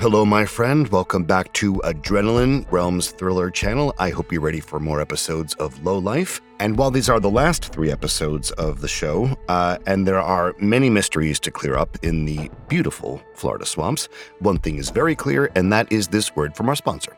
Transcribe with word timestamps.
Hello, 0.00 0.24
my 0.24 0.44
friend. 0.44 0.86
Welcome 0.90 1.24
back 1.24 1.52
to 1.54 1.74
Adrenaline 1.82 2.70
Realms 2.70 3.10
Thriller 3.10 3.50
channel. 3.50 3.92
I 3.98 4.10
hope 4.10 4.30
you're 4.30 4.40
ready 4.40 4.60
for 4.60 4.78
more 4.78 5.00
episodes 5.00 5.54
of 5.54 5.84
Low 5.84 5.98
Life. 5.98 6.40
And 6.60 6.78
while 6.78 6.92
these 6.92 7.08
are 7.08 7.18
the 7.18 7.28
last 7.28 7.72
three 7.72 7.90
episodes 7.90 8.52
of 8.52 8.80
the 8.80 8.86
show, 8.86 9.36
uh, 9.48 9.78
and 9.88 10.06
there 10.06 10.20
are 10.20 10.54
many 10.60 10.88
mysteries 10.88 11.40
to 11.40 11.50
clear 11.50 11.76
up 11.76 11.98
in 12.04 12.26
the 12.26 12.48
beautiful 12.68 13.20
Florida 13.34 13.66
swamps, 13.66 14.08
one 14.38 14.58
thing 14.58 14.76
is 14.76 14.90
very 14.90 15.16
clear, 15.16 15.50
and 15.56 15.72
that 15.72 15.90
is 15.90 16.06
this 16.06 16.36
word 16.36 16.54
from 16.54 16.68
our 16.68 16.76
sponsor. 16.76 17.16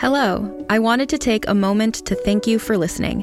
Hello. 0.00 0.64
I 0.70 0.78
wanted 0.78 1.10
to 1.10 1.18
take 1.18 1.46
a 1.46 1.54
moment 1.54 2.06
to 2.06 2.14
thank 2.14 2.46
you 2.46 2.58
for 2.58 2.78
listening 2.78 3.22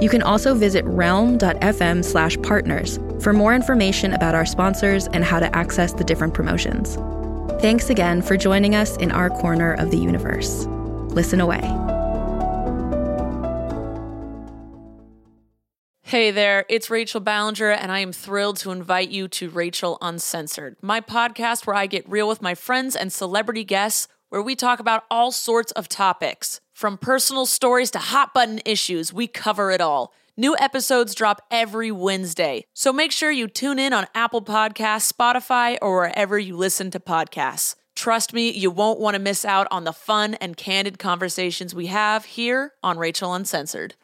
You 0.00 0.08
can 0.08 0.22
also 0.22 0.54
visit 0.54 0.84
realm.fm 0.86 2.04
slash 2.04 2.40
partners 2.42 2.98
for 3.20 3.32
more 3.32 3.54
information 3.54 4.12
about 4.14 4.34
our 4.34 4.46
sponsors 4.46 5.06
and 5.08 5.24
how 5.24 5.40
to 5.40 5.54
access 5.54 5.92
the 5.92 6.04
different 6.04 6.32
promotions. 6.32 6.96
Thanks 7.60 7.90
again 7.90 8.22
for 8.22 8.38
joining 8.38 8.74
us 8.74 8.96
in 8.96 9.12
our 9.12 9.28
corner 9.28 9.74
of 9.74 9.90
the 9.90 9.98
universe. 9.98 10.64
Listen 11.10 11.40
away. 11.40 11.60
Hey 16.02 16.32
there, 16.32 16.64
it's 16.68 16.90
Rachel 16.90 17.20
Ballinger, 17.20 17.70
and 17.70 17.92
I 17.92 18.00
am 18.00 18.10
thrilled 18.10 18.56
to 18.58 18.72
invite 18.72 19.10
you 19.10 19.28
to 19.28 19.48
Rachel 19.48 19.96
Uncensored, 20.00 20.76
my 20.82 21.00
podcast 21.00 21.68
where 21.68 21.76
I 21.76 21.86
get 21.86 22.08
real 22.08 22.26
with 22.26 22.42
my 22.42 22.56
friends 22.56 22.96
and 22.96 23.12
celebrity 23.12 23.62
guests, 23.62 24.08
where 24.28 24.42
we 24.42 24.56
talk 24.56 24.80
about 24.80 25.04
all 25.08 25.30
sorts 25.30 25.70
of 25.72 25.88
topics. 25.88 26.60
From 26.80 26.96
personal 26.96 27.44
stories 27.44 27.90
to 27.90 27.98
hot 27.98 28.32
button 28.32 28.58
issues, 28.64 29.12
we 29.12 29.26
cover 29.26 29.70
it 29.70 29.82
all. 29.82 30.14
New 30.34 30.56
episodes 30.58 31.14
drop 31.14 31.42
every 31.50 31.92
Wednesday, 31.92 32.64
so 32.72 32.90
make 32.90 33.12
sure 33.12 33.30
you 33.30 33.48
tune 33.48 33.78
in 33.78 33.92
on 33.92 34.06
Apple 34.14 34.40
Podcasts, 34.40 35.12
Spotify, 35.12 35.76
or 35.82 35.96
wherever 35.96 36.38
you 36.38 36.56
listen 36.56 36.90
to 36.92 36.98
podcasts. 36.98 37.74
Trust 37.94 38.32
me, 38.32 38.50
you 38.50 38.70
won't 38.70 38.98
want 38.98 39.14
to 39.14 39.20
miss 39.20 39.44
out 39.44 39.68
on 39.70 39.84
the 39.84 39.92
fun 39.92 40.36
and 40.36 40.56
candid 40.56 40.98
conversations 40.98 41.74
we 41.74 41.88
have 41.88 42.24
here 42.24 42.72
on 42.82 42.96
Rachel 42.96 43.34
Uncensored. 43.34 43.94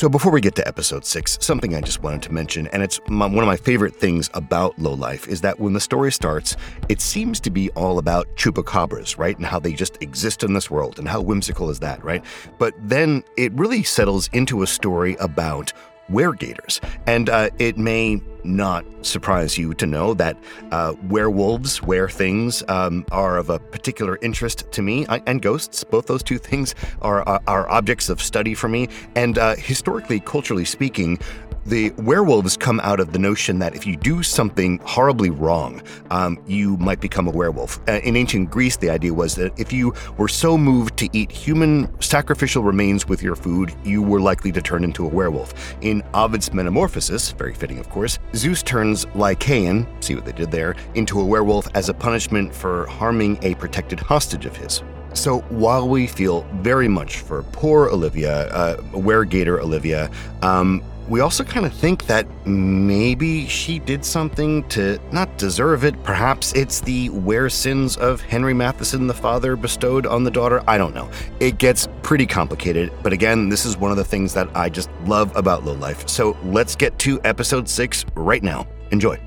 So, 0.00 0.08
before 0.08 0.32
we 0.32 0.40
get 0.40 0.54
to 0.54 0.66
episode 0.66 1.04
six, 1.04 1.36
something 1.42 1.76
I 1.76 1.82
just 1.82 2.02
wanted 2.02 2.22
to 2.22 2.32
mention, 2.32 2.68
and 2.68 2.82
it's 2.82 2.98
my, 3.06 3.26
one 3.26 3.40
of 3.40 3.46
my 3.46 3.58
favorite 3.58 3.94
things 3.94 4.30
about 4.32 4.78
Low 4.78 4.94
Life, 4.94 5.28
is 5.28 5.42
that 5.42 5.60
when 5.60 5.74
the 5.74 5.80
story 5.80 6.10
starts, 6.10 6.56
it 6.88 7.02
seems 7.02 7.38
to 7.40 7.50
be 7.50 7.68
all 7.72 7.98
about 7.98 8.26
chupacabras, 8.34 9.18
right? 9.18 9.36
And 9.36 9.44
how 9.44 9.60
they 9.60 9.74
just 9.74 10.02
exist 10.02 10.42
in 10.42 10.54
this 10.54 10.70
world, 10.70 10.98
and 10.98 11.06
how 11.06 11.20
whimsical 11.20 11.68
is 11.68 11.80
that, 11.80 12.02
right? 12.02 12.24
But 12.56 12.72
then 12.78 13.22
it 13.36 13.52
really 13.52 13.82
settles 13.82 14.30
into 14.32 14.62
a 14.62 14.66
story 14.66 15.16
about 15.16 15.74
weregators. 16.10 16.80
And 17.06 17.28
uh, 17.28 17.50
it 17.58 17.78
may 17.78 18.20
not 18.44 18.84
surprise 19.02 19.58
you 19.58 19.74
to 19.74 19.86
know 19.86 20.14
that 20.14 20.36
uh, 20.72 20.94
werewolves, 21.08 21.82
were 21.82 22.08
things, 22.08 22.62
um, 22.68 23.04
are 23.12 23.38
of 23.38 23.50
a 23.50 23.58
particular 23.58 24.18
interest 24.22 24.70
to 24.72 24.82
me, 24.82 25.06
I, 25.08 25.22
and 25.26 25.42
ghosts. 25.42 25.84
Both 25.84 26.06
those 26.06 26.22
two 26.22 26.38
things 26.38 26.74
are, 27.02 27.22
are, 27.28 27.42
are 27.46 27.68
objects 27.70 28.08
of 28.08 28.20
study 28.20 28.54
for 28.54 28.68
me. 28.68 28.88
And 29.14 29.38
uh, 29.38 29.56
historically, 29.56 30.20
culturally 30.20 30.64
speaking, 30.64 31.18
the 31.66 31.90
werewolves 31.98 32.56
come 32.56 32.80
out 32.80 33.00
of 33.00 33.12
the 33.12 33.18
notion 33.18 33.58
that 33.58 33.74
if 33.74 33.86
you 33.86 33.96
do 33.96 34.22
something 34.22 34.78
horribly 34.84 35.30
wrong, 35.30 35.82
um, 36.10 36.38
you 36.46 36.76
might 36.78 37.00
become 37.00 37.28
a 37.28 37.30
werewolf. 37.30 37.80
Uh, 37.88 38.00
in 38.02 38.16
ancient 38.16 38.50
Greece, 38.50 38.76
the 38.76 38.90
idea 38.90 39.12
was 39.12 39.34
that 39.36 39.58
if 39.58 39.72
you 39.72 39.94
were 40.16 40.28
so 40.28 40.56
moved 40.56 40.96
to 40.98 41.08
eat 41.12 41.30
human 41.30 41.88
sacrificial 42.00 42.62
remains 42.62 43.08
with 43.08 43.22
your 43.22 43.36
food, 43.36 43.74
you 43.84 44.02
were 44.02 44.20
likely 44.20 44.52
to 44.52 44.62
turn 44.62 44.84
into 44.84 45.04
a 45.04 45.08
werewolf. 45.08 45.74
In 45.80 46.02
Ovid's 46.14 46.52
Metamorphosis, 46.52 47.32
very 47.32 47.54
fitting 47.54 47.78
of 47.78 47.88
course, 47.90 48.18
Zeus 48.34 48.62
turns 48.62 49.06
Lycaon, 49.14 49.86
see 50.00 50.14
what 50.14 50.24
they 50.24 50.32
did 50.32 50.50
there, 50.50 50.76
into 50.94 51.20
a 51.20 51.24
werewolf 51.24 51.68
as 51.74 51.88
a 51.88 51.94
punishment 51.94 52.54
for 52.54 52.86
harming 52.86 53.38
a 53.42 53.54
protected 53.56 54.00
hostage 54.00 54.46
of 54.46 54.56
his. 54.56 54.82
So 55.12 55.40
while 55.48 55.88
we 55.88 56.06
feel 56.06 56.42
very 56.54 56.88
much 56.88 57.18
for 57.18 57.42
poor 57.42 57.88
Olivia, 57.88 58.48
uh, 58.48 58.76
weregator 58.92 59.60
Olivia, 59.60 60.10
um, 60.42 60.82
we 61.10 61.18
also 61.20 61.42
kind 61.42 61.66
of 61.66 61.74
think 61.74 62.06
that 62.06 62.24
maybe 62.46 63.46
she 63.48 63.80
did 63.80 64.04
something 64.04 64.66
to 64.68 64.98
not 65.10 65.36
deserve 65.36 65.84
it. 65.84 66.00
Perhaps 66.04 66.52
it's 66.52 66.80
the 66.80 67.08
were 67.10 67.48
sins 67.48 67.96
of 67.96 68.20
Henry 68.20 68.54
Matheson, 68.54 69.08
the 69.08 69.14
father, 69.14 69.56
bestowed 69.56 70.06
on 70.06 70.22
the 70.22 70.30
daughter. 70.30 70.62
I 70.68 70.78
don't 70.78 70.94
know. 70.94 71.10
It 71.40 71.58
gets 71.58 71.88
pretty 72.02 72.26
complicated, 72.26 72.92
but 73.02 73.12
again, 73.12 73.48
this 73.48 73.66
is 73.66 73.76
one 73.76 73.90
of 73.90 73.96
the 73.96 74.04
things 74.04 74.32
that 74.34 74.48
I 74.56 74.68
just 74.68 74.88
love 75.04 75.34
about 75.36 75.64
Low 75.64 75.74
Life. 75.74 76.08
So 76.08 76.36
let's 76.44 76.76
get 76.76 76.96
to 77.00 77.20
episode 77.24 77.68
six 77.68 78.06
right 78.14 78.42
now. 78.42 78.68
Enjoy. 78.92 79.20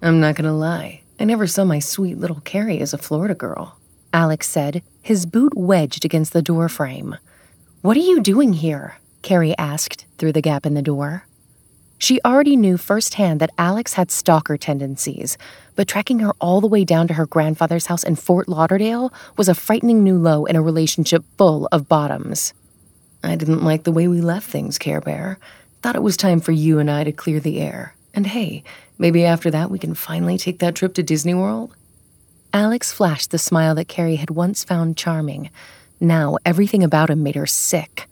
I'm 0.00 0.18
not 0.18 0.34
gonna 0.34 0.56
lie, 0.56 1.02
I 1.20 1.24
never 1.24 1.46
saw 1.46 1.64
my 1.64 1.78
sweet 1.78 2.16
little 2.16 2.40
Carrie 2.40 2.80
as 2.80 2.94
a 2.94 2.98
Florida 2.98 3.34
girl, 3.34 3.78
Alex 4.14 4.48
said, 4.48 4.82
his 5.02 5.26
boot 5.26 5.54
wedged 5.54 6.06
against 6.06 6.32
the 6.32 6.42
door 6.42 6.70
frame. 6.70 7.16
What 7.82 7.96
are 7.98 8.00
you 8.00 8.20
doing 8.20 8.54
here? 8.54 8.96
Carrie 9.22 9.56
asked 9.56 10.06
through 10.18 10.32
the 10.32 10.42
gap 10.42 10.66
in 10.66 10.74
the 10.74 10.82
door. 10.82 11.26
She 11.98 12.20
already 12.24 12.56
knew 12.56 12.76
firsthand 12.76 13.40
that 13.40 13.54
Alex 13.56 13.92
had 13.92 14.10
stalker 14.10 14.56
tendencies, 14.56 15.38
but 15.76 15.86
tracking 15.86 16.18
her 16.18 16.32
all 16.40 16.60
the 16.60 16.66
way 16.66 16.84
down 16.84 17.06
to 17.06 17.14
her 17.14 17.26
grandfather's 17.26 17.86
house 17.86 18.02
in 18.02 18.16
Fort 18.16 18.48
Lauderdale 18.48 19.12
was 19.36 19.48
a 19.48 19.54
frightening 19.54 20.02
new 20.02 20.18
low 20.18 20.44
in 20.44 20.56
a 20.56 20.62
relationship 20.62 21.24
full 21.38 21.68
of 21.70 21.88
bottoms. 21.88 22.54
I 23.22 23.36
didn't 23.36 23.62
like 23.62 23.84
the 23.84 23.92
way 23.92 24.08
we 24.08 24.20
left 24.20 24.50
things, 24.50 24.78
Care 24.78 25.00
Bear. 25.00 25.38
Thought 25.80 25.94
it 25.94 26.02
was 26.02 26.16
time 26.16 26.40
for 26.40 26.50
you 26.50 26.80
and 26.80 26.90
I 26.90 27.04
to 27.04 27.12
clear 27.12 27.38
the 27.38 27.60
air. 27.60 27.94
And 28.14 28.26
hey, 28.26 28.64
maybe 28.98 29.24
after 29.24 29.50
that 29.52 29.70
we 29.70 29.78
can 29.78 29.94
finally 29.94 30.38
take 30.38 30.58
that 30.58 30.74
trip 30.74 30.94
to 30.94 31.04
Disney 31.04 31.34
World? 31.34 31.72
Alex 32.52 32.92
flashed 32.92 33.30
the 33.30 33.38
smile 33.38 33.76
that 33.76 33.86
Carrie 33.86 34.16
had 34.16 34.30
once 34.30 34.64
found 34.64 34.96
charming. 34.96 35.50
Now 36.00 36.36
everything 36.44 36.82
about 36.82 37.10
him 37.10 37.22
made 37.22 37.36
her 37.36 37.46
sick. 37.46 38.08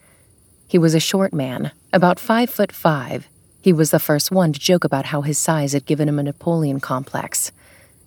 He 0.70 0.78
was 0.78 0.94
a 0.94 1.00
short 1.00 1.32
man, 1.34 1.72
about 1.92 2.20
five 2.20 2.48
foot 2.48 2.70
five. 2.70 3.26
He 3.60 3.72
was 3.72 3.90
the 3.90 3.98
first 3.98 4.30
one 4.30 4.52
to 4.52 4.60
joke 4.60 4.84
about 4.84 5.06
how 5.06 5.22
his 5.22 5.36
size 5.36 5.72
had 5.72 5.84
given 5.84 6.08
him 6.08 6.20
a 6.20 6.22
Napoleon 6.22 6.78
complex. 6.78 7.50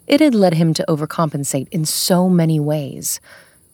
It 0.08 0.22
had 0.22 0.34
led 0.34 0.54
him 0.54 0.74
to 0.76 0.86
overcompensate 0.88 1.68
in 1.72 1.84
so 1.84 2.30
many 2.30 2.62
ways. 2.62 3.20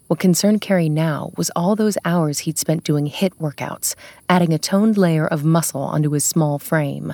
What 0.07 0.17
concerned 0.17 0.61
Carrie 0.61 0.89
now 0.89 1.29
was 1.37 1.51
all 1.55 1.75
those 1.75 1.99
hours 2.03 2.39
he'd 2.39 2.57
spent 2.57 2.83
doing 2.83 3.07
HIIT 3.07 3.35
workouts, 3.35 3.93
adding 4.27 4.53
a 4.53 4.57
toned 4.57 4.97
layer 4.97 5.27
of 5.27 5.45
muscle 5.45 5.83
onto 5.83 6.09
his 6.09 6.25
small 6.25 6.57
frame. 6.57 7.13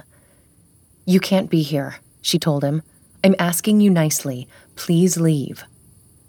You 1.05 1.19
can't 1.19 1.49
be 1.49 1.61
here, 1.61 1.97
she 2.21 2.39
told 2.39 2.63
him. 2.63 2.83
I'm 3.21 3.35
asking 3.37 3.81
you 3.81 3.89
nicely. 3.89 4.47
Please 4.77 5.17
leave. 5.17 5.65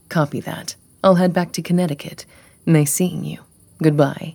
Copy 0.08 0.40
that. 0.40 0.74
I'll 1.04 1.14
head 1.14 1.32
back 1.32 1.52
to 1.52 1.62
Connecticut. 1.62 2.26
Nice 2.66 2.92
seeing 2.92 3.24
you. 3.24 3.42
Goodbye. 3.80 4.34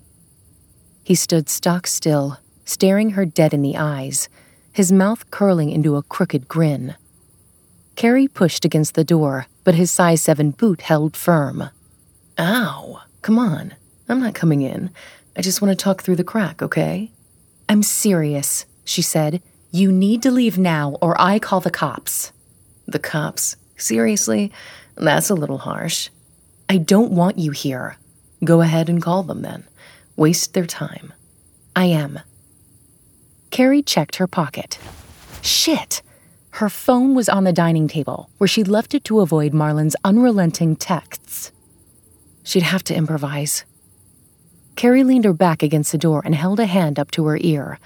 He 1.12 1.16
stood 1.16 1.50
stock 1.50 1.88
still, 1.88 2.38
staring 2.63 3.10
her 3.10 3.25
dead 3.25 3.54
in 3.54 3.62
the 3.62 3.75
eyes, 3.75 4.30
his 4.72 4.94
mouth 4.94 5.30
curling 5.30 5.69
into 5.69 5.98
a 5.98 6.04
crooked 6.04 6.48
grin. 6.48 6.96
Carrie 7.98 8.30
pushed 8.30 8.63
against 8.63 8.96
the 8.96 9.04
door, 9.04 9.48
but 9.66 9.75
his 9.75 9.92
size 9.92 10.22
7 10.22 10.52
boot 10.52 10.80
held 10.80 11.18
firm. 11.18 11.69
Ow, 12.40 13.02
come 13.24 13.38
on. 13.38 13.74
I'm 14.08 14.22
not 14.22 14.36
coming 14.36 14.62
in. 14.62 14.90
I 15.36 15.42
just 15.42 15.62
want 15.62 15.78
to 15.78 15.84
talk 15.84 16.02
through 16.02 16.16
the 16.16 16.24
crack, 16.24 16.62
okay? 16.62 17.12
I'm 17.68 17.84
serious, 17.84 18.66
she 18.86 19.02
said. 19.02 19.42
You 19.69 19.92
need 19.92 20.24
to 20.24 20.31
leave 20.31 20.58
now, 20.58 20.96
or 21.02 21.19
I 21.19 21.40
call 21.40 21.60
the 21.60 21.72
cops. 21.72 22.31
The 22.88 23.00
cops? 23.00 23.58
Seriously? 23.75 24.50
That's 24.96 25.30
a 25.30 25.36
little 25.36 25.58
harsh. 25.58 26.10
I 26.69 26.78
don't 26.78 27.12
want 27.12 27.38
you 27.38 27.52
here. 27.52 27.98
Go 28.46 28.62
ahead 28.62 28.88
and 28.88 29.02
call 29.02 29.24
them 29.24 29.42
then 29.42 29.68
waste 30.16 30.54
their 30.54 30.66
time. 30.66 31.13
I 31.75 31.86
am. 31.86 32.19
Carrie 33.50 33.81
checked 33.81 34.18
her 34.18 34.28
pocket. 34.28 34.78
Shit! 35.42 36.02
Her 36.56 36.69
phone 36.69 37.16
was 37.16 37.30
on 37.30 37.46
the 37.46 37.54
dining 37.54 37.88
table, 37.88 38.30
where 38.38 38.48
she'd 38.48 38.68
left 38.68 38.94
it 38.94 39.04
to 39.06 39.22
avoid 39.22 39.54
Marlin's 39.54 39.96
unrelenting 40.04 40.75
texts. 40.75 41.52
She'd 42.44 42.63
have 42.63 42.84
to 42.86 42.96
improvise. 42.96 43.63
Carrie 44.75 45.04
leaned 45.04 45.25
her 45.25 45.34
back 45.34 45.63
against 45.63 45.92
the 45.92 45.98
door 45.98 46.22
and 46.25 46.36
held 46.36 46.60
a 46.60 46.66
hand 46.66 47.00
up 47.00 47.12
to 47.12 47.25
her 47.25 47.38
ear. 47.42 47.80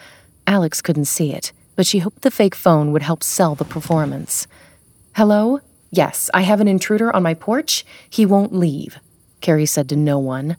Alex 0.48 0.82
couldn't 0.82 1.06
see 1.06 1.34
it, 1.34 1.52
but 1.76 1.86
she 1.86 2.00
hoped 2.00 2.22
the 2.22 2.32
fake 2.32 2.56
phone 2.56 2.92
would 2.92 3.04
help 3.04 3.24
sell 3.24 3.56
the 3.56 3.66
performance. 3.66 4.48
Hello? 5.16 5.60
Yes, 5.92 6.30
I 6.34 6.42
have 6.42 6.62
an 6.62 6.68
intruder 6.68 7.16
on 7.16 7.24
my 7.24 7.34
porch. 7.34 7.86
He 8.10 8.26
won't 8.26 8.54
leave, 8.54 9.00
Carrie 9.42 9.66
said 9.66 9.90
to 9.90 9.96
no 9.96 10.20
one. 10.20 10.58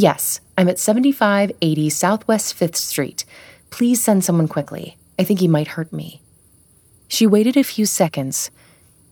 Yes, 0.00 0.40
I'm 0.56 0.68
at 0.68 0.78
7580 0.78 1.90
Southwest 1.90 2.56
5th 2.56 2.76
Street. 2.76 3.24
Please 3.70 4.00
send 4.00 4.22
someone 4.22 4.46
quickly. 4.46 4.96
I 5.18 5.24
think 5.24 5.40
he 5.40 5.48
might 5.48 5.74
hurt 5.74 5.92
me. 5.92 6.22
She 7.08 7.26
waited 7.26 7.56
a 7.56 7.64
few 7.64 7.84
seconds. 7.84 8.52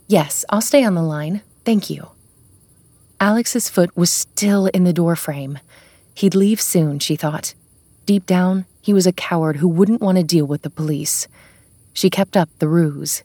Yes, 0.07 0.45
I'll 0.49 0.61
stay 0.61 0.85
on 0.85 0.95
the 0.95 1.03
line. 1.03 1.43
Thank 1.65 1.91
you. 1.91 2.11
Alex's 3.19 3.69
foot 3.69 3.97
was 3.97 4.13
still 4.13 4.67
in 4.67 4.85
the 4.85 4.93
doorframe. 4.93 5.59
He'd 6.15 6.37
leave 6.37 6.61
soon, 6.61 7.01
she 7.01 7.17
thought. 7.17 7.55
Deep 8.05 8.25
down, 8.25 8.65
he 8.81 8.93
was 8.93 9.09
a 9.09 9.13
coward 9.13 9.57
who 9.57 9.67
wouldn't 9.67 10.01
want 10.01 10.19
to 10.19 10.23
deal 10.23 10.47
with 10.47 10.63
the 10.63 10.71
police. 10.71 11.27
She 11.95 12.11
kept 12.11 12.37
up 12.37 12.49
the 12.61 12.69
ruse. 12.69 13.25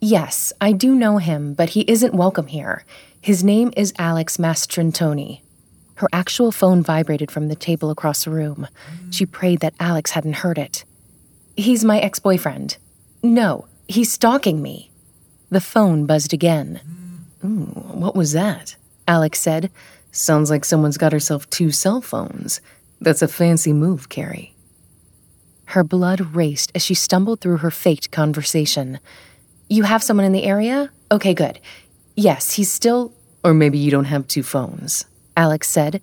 Yes, 0.00 0.50
I 0.62 0.72
do 0.72 0.94
know 0.94 1.18
him, 1.18 1.52
but 1.52 1.70
he 1.76 1.82
isn't 1.82 2.14
welcome 2.14 2.46
here. 2.46 2.86
His 3.20 3.44
name 3.44 3.70
is 3.76 3.92
Alex 3.98 4.38
Mastrantoni. 4.38 5.42
Her 5.96 6.08
actual 6.12 6.52
phone 6.52 6.82
vibrated 6.82 7.30
from 7.30 7.48
the 7.48 7.56
table 7.56 7.90
across 7.90 8.24
the 8.24 8.30
room. 8.30 8.68
She 9.10 9.26
prayed 9.26 9.60
that 9.60 9.74
Alex 9.80 10.12
hadn't 10.12 10.34
heard 10.34 10.58
it. 10.58 10.84
He's 11.56 11.84
my 11.84 11.98
ex 11.98 12.18
boyfriend. 12.18 12.76
No, 13.22 13.66
he's 13.88 14.12
stalking 14.12 14.60
me. 14.62 14.90
The 15.50 15.60
phone 15.60 16.06
buzzed 16.06 16.32
again. 16.32 16.80
Ooh, 17.44 17.66
what 17.92 18.14
was 18.14 18.32
that? 18.32 18.76
Alex 19.08 19.40
said. 19.40 19.70
Sounds 20.12 20.50
like 20.50 20.64
someone's 20.64 20.98
got 20.98 21.12
herself 21.12 21.48
two 21.50 21.70
cell 21.70 22.00
phones. 22.00 22.60
That's 23.00 23.22
a 23.22 23.28
fancy 23.28 23.72
move, 23.72 24.08
Carrie. 24.08 24.54
Her 25.66 25.84
blood 25.84 26.34
raced 26.34 26.72
as 26.74 26.82
she 26.82 26.94
stumbled 26.94 27.40
through 27.40 27.58
her 27.58 27.70
faked 27.70 28.10
conversation. 28.10 28.98
You 29.68 29.82
have 29.84 30.02
someone 30.02 30.26
in 30.26 30.32
the 30.32 30.44
area? 30.44 30.90
Okay, 31.10 31.34
good. 31.34 31.58
Yes, 32.14 32.52
he's 32.52 32.70
still. 32.70 33.12
Or 33.44 33.52
maybe 33.54 33.78
you 33.78 33.90
don't 33.90 34.04
have 34.06 34.26
two 34.26 34.42
phones, 34.42 35.06
Alex 35.36 35.68
said. 35.68 36.02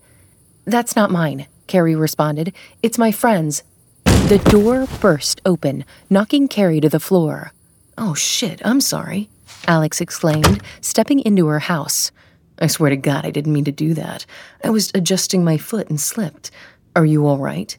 That's 0.66 0.96
not 0.96 1.12
mine, 1.12 1.48
Carrie 1.68 1.96
responded. 1.96 2.54
It's 2.82 2.98
my 2.98 3.12
friend's. 3.12 3.64
The 4.06 4.38
door 4.50 4.88
burst 5.02 5.42
open, 5.46 5.84
knocking 6.10 6.48
Carrie 6.48 6.80
to 6.80 6.90
the 6.90 7.00
floor. 7.00 7.52
Oh 7.98 8.14
shit, 8.14 8.62
I'm 8.66 8.80
sorry, 8.80 9.30
Alex 9.68 10.00
exclaimed, 10.00 10.62
stepping 10.82 11.20
into 11.20 11.48
her 11.48 11.60
house. 11.60 12.12
I 12.60 12.68
swear 12.68 12.90
to 12.90 12.96
God, 12.96 13.26
I 13.26 13.32
didn't 13.32 13.54
mean 13.54 13.66
to 13.66 13.72
do 13.72 13.94
that. 13.96 14.26
I 14.64 14.70
was 14.70 14.92
adjusting 14.96 15.44
my 15.44 15.58
foot 15.58 15.90
and 15.90 16.00
slipped. 16.00 16.52
Are 16.96 17.06
you 17.06 17.26
all 17.26 17.40
right? 17.40 17.78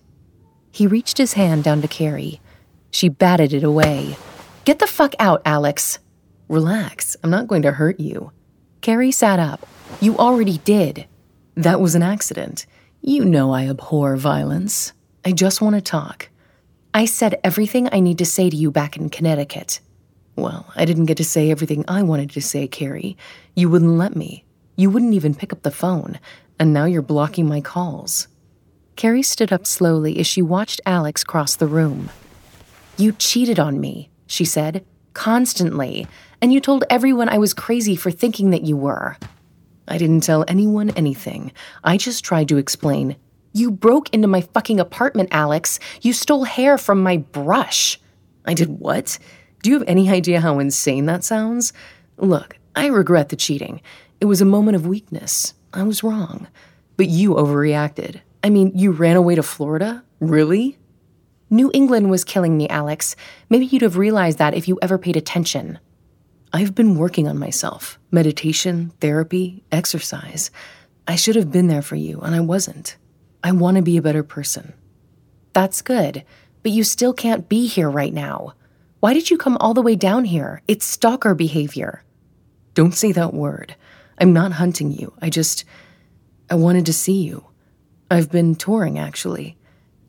He 0.70 0.86
reached 0.86 1.18
his 1.18 1.34
hand 1.34 1.64
down 1.64 1.80
to 1.82 1.88
Carrie. 1.88 2.40
She 2.90 3.08
batted 3.08 3.52
it 3.52 3.64
away. 3.64 4.16
Get 4.64 4.80
the 4.80 4.86
fuck 4.86 5.14
out, 5.18 5.40
Alex. 5.44 5.98
Relax, 6.48 7.16
I'm 7.22 7.30
not 7.30 7.46
going 7.46 7.62
to 7.62 7.72
hurt 7.72 7.98
you. 7.98 8.32
Carrie 8.80 9.12
sat 9.12 9.38
up. 9.38 9.66
You 10.00 10.16
already 10.18 10.58
did. 10.58 11.06
That 11.56 11.80
was 11.80 11.94
an 11.94 12.02
accident. 12.02 12.66
You 13.00 13.24
know 13.24 13.52
I 13.52 13.68
abhor 13.68 14.16
violence. 14.16 14.92
I 15.24 15.32
just 15.32 15.60
want 15.60 15.76
to 15.76 15.80
talk. 15.80 16.28
I 16.92 17.04
said 17.04 17.38
everything 17.44 17.88
I 17.92 18.00
need 18.00 18.18
to 18.18 18.26
say 18.26 18.50
to 18.50 18.56
you 18.56 18.70
back 18.70 18.96
in 18.96 19.08
Connecticut. 19.08 19.80
Well, 20.36 20.66
I 20.74 20.84
didn't 20.84 21.06
get 21.06 21.16
to 21.18 21.24
say 21.24 21.50
everything 21.50 21.84
I 21.86 22.02
wanted 22.02 22.30
to 22.30 22.40
say, 22.40 22.66
Carrie. 22.66 23.16
You 23.54 23.68
wouldn't 23.68 23.92
let 23.92 24.16
me. 24.16 24.44
You 24.74 24.90
wouldn't 24.90 25.14
even 25.14 25.34
pick 25.34 25.52
up 25.52 25.62
the 25.62 25.70
phone, 25.70 26.18
and 26.58 26.72
now 26.72 26.86
you're 26.86 27.02
blocking 27.02 27.46
my 27.46 27.60
calls. 27.60 28.26
Carrie 28.96 29.22
stood 29.22 29.52
up 29.52 29.66
slowly 29.66 30.18
as 30.18 30.26
she 30.26 30.42
watched 30.42 30.80
Alex 30.84 31.22
cross 31.22 31.54
the 31.54 31.66
room. 31.68 32.10
You 32.96 33.12
cheated 33.12 33.60
on 33.60 33.80
me, 33.80 34.10
she 34.26 34.44
said, 34.44 34.84
constantly, 35.12 36.08
and 36.40 36.52
you 36.52 36.60
told 36.60 36.84
everyone 36.90 37.28
I 37.28 37.38
was 37.38 37.54
crazy 37.54 37.94
for 37.94 38.10
thinking 38.10 38.50
that 38.50 38.64
you 38.64 38.76
were. 38.76 39.16
I 39.86 39.98
didn't 39.98 40.22
tell 40.22 40.44
anyone 40.48 40.90
anything. 40.90 41.52
I 41.82 41.96
just 41.96 42.24
tried 42.24 42.48
to 42.48 42.56
explain. 42.56 43.16
You 43.52 43.70
broke 43.70 44.12
into 44.12 44.26
my 44.26 44.40
fucking 44.40 44.80
apartment, 44.80 45.28
Alex. 45.32 45.78
You 46.02 46.12
stole 46.12 46.44
hair 46.44 46.76
from 46.78 47.02
my 47.02 47.18
brush. 47.18 48.00
I 48.44 48.54
did 48.54 48.80
what? 48.80 49.18
Do 49.62 49.70
you 49.70 49.78
have 49.78 49.88
any 49.88 50.10
idea 50.10 50.40
how 50.40 50.58
insane 50.58 51.06
that 51.06 51.24
sounds? 51.24 51.72
Look, 52.16 52.58
I 52.74 52.86
regret 52.86 53.28
the 53.28 53.36
cheating. 53.36 53.80
It 54.20 54.26
was 54.26 54.40
a 54.40 54.46
moment 54.46 54.76
of 54.76 54.86
weakness. 54.86 55.54
I 55.72 55.82
was 55.82 56.02
wrong. 56.02 56.48
But 56.96 57.08
you 57.08 57.34
overreacted. 57.34 58.20
I 58.42 58.50
mean, 58.50 58.72
you 58.74 58.90
ran 58.90 59.16
away 59.16 59.34
to 59.36 59.42
Florida? 59.42 60.04
Really? 60.20 60.78
New 61.50 61.70
England 61.72 62.10
was 62.10 62.24
killing 62.24 62.56
me, 62.56 62.68
Alex. 62.68 63.16
Maybe 63.48 63.66
you'd 63.66 63.82
have 63.82 63.96
realized 63.96 64.38
that 64.38 64.54
if 64.54 64.66
you 64.66 64.78
ever 64.82 64.98
paid 64.98 65.16
attention. 65.16 65.78
I've 66.54 66.72
been 66.72 66.94
working 66.94 67.26
on 67.26 67.36
myself 67.36 67.98
meditation, 68.12 68.92
therapy, 69.00 69.64
exercise. 69.72 70.52
I 71.08 71.16
should 71.16 71.34
have 71.34 71.50
been 71.50 71.66
there 71.66 71.82
for 71.82 71.96
you, 71.96 72.20
and 72.20 72.32
I 72.32 72.38
wasn't. 72.38 72.96
I 73.42 73.50
want 73.50 73.76
to 73.76 73.82
be 73.82 73.96
a 73.96 74.02
better 74.02 74.22
person. 74.22 74.72
That's 75.52 75.82
good, 75.82 76.22
but 76.62 76.70
you 76.70 76.84
still 76.84 77.12
can't 77.12 77.48
be 77.48 77.66
here 77.66 77.90
right 77.90 78.14
now. 78.14 78.54
Why 79.00 79.14
did 79.14 79.30
you 79.30 79.36
come 79.36 79.56
all 79.56 79.74
the 79.74 79.82
way 79.82 79.96
down 79.96 80.26
here? 80.26 80.62
It's 80.68 80.84
stalker 80.86 81.34
behavior. 81.34 82.04
Don't 82.74 82.94
say 82.94 83.10
that 83.10 83.34
word. 83.34 83.74
I'm 84.18 84.32
not 84.32 84.52
hunting 84.52 84.92
you. 84.92 85.12
I 85.20 85.30
just. 85.30 85.64
I 86.48 86.54
wanted 86.54 86.86
to 86.86 86.92
see 86.92 87.20
you. 87.20 87.48
I've 88.12 88.30
been 88.30 88.54
touring, 88.54 88.96
actually. 88.96 89.56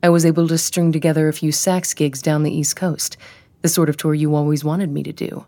I 0.00 0.10
was 0.10 0.24
able 0.24 0.46
to 0.46 0.58
string 0.58 0.92
together 0.92 1.26
a 1.26 1.32
few 1.32 1.50
sax 1.50 1.92
gigs 1.92 2.22
down 2.22 2.44
the 2.44 2.56
East 2.56 2.76
Coast, 2.76 3.16
the 3.62 3.68
sort 3.68 3.88
of 3.88 3.96
tour 3.96 4.14
you 4.14 4.36
always 4.36 4.62
wanted 4.62 4.92
me 4.92 5.02
to 5.02 5.12
do. 5.12 5.44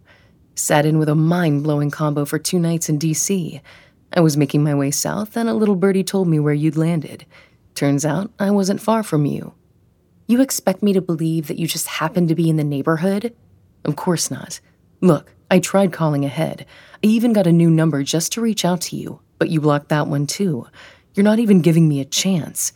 Sat 0.59 0.85
in 0.85 0.99
with 0.99 1.09
a 1.09 1.15
mind 1.15 1.63
blowing 1.63 1.89
combo 1.89 2.25
for 2.25 2.37
two 2.37 2.59
nights 2.59 2.89
in 2.89 2.99
DC. 2.99 3.61
I 4.13 4.21
was 4.21 4.37
making 4.37 4.65
my 4.65 4.75
way 4.75 4.91
south, 4.91 5.37
and 5.37 5.49
a 5.49 5.55
little 5.55 5.77
birdie 5.77 6.03
told 6.03 6.27
me 6.27 6.41
where 6.41 6.53
you'd 6.53 6.77
landed. 6.77 7.25
Turns 7.77 8.05
out 8.05 8.33
I 8.41 8.51
wasn't 8.51 8.81
far 8.81 9.05
from 9.05 9.25
you. 9.25 9.55
You 10.27 10.41
expect 10.41 10.83
me 10.83 10.93
to 10.95 11.01
believe 11.01 11.47
that 11.47 11.61
you 11.61 11.69
just 11.69 11.87
happened 11.87 12.29
to 12.29 12.35
be 12.35 12.51
in 12.51 12.57
the 12.57 12.65
neighborhood? 12.65 13.37
Of 13.85 13.95
course 13.95 14.33
not. 14.33 14.59
Look, 15.01 15.33
I 15.49 15.61
tried 15.61 15.93
calling 15.93 16.25
ahead. 16.25 16.67
I 17.05 17.07
even 17.07 17.33
got 17.33 17.47
a 17.47 17.53
new 17.53 17.71
number 17.71 18.03
just 18.03 18.33
to 18.33 18.41
reach 18.41 18.65
out 18.65 18.81
to 18.83 18.97
you, 18.97 19.21
but 19.39 19.51
you 19.51 19.61
blocked 19.61 19.91
that 19.91 20.09
one 20.09 20.27
too. 20.27 20.67
You're 21.15 21.23
not 21.23 21.39
even 21.39 21.63
giving 21.63 21.89
me 21.89 22.01
a 22.01 22.05
chance. 22.05 22.73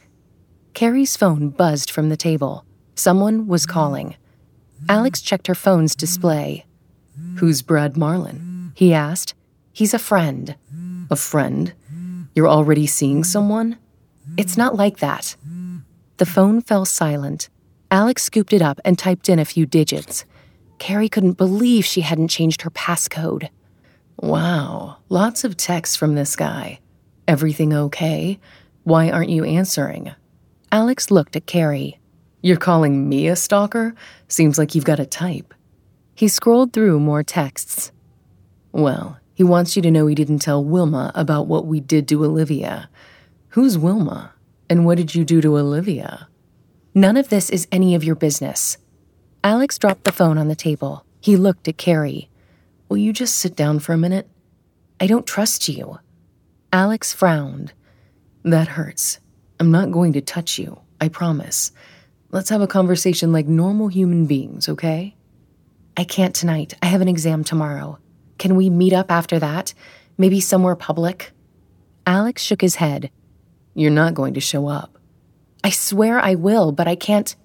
Carrie's 0.73 1.17
phone 1.17 1.49
buzzed 1.49 1.91
from 1.91 2.11
the 2.11 2.17
table. 2.17 2.65
Someone 2.95 3.49
was 3.49 3.67
calling. 3.67 4.15
Alex 4.89 5.21
checked 5.21 5.49
her 5.49 5.55
phone's 5.57 5.97
display. 5.97 6.65
Who's 7.37 7.63
Brad 7.63 7.97
Marlin? 7.97 8.73
He 8.75 8.93
asked. 8.93 9.35
He's 9.73 9.95
a 9.95 9.99
friend. 9.99 10.57
A 11.11 11.17
friend? 11.17 11.73
You're 12.35 12.49
already 12.49 12.87
seeing 12.87 13.25
someone? 13.25 13.79
It's 14.37 14.57
not 14.57 14.77
like 14.77 14.99
that. 14.99 15.37
The 16.19 16.27
phone 16.27 16.61
fell 16.61 16.85
silent. 16.85 17.49
Alex 17.91 18.23
scooped 18.23 18.53
it 18.53 18.63
up 18.63 18.81
and 18.85 18.99
typed 18.99 19.29
in 19.29 19.39
a 19.39 19.45
few 19.45 19.67
digits. 19.67 20.25
Carrie 20.79 21.09
couldn't 21.09 21.33
believe 21.33 21.85
she 21.85 22.01
hadn't 22.01 22.29
changed 22.29 22.63
her 22.63 22.71
passcode. 22.71 23.49
Wow, 24.21 24.99
lots 25.09 25.45
of 25.45 25.57
texts 25.57 25.97
from 25.97 26.15
this 26.15 26.37
guy. 26.37 26.81
Everything 27.29 27.73
okay? 27.73 28.39
Why 28.85 29.11
aren't 29.11 29.31
you 29.31 29.45
answering? 29.45 30.13
Alex 30.71 31.11
looked 31.11 31.37
at 31.37 31.47
Carrie. 31.47 31.99
You're 32.41 32.57
calling 32.57 33.09
me 33.09 33.29
a 33.29 33.37
stalker? 33.37 33.95
Seems 34.29 34.59
like 34.59 34.75
you've 34.75 34.85
got 34.85 34.99
a 34.99 35.07
type. 35.07 35.55
He 36.15 36.29
scrolled 36.29 36.73
through 36.73 37.01
more 37.01 37.23
texts. 37.23 37.93
Well, 38.71 39.19
he 39.35 39.43
wants 39.43 39.77
you 39.77 39.83
to 39.83 39.91
know 39.91 40.07
he 40.07 40.15
didn't 40.15 40.41
tell 40.41 40.65
Wilma 40.65 41.11
about 41.15 41.47
what 41.47 41.67
we 41.67 41.81
did 41.81 42.07
to 42.09 42.25
Olivia. 42.25 42.89
Who's 43.51 43.79
Wilma? 43.79 44.33
And 44.69 44.85
what 44.85 44.99
did 44.99 45.15
you 45.15 45.25
do 45.25 45.41
to 45.41 45.59
Olivia? 45.59 46.29
None 46.95 47.17
of 47.17 47.29
this 47.29 47.51
is 47.51 47.67
any 47.73 47.95
of 47.95 48.05
your 48.05 48.15
business. 48.15 48.79
Alex 49.43 49.79
dropped 49.79 50.05
the 50.05 50.13
phone 50.13 50.39
on 50.39 50.49
the 50.49 50.55
table. 50.55 51.05
He 51.21 51.37
looked 51.37 51.67
at 51.67 51.79
Carrie. 51.79 52.29
Will 52.89 52.99
you 52.99 53.13
just 53.13 53.37
sit 53.37 53.57
down 53.57 53.79
for 53.79 53.93
a 53.93 53.99
minute? 53.99 54.29
I 55.01 55.07
don't 55.07 55.27
trust 55.27 55.69
you. 55.69 55.99
Alex 56.73 57.13
frowned. 57.13 57.73
That 58.45 58.69
hurts. 58.69 59.19
I'm 59.59 59.71
not 59.71 59.91
going 59.91 60.13
to 60.13 60.21
touch 60.21 60.59
you, 60.59 60.81
I 61.01 61.09
promise. 61.09 61.73
Let's 62.31 62.51
have 62.51 62.61
a 62.61 62.67
conversation 62.67 63.33
like 63.33 63.47
normal 63.47 63.89
human 63.89 64.27
beings, 64.27 64.69
okay? 64.69 65.15
I 65.97 66.05
can't 66.05 66.35
tonight. 66.35 66.75
I 66.83 66.87
have 66.87 67.01
an 67.01 67.09
exam 67.09 67.45
tomorrow. 67.45 67.99
Can 68.39 68.57
we 68.57 68.71
meet 68.71 68.93
up 68.93 69.11
after 69.11 69.39
that? 69.39 69.75
Maybe 70.17 70.41
somewhere 70.41 70.75
public? 70.75 71.33
Alex 72.07 72.43
shook 72.43 72.61
his 72.61 72.77
head. 72.77 73.11
You're 73.75 73.91
not 73.91 74.15
going 74.15 74.35
to 74.35 74.41
show 74.41 74.69
up. 74.69 74.99
I 75.63 75.71
swear 75.71 76.19
I 76.19 76.35
will, 76.35 76.73
but 76.73 76.89
I 76.89 76.97
can't. 76.97 77.37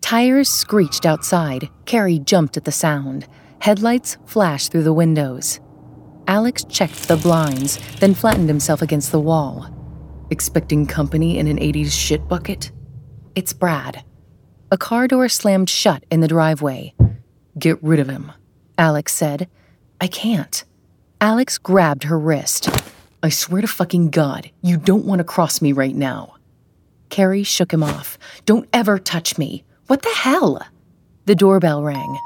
Tires 0.00 0.48
screeched 0.50 1.06
outside. 1.06 1.68
Carrie 1.84 2.18
jumped 2.18 2.56
at 2.56 2.64
the 2.64 2.72
sound. 2.72 3.26
Headlights 3.60 4.18
flashed 4.26 4.70
through 4.70 4.84
the 4.84 4.92
windows. 4.92 5.58
Alex 6.28 6.64
checked 6.64 7.08
the 7.08 7.16
blinds, 7.16 7.78
then 7.98 8.14
flattened 8.14 8.48
himself 8.48 8.82
against 8.82 9.10
the 9.10 9.20
wall. 9.20 9.68
Expecting 10.30 10.86
company 10.86 11.38
in 11.38 11.46
an 11.46 11.58
80s 11.58 11.92
shit 11.92 12.28
bucket? 12.28 12.70
It's 13.34 13.52
Brad. 13.52 14.04
A 14.70 14.76
car 14.76 15.08
door 15.08 15.28
slammed 15.28 15.70
shut 15.70 16.04
in 16.10 16.20
the 16.20 16.28
driveway. 16.28 16.94
Get 17.58 17.82
rid 17.82 18.00
of 18.00 18.08
him, 18.08 18.32
Alex 18.76 19.14
said. 19.14 19.48
I 20.00 20.08
can't. 20.08 20.62
Alex 21.20 21.56
grabbed 21.56 22.04
her 22.04 22.18
wrist. 22.18 22.68
I 23.22 23.30
swear 23.30 23.62
to 23.62 23.66
fucking 23.66 24.10
God, 24.10 24.50
you 24.62 24.76
don't 24.76 25.06
want 25.06 25.20
to 25.20 25.24
cross 25.24 25.62
me 25.62 25.72
right 25.72 25.94
now. 25.94 26.34
Carrie 27.08 27.42
shook 27.42 27.72
him 27.72 27.82
off. 27.82 28.18
Don't 28.44 28.68
ever 28.72 28.98
touch 28.98 29.38
me. 29.38 29.64
What 29.86 30.02
the 30.02 30.14
hell? 30.14 30.60
The 31.24 31.34
doorbell 31.34 31.82
rang. 31.82 32.18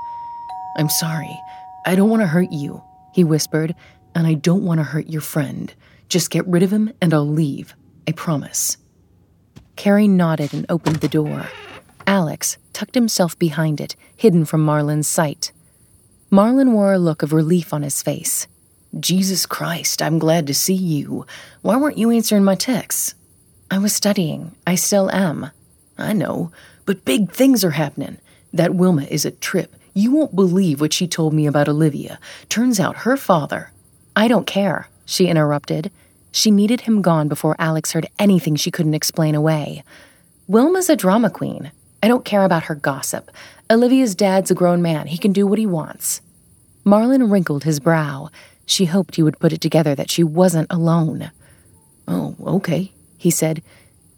I'm 0.76 0.88
sorry. 0.88 1.38
I 1.86 1.94
don't 1.94 2.10
want 2.10 2.22
to 2.22 2.26
hurt 2.26 2.50
you, 2.50 2.82
he 3.12 3.22
whispered, 3.22 3.74
and 4.14 4.26
I 4.26 4.34
don't 4.34 4.64
want 4.64 4.78
to 4.78 4.84
hurt 4.84 5.08
your 5.08 5.20
friend. 5.20 5.72
Just 6.08 6.30
get 6.30 6.46
rid 6.46 6.62
of 6.62 6.72
him 6.72 6.92
and 7.00 7.14
I'll 7.14 7.26
leave. 7.26 7.74
I 8.08 8.12
promise. 8.12 8.76
Carrie 9.76 10.08
nodded 10.08 10.52
and 10.52 10.66
opened 10.68 10.96
the 10.96 11.08
door. 11.08 11.46
Alex 12.06 12.58
tucked 12.72 12.96
himself 12.96 13.38
behind 13.38 13.80
it, 13.80 13.94
hidden 14.20 14.44
from 14.44 14.62
Marlin's 14.62 15.08
sight. 15.08 15.50
Marlin 16.28 16.74
wore 16.74 16.92
a 16.92 16.98
look 16.98 17.22
of 17.22 17.32
relief 17.32 17.72
on 17.72 17.80
his 17.80 18.02
face. 18.02 18.46
Jesus 18.98 19.46
Christ, 19.46 20.02
I'm 20.02 20.18
glad 20.18 20.46
to 20.46 20.52
see 20.52 20.74
you. 20.74 21.24
Why 21.62 21.78
weren't 21.78 21.96
you 21.96 22.10
answering 22.10 22.44
my 22.44 22.54
texts? 22.54 23.14
I 23.70 23.78
was 23.78 23.94
studying. 23.94 24.54
I 24.66 24.74
still 24.74 25.10
am. 25.10 25.50
I 25.96 26.12
know, 26.12 26.52
but 26.84 27.06
big 27.06 27.32
things 27.32 27.64
are 27.64 27.70
happening. 27.70 28.18
That 28.52 28.74
Wilma 28.74 29.04
is 29.04 29.24
a 29.24 29.30
trip. 29.30 29.74
You 29.94 30.12
won't 30.12 30.36
believe 30.36 30.82
what 30.82 30.92
she 30.92 31.08
told 31.08 31.32
me 31.32 31.46
about 31.46 31.70
Olivia. 31.70 32.18
Turns 32.50 32.78
out 32.78 33.08
her 33.08 33.16
father. 33.16 33.72
I 34.14 34.28
don't 34.28 34.46
care, 34.46 34.90
she 35.06 35.28
interrupted. 35.28 35.90
She 36.30 36.50
needed 36.50 36.82
him 36.82 37.00
gone 37.00 37.28
before 37.28 37.56
Alex 37.58 37.92
heard 37.92 38.06
anything 38.18 38.54
she 38.54 38.70
couldn't 38.70 38.92
explain 38.92 39.34
away. 39.34 39.82
Wilma's 40.46 40.90
a 40.90 40.94
drama 40.94 41.30
queen. 41.30 41.72
I 42.02 42.08
don't 42.08 42.24
care 42.24 42.44
about 42.44 42.64
her 42.64 42.74
gossip. 42.74 43.30
Olivia's 43.70 44.16
dad's 44.16 44.50
a 44.50 44.54
grown 44.54 44.82
man. 44.82 45.06
He 45.06 45.16
can 45.16 45.32
do 45.32 45.46
what 45.46 45.58
he 45.58 45.66
wants. 45.66 46.20
Marlin 46.84 47.30
wrinkled 47.30 47.62
his 47.62 47.78
brow. 47.78 48.28
She 48.66 48.86
hoped 48.86 49.16
he 49.16 49.22
would 49.22 49.38
put 49.38 49.52
it 49.52 49.60
together 49.60 49.94
that 49.94 50.10
she 50.10 50.24
wasn't 50.24 50.66
alone. 50.70 51.30
Oh, 52.08 52.34
okay, 52.44 52.92
he 53.16 53.30
said. 53.30 53.62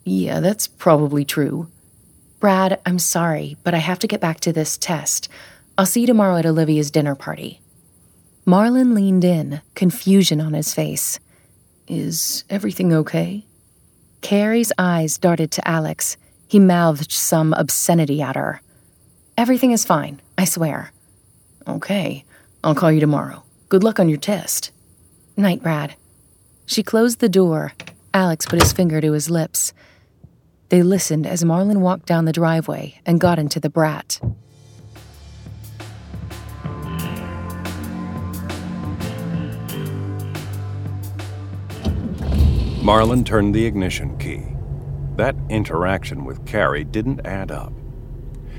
Yeah, 0.05 0.41
that's 0.41 0.67
probably 0.67 1.25
true. 1.25 1.69
Brad, 2.41 2.81
I'm 2.87 2.99
sorry, 2.99 3.57
but 3.63 3.75
I 3.75 3.79
have 3.79 3.99
to 4.01 4.09
get 4.09 4.21
back 4.21 4.41
to 4.41 4.53
this 4.53 4.79
test. 4.79 5.29
I'll 5.77 5.87
see 5.87 6.01
you 6.01 6.07
tomorrow 6.07 6.37
at 6.37 6.47
Olivia's 6.47 6.91
dinner 6.91 7.15
party. 7.15 7.61
Marlin 8.45 8.95
leaned 8.95 9.25
in, 9.25 9.61
confusion 9.75 10.41
on 10.41 10.55
his 10.55 10.75
face. 10.75 11.21
Is 11.87 12.45
everything 12.49 12.93
okay? 12.93 13.45
Carrie's 14.23 14.73
eyes 14.79 15.19
darted 15.19 15.51
to 15.53 15.69
Alex. 15.69 16.17
He 16.49 16.59
mouthed 16.59 17.13
some 17.13 17.53
obscenity 17.53 18.21
at 18.23 18.37
her. 18.37 18.61
Everything 19.43 19.73
is 19.73 19.85
fine, 19.85 20.23
I 20.39 20.45
swear. 20.45 20.93
Okay, 21.67 22.25
I'll 22.63 22.77
call 22.77 22.93
you 22.93 23.01
tomorrow. 23.01 23.43
Good 23.69 23.83
luck 23.83 23.99
on 23.99 24.09
your 24.09 24.17
test. 24.17 24.71
Night, 25.37 25.61
Brad. 25.61 25.97
She 26.65 26.85
closed 26.85 27.19
the 27.19 27.29
door. 27.29 27.73
Alex 28.15 28.47
put 28.47 28.63
his 28.63 28.73
finger 28.73 29.01
to 29.01 29.11
his 29.11 29.29
lips. 29.29 29.73
They 30.69 30.85
listened 30.85 31.27
as 31.27 31.45
Marlin 31.45 31.81
walked 31.81 32.07
down 32.07 32.25
the 32.25 32.33
driveway 32.33 33.01
and 33.05 33.19
got 33.19 33.41
into 33.41 33.59
the 33.59 33.69
BRAT. 33.69 34.21
Marlin 42.81 43.25
turned 43.25 43.57
the 43.57 43.67
ignition 43.67 44.17
key. 44.19 44.45
That 45.17 45.35
interaction 45.49 46.25
with 46.25 46.47
Carrie 46.47 46.85
didn't 46.85 47.27
add 47.27 47.51
up. 47.51 47.73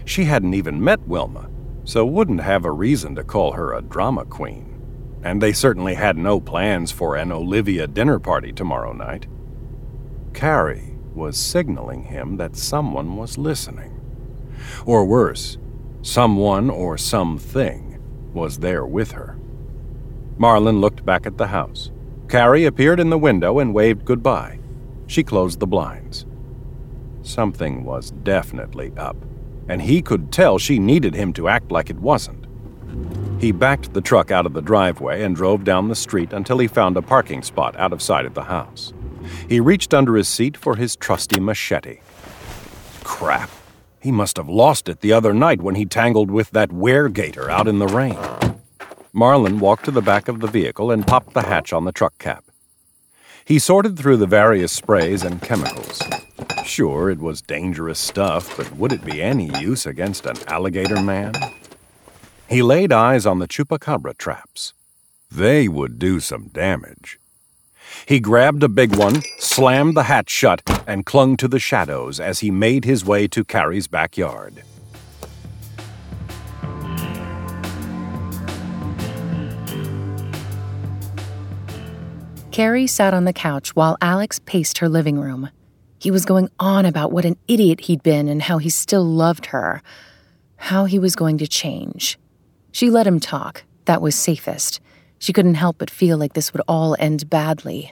She 0.06 0.26
hadn't 0.26 0.54
even 0.54 0.84
met 0.84 1.08
Wilma, 1.08 1.50
so 1.84 2.06
wouldn't 2.06 2.42
have 2.42 2.66
a 2.66 2.72
reason 2.72 3.16
to 3.16 3.24
call 3.24 3.54
her 3.54 3.74
a 3.74 3.82
drama 3.82 4.26
queen. 4.26 4.70
And 5.24 5.42
they 5.42 5.54
certainly 5.54 5.94
had 5.96 6.18
no 6.18 6.40
plans 6.40 6.92
for 6.92 7.16
an 7.16 7.32
Olivia 7.32 7.88
dinner 7.88 8.20
party 8.20 8.52
tomorrow 8.52 8.94
night. 8.94 9.28
Carrie 10.34 10.96
was 11.14 11.38
signaling 11.38 12.04
him 12.04 12.38
that 12.38 12.56
someone 12.56 13.16
was 13.16 13.38
listening. 13.38 14.02
Or 14.86 15.06
worse, 15.06 15.58
someone 16.02 16.70
or 16.70 16.98
something 16.98 18.02
was 18.34 18.60
there 18.60 18.86
with 18.86 19.12
her. 19.12 19.38
Marlin 20.38 20.82
looked 20.82 21.06
back 21.06 21.26
at 21.26 21.38
the 21.38 21.48
house. 21.48 21.92
Carrie 22.28 22.66
appeared 22.66 23.00
in 23.00 23.10
the 23.10 23.18
window 23.18 23.60
and 23.60 23.74
waved 23.74 24.04
goodbye. 24.04 24.60
She 25.08 25.24
closed 25.24 25.60
the 25.60 25.68
blinds. 25.68 26.26
Something 27.22 27.86
was 27.86 28.12
definitely 28.12 28.92
up, 28.98 29.16
and 29.68 29.82
he 29.82 30.02
could 30.02 30.32
tell 30.32 30.58
she 30.58 30.80
needed 30.80 31.16
him 31.16 31.34
to 31.34 31.48
act 31.48 31.72
like 31.72 31.90
it 31.90 32.00
wasn't. 32.00 32.46
He 33.40 33.52
backed 33.52 33.94
the 33.94 34.02
truck 34.02 34.32
out 34.32 34.46
of 34.46 34.54
the 34.54 34.62
driveway 34.62 35.24
and 35.24 35.36
drove 35.36 35.64
down 35.64 35.90
the 35.90 35.96
street 35.96 36.32
until 36.34 36.60
he 36.60 36.68
found 36.68 36.96
a 36.96 37.02
parking 37.02 37.42
spot 37.42 37.76
out 37.78 37.92
of 37.92 38.02
sight 38.02 38.26
of 38.26 38.34
the 38.34 38.44
house. 38.44 38.94
He 39.50 39.60
reached 39.60 39.94
under 39.94 40.16
his 40.16 40.28
seat 40.28 40.56
for 40.56 40.76
his 40.76 40.96
trusty 40.96 41.40
machete. 41.40 42.00
Crap. 43.04 43.50
He 44.00 44.12
must 44.12 44.38
have 44.38 44.50
lost 44.50 44.90
it 44.90 45.02
the 45.02 45.14
other 45.14 45.34
night 45.34 45.62
when 45.62 45.76
he 45.76 45.86
tangled 45.86 46.30
with 46.30 46.52
that 46.52 46.70
weregator 46.70 47.50
out 47.50 47.68
in 47.68 47.80
the 47.80 47.88
rain. 47.88 48.18
Marlin 49.14 49.60
walked 49.60 49.86
to 49.86 49.92
the 49.92 50.02
back 50.02 50.28
of 50.28 50.40
the 50.40 50.48
vehicle 50.48 50.92
and 50.92 51.06
popped 51.06 51.34
the 51.34 51.44
hatch 51.44 51.72
on 51.72 51.86
the 51.86 51.92
truck 51.92 52.18
cap. 52.18 52.44
He 53.46 53.60
sorted 53.60 53.98
through 53.98 54.18
the 54.18 54.28
various 54.28 54.72
sprays 54.72 55.24
and 55.24 55.42
chemicals. 55.42 56.02
Sure, 56.66 57.10
it 57.10 57.20
was 57.20 57.42
dangerous 57.42 58.00
stuff, 58.00 58.56
but 58.56 58.74
would 58.76 58.94
it 58.94 59.04
be 59.04 59.22
any 59.22 59.48
use 59.60 59.86
against 59.86 60.26
an 60.26 60.38
alligator 60.48 61.02
man? 61.02 61.34
He 62.48 62.62
laid 62.62 62.94
eyes 62.94 63.26
on 63.26 63.40
the 63.40 63.48
chupacabra 63.48 64.18
traps. 64.18 64.74
They 65.30 65.68
would 65.68 66.00
do 66.00 66.20
some 66.20 66.50
damage. 66.54 67.20
He 68.06 68.20
grabbed 68.20 68.64
a 68.64 68.70
big 68.70 68.96
one, 68.96 69.22
slammed 69.40 69.96
the 69.96 70.04
hatch 70.04 70.30
shut, 70.30 70.62
and 70.88 71.06
clung 71.06 71.36
to 71.38 71.48
the 71.48 71.60
shadows 71.60 72.20
as 72.20 72.40
he 72.40 72.50
made 72.50 72.86
his 72.86 73.04
way 73.04 73.28
to 73.28 73.44
Carrie's 73.44 73.88
backyard. 73.88 74.64
Carrie 82.54 82.86
sat 82.86 83.16
on 83.16 83.26
the 83.26 83.34
couch 83.34 83.76
while 83.76 83.98
Alex 84.00 84.38
paced 84.38 84.78
her 84.78 84.88
living 84.88 85.20
room. 85.20 85.50
He 85.98 86.12
was 86.12 86.24
going 86.24 86.50
on 86.60 86.86
about 86.86 87.12
what 87.12 87.26
an 87.26 87.36
idiot 87.48 87.82
he'd 87.82 88.04
been 88.04 88.28
and 88.28 88.44
how 88.44 88.60
he 88.60 88.70
still 88.70 89.04
loved 89.04 89.48
her, 89.48 89.82
how 90.58 90.86
he 90.86 91.00
was 91.00 91.16
going 91.16 91.40
to 91.40 91.48
change. 91.48 92.20
She 92.72 92.92
let 92.92 93.08
him 93.08 93.20
talk. 93.20 93.64
That 93.86 94.04
was 94.04 94.14
safest. 94.14 94.82
She 95.18 95.34
couldn't 95.34 95.56
help 95.56 95.80
but 95.80 95.90
feel 95.90 96.16
like 96.20 96.34
this 96.34 96.54
would 96.54 96.62
all 96.68 96.96
end 97.00 97.28
badly. 97.28 97.92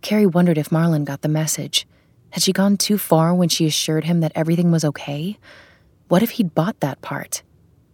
Carrie 0.00 0.26
wondered 0.26 0.58
if 0.58 0.72
Marlin 0.72 1.04
got 1.04 1.22
the 1.22 1.28
message. 1.28 1.86
Had 2.30 2.42
she 2.42 2.52
gone 2.52 2.76
too 2.76 2.98
far 2.98 3.32
when 3.32 3.48
she 3.48 3.66
assured 3.66 4.02
him 4.02 4.18
that 4.18 4.32
everything 4.34 4.72
was 4.72 4.84
okay? 4.84 5.38
What 6.08 6.24
if 6.24 6.30
he'd 6.30 6.56
bought 6.56 6.80
that 6.80 7.00
part? 7.02 7.44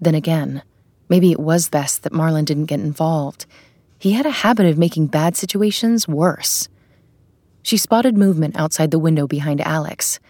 Then 0.01 0.15
again, 0.15 0.63
maybe 1.11 1.33
it 1.33 1.39
was 1.39 1.69
best 1.69 2.03
that 2.05 2.15
Marlin 2.15 2.47
didn't 2.47 2.65
get 2.65 2.81
involved. 2.81 3.45
He 3.99 4.13
had 4.13 4.27
a 4.27 4.31
habit 4.31 4.67
of 4.67 4.79
making 4.79 5.09
bad 5.09 5.37
situations 5.37 6.07
worse. 6.07 6.69
She 7.63 7.77
spotted 7.77 8.17
movement 8.17 8.57
outside 8.57 8.91
the 8.91 8.99
window 8.99 9.27
behind 9.27 9.61
Alex. 9.61 10.21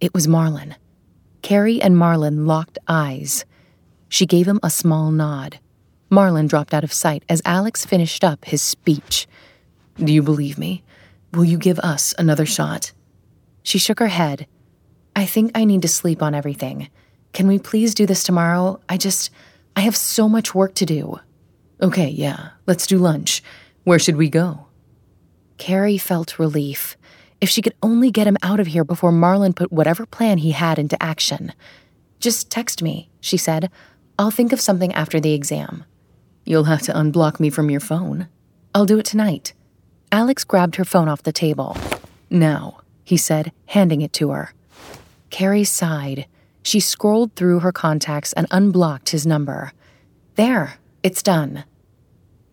It 0.00 0.14
was 0.14 0.26
Marlin. 0.26 0.74
Carrie 1.42 1.80
and 1.80 1.96
Marlin 1.96 2.46
locked 2.46 2.78
eyes. 2.88 3.44
She 4.08 4.24
gave 4.24 4.48
him 4.48 4.60
a 4.62 4.70
small 4.70 5.10
nod. 5.10 5.58
Marlin 6.10 6.46
dropped 6.46 6.72
out 6.72 6.84
of 6.84 6.92
sight 6.92 7.22
as 7.28 7.42
Alex 7.44 7.84
finished 7.84 8.24
up 8.24 8.46
his 8.46 8.62
speech. 8.62 9.26
Do 9.96 10.12
you 10.12 10.22
believe 10.22 10.56
me? 10.56 10.82
Will 11.32 11.44
you 11.44 11.58
give 11.58 11.78
us 11.80 12.14
another 12.18 12.46
shot? 12.46 12.92
She 13.62 13.78
shook 13.78 13.98
her 13.98 14.08
head. 14.08 14.46
I 15.14 15.26
think 15.26 15.50
I 15.54 15.64
need 15.64 15.82
to 15.82 15.88
sleep 15.88 16.22
on 16.22 16.34
everything. 16.34 16.88
Can 17.34 17.46
we 17.46 17.58
please 17.58 17.94
do 17.94 18.06
this 18.06 18.22
tomorrow? 18.22 18.80
I 18.88 18.96
just. 18.96 19.30
I 19.76 19.80
have 19.82 19.96
so 19.96 20.28
much 20.28 20.54
work 20.54 20.74
to 20.76 20.86
do. 20.86 21.20
Okay, 21.80 22.08
yeah, 22.08 22.50
let's 22.66 22.86
do 22.86 22.98
lunch. 22.98 23.42
Where 23.84 23.98
should 23.98 24.16
we 24.16 24.28
go? 24.28 24.66
Carrie 25.58 25.98
felt 25.98 26.38
relief. 26.38 26.96
If 27.40 27.48
she 27.48 27.62
could 27.62 27.74
only 27.82 28.10
get 28.10 28.26
him 28.26 28.36
out 28.42 28.58
of 28.58 28.68
here 28.68 28.84
before 28.84 29.12
Marlin 29.12 29.52
put 29.52 29.72
whatever 29.72 30.06
plan 30.06 30.38
he 30.38 30.50
had 30.50 30.78
into 30.78 31.00
action. 31.00 31.52
Just 32.18 32.50
text 32.50 32.82
me, 32.82 33.10
she 33.20 33.36
said. 33.36 33.70
I'll 34.18 34.32
think 34.32 34.52
of 34.52 34.60
something 34.60 34.92
after 34.92 35.20
the 35.20 35.34
exam. 35.34 35.84
You'll 36.44 36.64
have 36.64 36.82
to 36.82 36.92
unblock 36.92 37.38
me 37.38 37.50
from 37.50 37.70
your 37.70 37.80
phone. 37.80 38.28
I'll 38.74 38.86
do 38.86 38.98
it 38.98 39.06
tonight. 39.06 39.52
Alex 40.10 40.42
grabbed 40.42 40.76
her 40.76 40.84
phone 40.84 41.08
off 41.08 41.22
the 41.22 41.32
table. 41.32 41.76
Now, 42.28 42.80
he 43.04 43.16
said, 43.16 43.52
handing 43.66 44.00
it 44.00 44.12
to 44.14 44.30
her. 44.30 44.52
Carrie 45.30 45.64
sighed. 45.64 46.26
She 46.62 46.80
scrolled 46.80 47.34
through 47.34 47.60
her 47.60 47.72
contacts 47.72 48.32
and 48.32 48.46
unblocked 48.50 49.10
his 49.10 49.26
number. 49.26 49.72
There, 50.34 50.78
it's 51.08 51.22
done. 51.22 51.64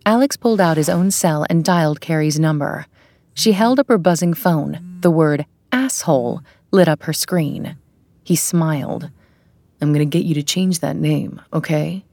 Alex 0.06 0.38
pulled 0.38 0.62
out 0.62 0.78
his 0.78 0.88
own 0.88 1.12
cell 1.12 1.46
and 1.50 1.62
dialed 1.62 2.00
Carrie's 2.00 2.40
number. 2.40 2.86
She 3.34 3.52
held 3.52 3.82
up 3.82 3.90
her 3.90 3.98
buzzing 3.98 4.34
phone. 4.34 4.98
The 5.02 5.12
word 5.12 5.46
asshole 5.74 6.42
lit 6.72 6.88
up 6.88 7.04
her 7.04 7.12
screen. 7.12 7.76
He 8.24 8.38
smiled. 8.38 9.12
I'm 9.82 9.92
gonna 9.92 10.06
get 10.06 10.24
you 10.24 10.34
to 10.36 10.42
change 10.42 10.80
that 10.80 10.96
name, 10.96 11.42
okay? 11.52 12.06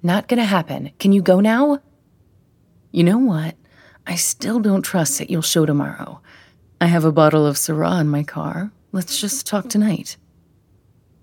Not 0.00 0.28
gonna 0.28 0.44
happen. 0.44 0.92
Can 1.00 1.10
you 1.12 1.22
go 1.22 1.40
now? 1.40 1.80
You 2.92 3.02
know 3.02 3.18
what? 3.18 3.56
I 4.06 4.14
still 4.14 4.60
don't 4.60 4.82
trust 4.82 5.18
that 5.18 5.28
you'll 5.28 5.42
show 5.42 5.66
tomorrow. 5.66 6.20
I 6.80 6.86
have 6.86 7.04
a 7.04 7.10
bottle 7.10 7.44
of 7.44 7.56
Syrah 7.56 8.00
in 8.00 8.08
my 8.08 8.22
car. 8.22 8.70
Let's 8.92 9.20
just 9.20 9.44
talk 9.44 9.68
tonight. 9.68 10.16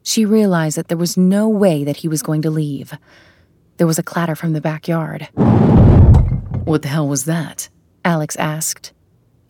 She 0.03 0.25
realized 0.25 0.77
that 0.77 0.89
there 0.89 0.97
was 0.97 1.15
no 1.15 1.47
way 1.47 1.86
that 1.86 1.97
he 1.97 2.09
was 2.09 2.21
going 2.21 2.41
to 2.41 2.50
leave. 2.50 2.91
There 3.77 3.86
was 3.86 4.00
a 4.00 4.03
clatter 4.03 4.36
from 4.36 4.53
the 4.53 4.62
backyard. 4.62 5.29
What 6.65 6.81
the 6.81 6.88
hell 6.88 7.07
was 7.07 7.25
that? 7.25 7.69
Alex 8.03 8.36
asked. 8.38 8.91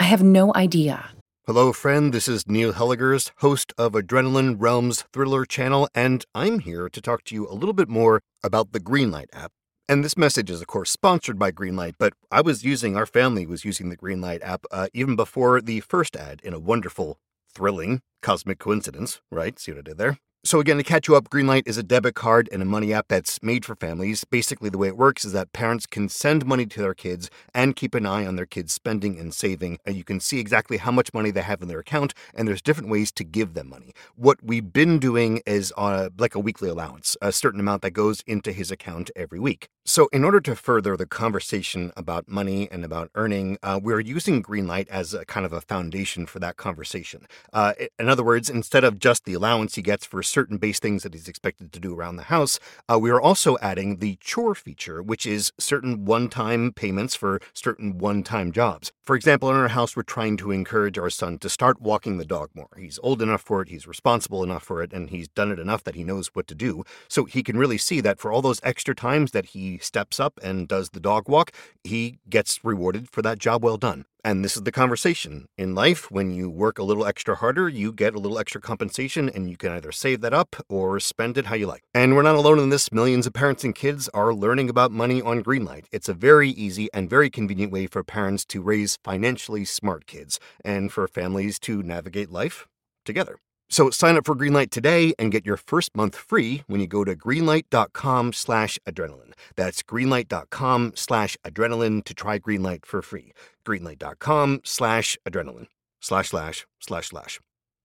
I 0.02 0.04
have 0.04 0.22
no 0.22 0.54
idea. 0.54 1.12
Hello, 1.46 1.72
friend. 1.72 2.14
This 2.14 2.28
is 2.28 2.46
Neil 2.46 2.74
Helligers, 2.74 3.32
host 3.38 3.72
of 3.78 3.94
Adrenaline 3.94 4.58
Realms 4.60 5.06
Thriller 5.14 5.46
channel, 5.46 5.88
and 5.96 6.26
I'm 6.36 6.60
here 6.60 6.90
to 6.90 7.02
talk 7.02 7.24
to 7.26 7.36
you 7.36 7.48
a 7.48 7.56
little 7.56 7.72
bit 7.72 7.88
more 7.88 8.20
about 8.44 8.74
the 8.74 8.82
Greenlight 8.82 9.28
app. 9.32 9.54
And 9.88 10.04
this 10.04 10.18
message 10.18 10.50
is, 10.50 10.60
of 10.60 10.68
course, 10.68 10.92
sponsored 10.92 11.40
by 11.40 11.54
Greenlight, 11.54 11.94
but 11.98 12.12
I 12.30 12.42
was 12.42 12.66
using, 12.66 12.98
our 12.98 13.06
family 13.06 13.46
was 13.46 13.64
using 13.64 13.88
the 13.88 13.96
Greenlight 13.96 14.44
app 14.44 14.66
uh, 14.72 14.88
even 14.94 15.16
before 15.16 15.62
the 15.62 15.80
first 15.80 16.18
ad 16.18 16.42
in 16.44 16.54
a 16.54 16.60
wonderful, 16.60 17.18
thrilling, 17.56 18.02
cosmic 18.22 18.60
coincidence, 18.60 19.22
right? 19.32 19.58
See 19.58 19.72
what 19.72 19.80
I 19.80 19.84
did 19.84 19.98
there? 19.98 20.18
So, 20.48 20.62
again, 20.62 20.78
to 20.78 20.84
catch 20.84 21.10
you 21.10 21.16
up, 21.18 21.30
Greenlight 21.30 21.68
is 21.68 21.76
a 21.76 21.84
debit 21.84 22.16
card 22.16 22.48
and 22.54 22.62
a 22.62 22.66
money 22.66 22.94
app 22.94 23.10
that's 23.10 23.44
made 23.44 23.66
for 23.66 23.76
families. 23.76 24.24
Basically, 24.24 24.70
the 24.70 24.78
way 24.78 24.88
it 24.88 24.96
works 24.96 25.26
is 25.26 25.34
that 25.34 25.52
parents 25.52 25.86
can 25.86 26.08
send 26.08 26.46
money 26.46 26.66
to 26.68 26.80
their 26.80 26.94
kids 26.94 27.30
and 27.54 27.76
keep 27.76 27.94
an 27.94 28.06
eye 28.06 28.26
on 28.26 28.38
their 28.38 28.46
kids' 28.46 28.72
spending 28.72 29.20
and 29.20 29.34
saving. 29.34 29.78
And 29.86 29.98
you 29.98 30.06
can 30.06 30.22
see 30.22 30.40
exactly 30.40 30.78
how 30.78 30.90
much 30.90 31.14
money 31.14 31.32
they 31.32 31.42
have 31.42 31.62
in 31.62 31.68
their 31.68 31.80
account, 31.80 32.14
and 32.34 32.48
there's 32.48 32.62
different 32.62 32.90
ways 32.90 33.12
to 33.12 33.26
give 33.26 33.56
them 33.56 33.68
money. 33.68 33.92
What 34.16 34.42
we've 34.42 34.72
been 34.72 35.00
doing 35.00 35.42
is 35.46 35.74
uh, 35.76 36.12
like 36.18 36.34
a 36.34 36.40
weekly 36.40 36.70
allowance, 36.70 37.18
a 37.22 37.34
certain 37.34 37.60
amount 37.60 37.82
that 37.82 37.92
goes 37.92 38.24
into 38.26 38.54
his 38.54 38.72
account 38.72 39.12
every 39.18 39.42
week. 39.42 39.68
So, 39.90 40.10
in 40.12 40.26
order 40.26 40.42
to 40.42 40.56
further 40.56 40.98
the 40.98 41.06
conversation 41.06 41.94
about 41.96 42.28
money 42.28 42.70
and 42.72 42.84
about 42.84 43.10
earning, 43.16 43.58
uh, 43.64 43.80
we're 43.82 44.02
using 44.02 44.44
Greenlight 44.44 44.90
as 44.90 45.14
a 45.14 45.24
kind 45.26 45.46
of 45.46 45.54
a 45.54 45.62
foundation 45.62 46.26
for 46.26 46.40
that 46.40 46.58
conversation. 46.58 47.26
Uh, 47.54 47.74
in 47.98 48.10
other 48.10 48.24
words, 48.24 48.50
instead 48.50 48.84
of 48.84 49.00
just 49.00 49.24
the 49.24 49.34
allowance 49.34 49.76
he 49.76 49.82
gets 49.82 50.06
for 50.06 50.22
certain 50.38 50.58
base 50.58 50.78
things 50.78 51.02
that 51.02 51.16
he's 51.16 51.28
expected 51.28 51.74
to 51.74 51.80
do 51.80 51.96
around 51.96 52.16
the 52.16 52.30
house, 52.30 52.60
uh, 52.88 53.00
we 53.00 53.10
are 53.10 53.20
also 53.20 53.58
adding 53.60 53.98
the 53.98 54.16
chore 54.22 54.54
feature, 54.54 55.02
which 55.02 55.26
is 55.26 55.52
certain 55.58 56.06
one 56.06 56.30
time 56.30 56.72
payments 56.72 57.16
for 57.16 57.40
certain 57.56 57.98
one 57.98 58.22
time 58.22 58.52
jobs. 58.52 58.92
For 59.04 59.16
example, 59.16 59.50
in 59.50 59.56
our 59.56 59.70
house, 59.70 59.96
we're 59.96 60.04
trying 60.04 60.38
to 60.38 60.52
encourage 60.52 61.00
our 61.00 61.10
son 61.10 61.40
to 61.40 61.50
start 61.50 61.82
walking 61.82 62.20
the 62.20 62.26
dog 62.26 62.52
more. 62.54 62.70
He's 62.78 63.00
old 63.02 63.20
enough 63.24 63.42
for 63.42 63.64
it, 63.64 63.70
he's 63.70 63.88
responsible 63.88 64.44
enough 64.44 64.62
for 64.62 64.84
it, 64.84 64.94
and 64.94 65.10
he's 65.10 65.28
done 65.28 65.52
it 65.52 65.58
enough 65.58 65.84
that 65.86 65.96
he 65.96 66.04
knows 66.04 66.28
what 66.36 66.46
to 66.50 66.54
do. 66.56 66.84
So 67.08 67.26
he 67.26 67.42
can 67.42 67.58
really 67.58 67.80
see 67.80 68.00
that 68.02 68.20
for 68.20 68.32
all 68.32 68.44
those 68.44 68.60
extra 68.62 68.94
times 68.94 69.32
that 69.32 69.48
he 69.48 69.80
steps 69.80 70.20
up 70.20 70.40
and 70.44 70.68
does 70.68 70.92
the 70.92 71.00
dog 71.00 71.28
walk, 71.28 71.52
he 71.84 72.20
gets 72.30 72.64
rewarded 72.64 73.10
for 73.10 73.24
that 73.24 73.40
job 73.40 73.64
well 73.64 73.78
done. 73.78 74.06
And 74.24 74.44
this 74.44 74.58
is 74.58 74.64
the 74.64 74.72
conversation. 74.72 75.48
In 75.58 75.76
life, 75.76 76.12
when 76.12 76.32
you 76.32 76.50
work 76.50 76.80
a 76.80 76.84
little 76.84 77.06
extra 77.06 77.36
harder, 77.36 77.70
you 77.70 77.92
get 77.92 78.16
a 78.16 78.20
little 78.20 78.40
extra 78.40 78.60
compensation, 78.60 79.30
and 79.30 79.50
you 79.50 79.58
can 79.58 79.72
either 79.72 79.92
save 79.92 80.22
that 80.22 80.34
up 80.34 80.56
or 80.70 81.00
spend 81.00 81.38
it 81.38 81.46
how 81.46 81.56
you 81.56 81.68
like. 81.68 81.84
And 81.94 82.16
we're 82.16 82.24
not 82.24 82.36
alone 82.36 82.60
in 82.60 82.70
this. 82.70 82.92
Millions 82.92 83.28
of 83.28 83.34
parents 83.34 83.64
and 83.64 83.74
kids 83.74 84.10
are 84.10 84.34
learning 84.34 84.70
about 84.70 84.92
money 84.92 85.22
on 85.22 85.44
Greenlight. 85.44 85.86
It's 85.92 86.10
a 86.10 86.14
very 86.14 86.50
easy 86.50 86.90
and 86.94 87.10
very 87.10 87.30
convenient 87.30 87.72
way 87.72 87.88
for 87.88 88.04
parents 88.04 88.46
to 88.46 88.62
raise 88.62 88.98
financially 89.04 89.66
smart 89.66 90.08
kids 90.08 90.40
and 90.64 90.92
for 90.92 91.08
families 91.08 91.60
to 91.60 91.82
navigate 91.84 92.32
life 92.32 92.68
together. 93.06 93.38
So 93.70 93.90
sign 93.90 94.16
up 94.16 94.26
for 94.26 94.34
Greenlight 94.34 94.70
today 94.70 95.14
and 95.20 95.30
get 95.32 95.46
your 95.46 95.58
first 95.58 95.96
month 95.96 96.16
free 96.16 96.64
when 96.68 96.80
you 96.80 96.88
go 96.88 97.04
to 97.04 97.16
greenlight.com 97.16 98.32
slash 98.32 98.80
adrenaline. 98.88 99.34
That's 99.58 99.84
greenlight.com 99.84 100.94
slash 100.96 101.36
adrenaline 101.46 102.06
to 102.06 102.14
try 102.14 102.40
Greenlight 102.40 102.86
for 102.86 103.02
free. 103.02 103.34
Greenlight.com 103.68 104.62
slash 104.64 105.18
adrenaline. 105.28 105.68
Slash 106.00 106.30
slash 106.30 106.66
slash 106.80 107.10
slash. 107.10 107.40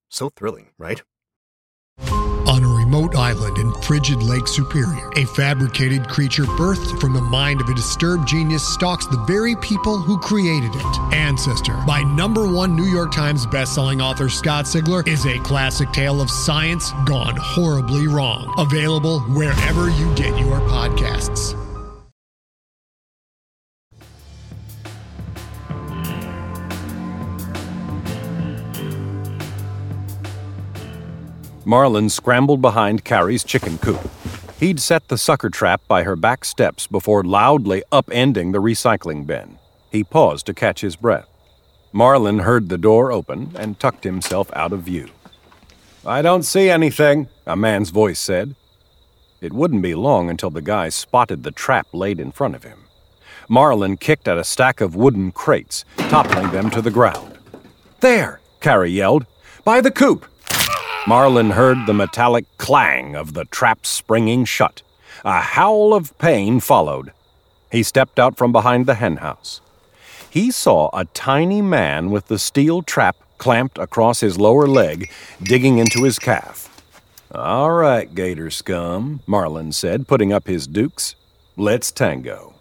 So 0.09 0.29
thrilling, 0.29 0.68
right? 0.79 1.03
On 2.47 2.62
a 2.62 2.68
remote 2.68 3.14
island 3.14 3.57
in 3.57 3.73
frigid 3.83 4.23
Lake 4.23 4.47
Superior, 4.47 5.11
a 5.16 5.25
fabricated 5.25 6.07
creature 6.09 6.45
birthed 6.45 7.01
from 7.01 7.14
the 7.14 7.21
mind 7.21 7.61
of 7.61 7.68
a 7.68 7.75
disturbed 7.75 8.29
genius 8.29 8.62
stalks 8.62 9.07
the 9.07 9.25
very 9.27 9.57
people 9.57 9.97
who 9.99 10.18
created 10.18 10.71
it. 10.75 11.14
Ancestor, 11.14 11.79
by 11.87 12.03
number 12.03 12.47
one 12.47 12.77
New 12.77 12.85
York 12.85 13.12
Times 13.12 13.47
bestselling 13.47 14.03
author 14.03 14.29
Scott 14.29 14.66
Sigler, 14.66 15.07
is 15.09 15.25
a 15.25 15.38
classic 15.38 15.90
tale 15.92 16.21
of 16.21 16.31
science 16.31 16.92
gone 17.07 17.37
horribly 17.37 18.07
wrong. 18.07 18.53
Available 18.59 19.21
wherever 19.21 19.88
you 19.88 20.14
get 20.14 20.38
your 20.38 20.61
podcasts. 20.61 21.57
Marlin 31.64 32.09
scrambled 32.09 32.61
behind 32.61 33.05
Carrie's 33.05 33.44
chicken 33.44 33.79
coop. 33.79 34.01
He'd 34.59 34.81
set 34.81 35.09
the 35.09 35.18
sucker 35.18 35.51
trap 35.51 35.81
by 35.88 36.03
her 36.03 36.16
back 36.16 36.44
steps 36.44 36.87
before 36.87 37.22
loudly 37.22 37.83
upending 37.92 38.53
the 38.53 38.61
recycling 38.61 39.27
bin. 39.27 39.59
He 39.90 40.05
paused 40.05 40.46
to 40.46 40.55
catch 40.55 40.81
his 40.81 40.96
breath. 40.96 41.29
Marlin 41.92 42.40
heard 42.40 42.68
the 42.68 42.79
door 42.79 43.12
open 43.12 43.53
and 43.57 43.79
tucked 43.79 44.05
himself 44.05 44.51
out 44.55 44.72
of 44.72 44.83
view. 44.83 45.09
I 46.05 46.22
don't 46.22 46.42
see 46.42 46.70
anything, 46.70 47.29
a 47.46 47.55
man's 47.55 47.90
voice 47.90 48.18
said. 48.18 48.57
It 49.40 49.53
wouldn't 49.53 49.83
be 49.83 49.94
long 49.94 50.31
until 50.31 50.51
the 50.51 50.62
guy 50.62 50.88
spotted 50.88 51.42
the 51.42 51.51
trap 51.51 51.87
laid 51.92 52.18
in 52.18 52.33
front 52.33 52.55
of 52.55 52.64
him. 52.64 52.85
Marlin 53.48 53.96
kicked 53.96 54.27
at 54.27 54.38
a 54.38 54.44
stack 54.44 54.81
of 54.81 54.96
wooden 54.96 55.33
crates, 55.33 55.85
toppling 55.96 56.51
them 56.51 56.70
to 56.70 56.81
the 56.81 56.90
ground. 56.90 57.38
There, 58.01 58.40
Carrie 58.61 58.90
yelled. 58.90 59.27
By 59.64 59.81
the 59.81 59.90
coop! 59.90 60.27
Marlin 61.04 61.50
heard 61.50 61.86
the 61.86 61.94
metallic 61.94 62.44
clang 62.58 63.16
of 63.16 63.34
the 63.34 63.44
trap 63.46 63.84
springing 63.84 64.44
shut. 64.44 64.82
A 65.24 65.40
howl 65.40 65.94
of 65.94 66.16
pain 66.18 66.60
followed. 66.60 67.12
He 67.72 67.82
stepped 67.82 68.20
out 68.20 68.36
from 68.36 68.52
behind 68.52 68.86
the 68.86 68.94
henhouse. 68.94 69.60
He 70.30 70.52
saw 70.52 70.90
a 70.92 71.06
tiny 71.06 71.60
man 71.60 72.10
with 72.10 72.28
the 72.28 72.38
steel 72.38 72.82
trap 72.82 73.16
clamped 73.38 73.78
across 73.78 74.20
his 74.20 74.38
lower 74.38 74.68
leg, 74.68 75.10
digging 75.42 75.78
into 75.78 76.04
his 76.04 76.20
calf. 76.20 76.68
All 77.34 77.72
right, 77.72 78.14
gator 78.14 78.50
scum, 78.50 79.20
Marlin 79.26 79.72
said, 79.72 80.06
putting 80.06 80.32
up 80.32 80.46
his 80.46 80.68
dukes. 80.68 81.16
Let's 81.56 81.90
tango. 81.90 82.54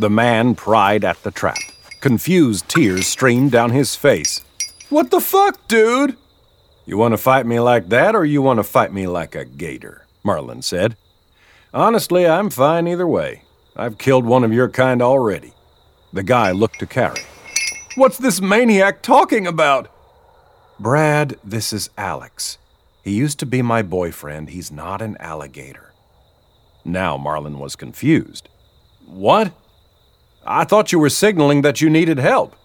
The 0.00 0.10
man 0.10 0.56
pried 0.56 1.04
at 1.04 1.22
the 1.22 1.30
trap. 1.30 1.58
Confused 2.00 2.68
tears 2.68 3.06
streamed 3.06 3.52
down 3.52 3.70
his 3.70 3.94
face. 3.94 4.40
What 4.88 5.12
the 5.12 5.20
fuck, 5.20 5.68
dude? 5.68 6.16
You 6.84 6.98
want 6.98 7.12
to 7.12 7.18
fight 7.18 7.46
me 7.46 7.60
like 7.60 7.88
that, 7.90 8.14
or 8.14 8.24
you 8.24 8.42
want 8.42 8.58
to 8.58 8.64
fight 8.64 8.92
me 8.92 9.06
like 9.06 9.34
a 9.34 9.44
gator? 9.44 10.06
Marlin 10.24 10.62
said. 10.62 10.96
Honestly, 11.72 12.26
I'm 12.26 12.50
fine 12.50 12.86
either 12.88 13.06
way. 13.06 13.44
I've 13.76 13.98
killed 13.98 14.26
one 14.26 14.44
of 14.44 14.52
your 14.52 14.68
kind 14.68 15.00
already. 15.00 15.54
The 16.12 16.22
guy 16.22 16.50
looked 16.50 16.80
to 16.80 16.86
Carrie. 16.86 17.22
What's 17.94 18.18
this 18.18 18.40
maniac 18.40 19.02
talking 19.02 19.46
about? 19.46 19.88
Brad, 20.78 21.38
this 21.44 21.72
is 21.72 21.90
Alex. 21.96 22.58
He 23.02 23.12
used 23.12 23.38
to 23.38 23.46
be 23.46 23.62
my 23.62 23.82
boyfriend. 23.82 24.50
He's 24.50 24.72
not 24.72 25.00
an 25.00 25.16
alligator. 25.18 25.92
Now 26.84 27.16
Marlin 27.16 27.58
was 27.58 27.76
confused. 27.76 28.48
What? 29.06 29.52
I 30.44 30.64
thought 30.64 30.90
you 30.90 30.98
were 30.98 31.10
signaling 31.10 31.62
that 31.62 31.80
you 31.80 31.88
needed 31.88 32.18
help. 32.18 32.56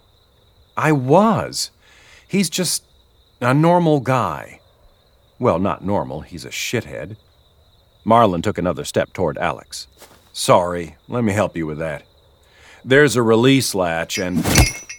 I 0.76 0.92
was. 0.92 1.72
He's 2.28 2.50
just 2.50 2.84
a 3.42 3.54
normal 3.54 4.00
guy. 4.00 4.60
Well, 5.40 5.60
not 5.60 5.84
normal, 5.84 6.22
he's 6.22 6.46
a 6.46 6.50
shithead. 6.50 7.18
Marlin 8.04 8.42
took 8.42 8.58
another 8.58 8.84
step 8.84 9.14
toward 9.14 9.38
Alex. 9.38 9.88
Sorry, 10.34 10.96
let 11.08 11.24
me 11.24 11.34
help 11.34 11.56
you 11.56 11.68
with 11.68 11.78
that. 11.78 12.04
There's 12.84 13.16
a 13.16 13.22
release 13.22 13.76
latch, 13.76 14.18
and. 14.18 14.46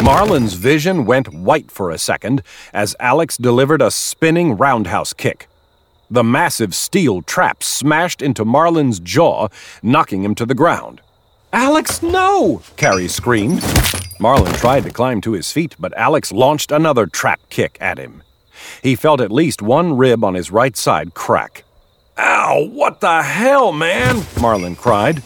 Marlin's 0.01 0.55
vision 0.55 1.07
went 1.07 1.35
white 1.35 1.73
for 1.73 1.91
a 1.91 1.99
second 1.99 2.43
as 2.73 2.95
Alex 3.01 3.37
delivered 3.37 3.83
a 3.83 3.91
spinning 3.91 4.57
roundhouse 4.57 5.13
kick. 5.13 5.49
The 6.09 6.23
massive 6.23 6.75
steel 6.75 7.21
trap 7.23 7.65
smashed 7.65 8.23
into 8.23 8.45
Marlin's 8.45 9.01
jaw, 9.01 9.49
knocking 9.83 10.23
him 10.23 10.37
to 10.37 10.47
the 10.47 10.55
ground. 10.55 11.01
Alex, 11.53 12.03
no! 12.03 12.63
Carrie 12.77 13.09
screamed. 13.09 13.63
Marlin 14.21 14.53
tried 14.55 14.85
to 14.85 14.91
climb 14.91 15.21
to 15.23 15.33
his 15.33 15.51
feet, 15.51 15.75
but 15.79 15.97
Alex 15.97 16.31
launched 16.31 16.71
another 16.71 17.07
trap 17.07 17.41
kick 17.49 17.77
at 17.81 17.99
him. 17.99 18.23
He 18.83 18.95
felt 18.95 19.21
at 19.21 19.33
least 19.33 19.63
one 19.63 19.97
rib 19.97 20.25
on 20.25 20.35
his 20.35 20.51
right 20.51 20.77
side 20.77 21.15
crack. 21.15 21.65
Ow, 22.19 22.69
what 22.73 23.01
the 23.01 23.23
hell, 23.23 23.73
man? 23.73 24.25
Marlin 24.41 24.75
cried. 24.77 25.23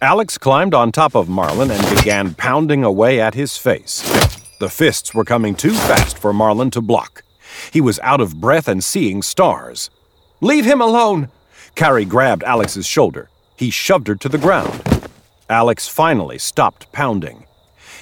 Alex 0.00 0.36
climbed 0.36 0.74
on 0.74 0.92
top 0.92 1.14
of 1.14 1.28
Marlin 1.28 1.70
and 1.70 1.96
began 1.96 2.34
pounding 2.34 2.84
away 2.84 3.20
at 3.20 3.34
his 3.34 3.56
face. 3.56 4.02
The 4.58 4.68
fists 4.68 5.14
were 5.14 5.24
coming 5.24 5.54
too 5.54 5.72
fast 5.72 6.18
for 6.18 6.32
Marlin 6.32 6.70
to 6.72 6.80
block. 6.80 7.22
He 7.72 7.80
was 7.80 7.98
out 8.00 8.20
of 8.20 8.40
breath 8.40 8.68
and 8.68 8.84
seeing 8.84 9.22
stars. 9.22 9.90
Leave 10.40 10.64
him 10.64 10.80
alone! 10.80 11.30
Carrie 11.74 12.04
grabbed 12.04 12.42
Alex's 12.44 12.86
shoulder. 12.86 13.30
He 13.56 13.70
shoved 13.70 14.08
her 14.08 14.14
to 14.16 14.28
the 14.28 14.38
ground. 14.38 14.82
Alex 15.48 15.88
finally 15.88 16.38
stopped 16.38 16.90
pounding. 16.92 17.46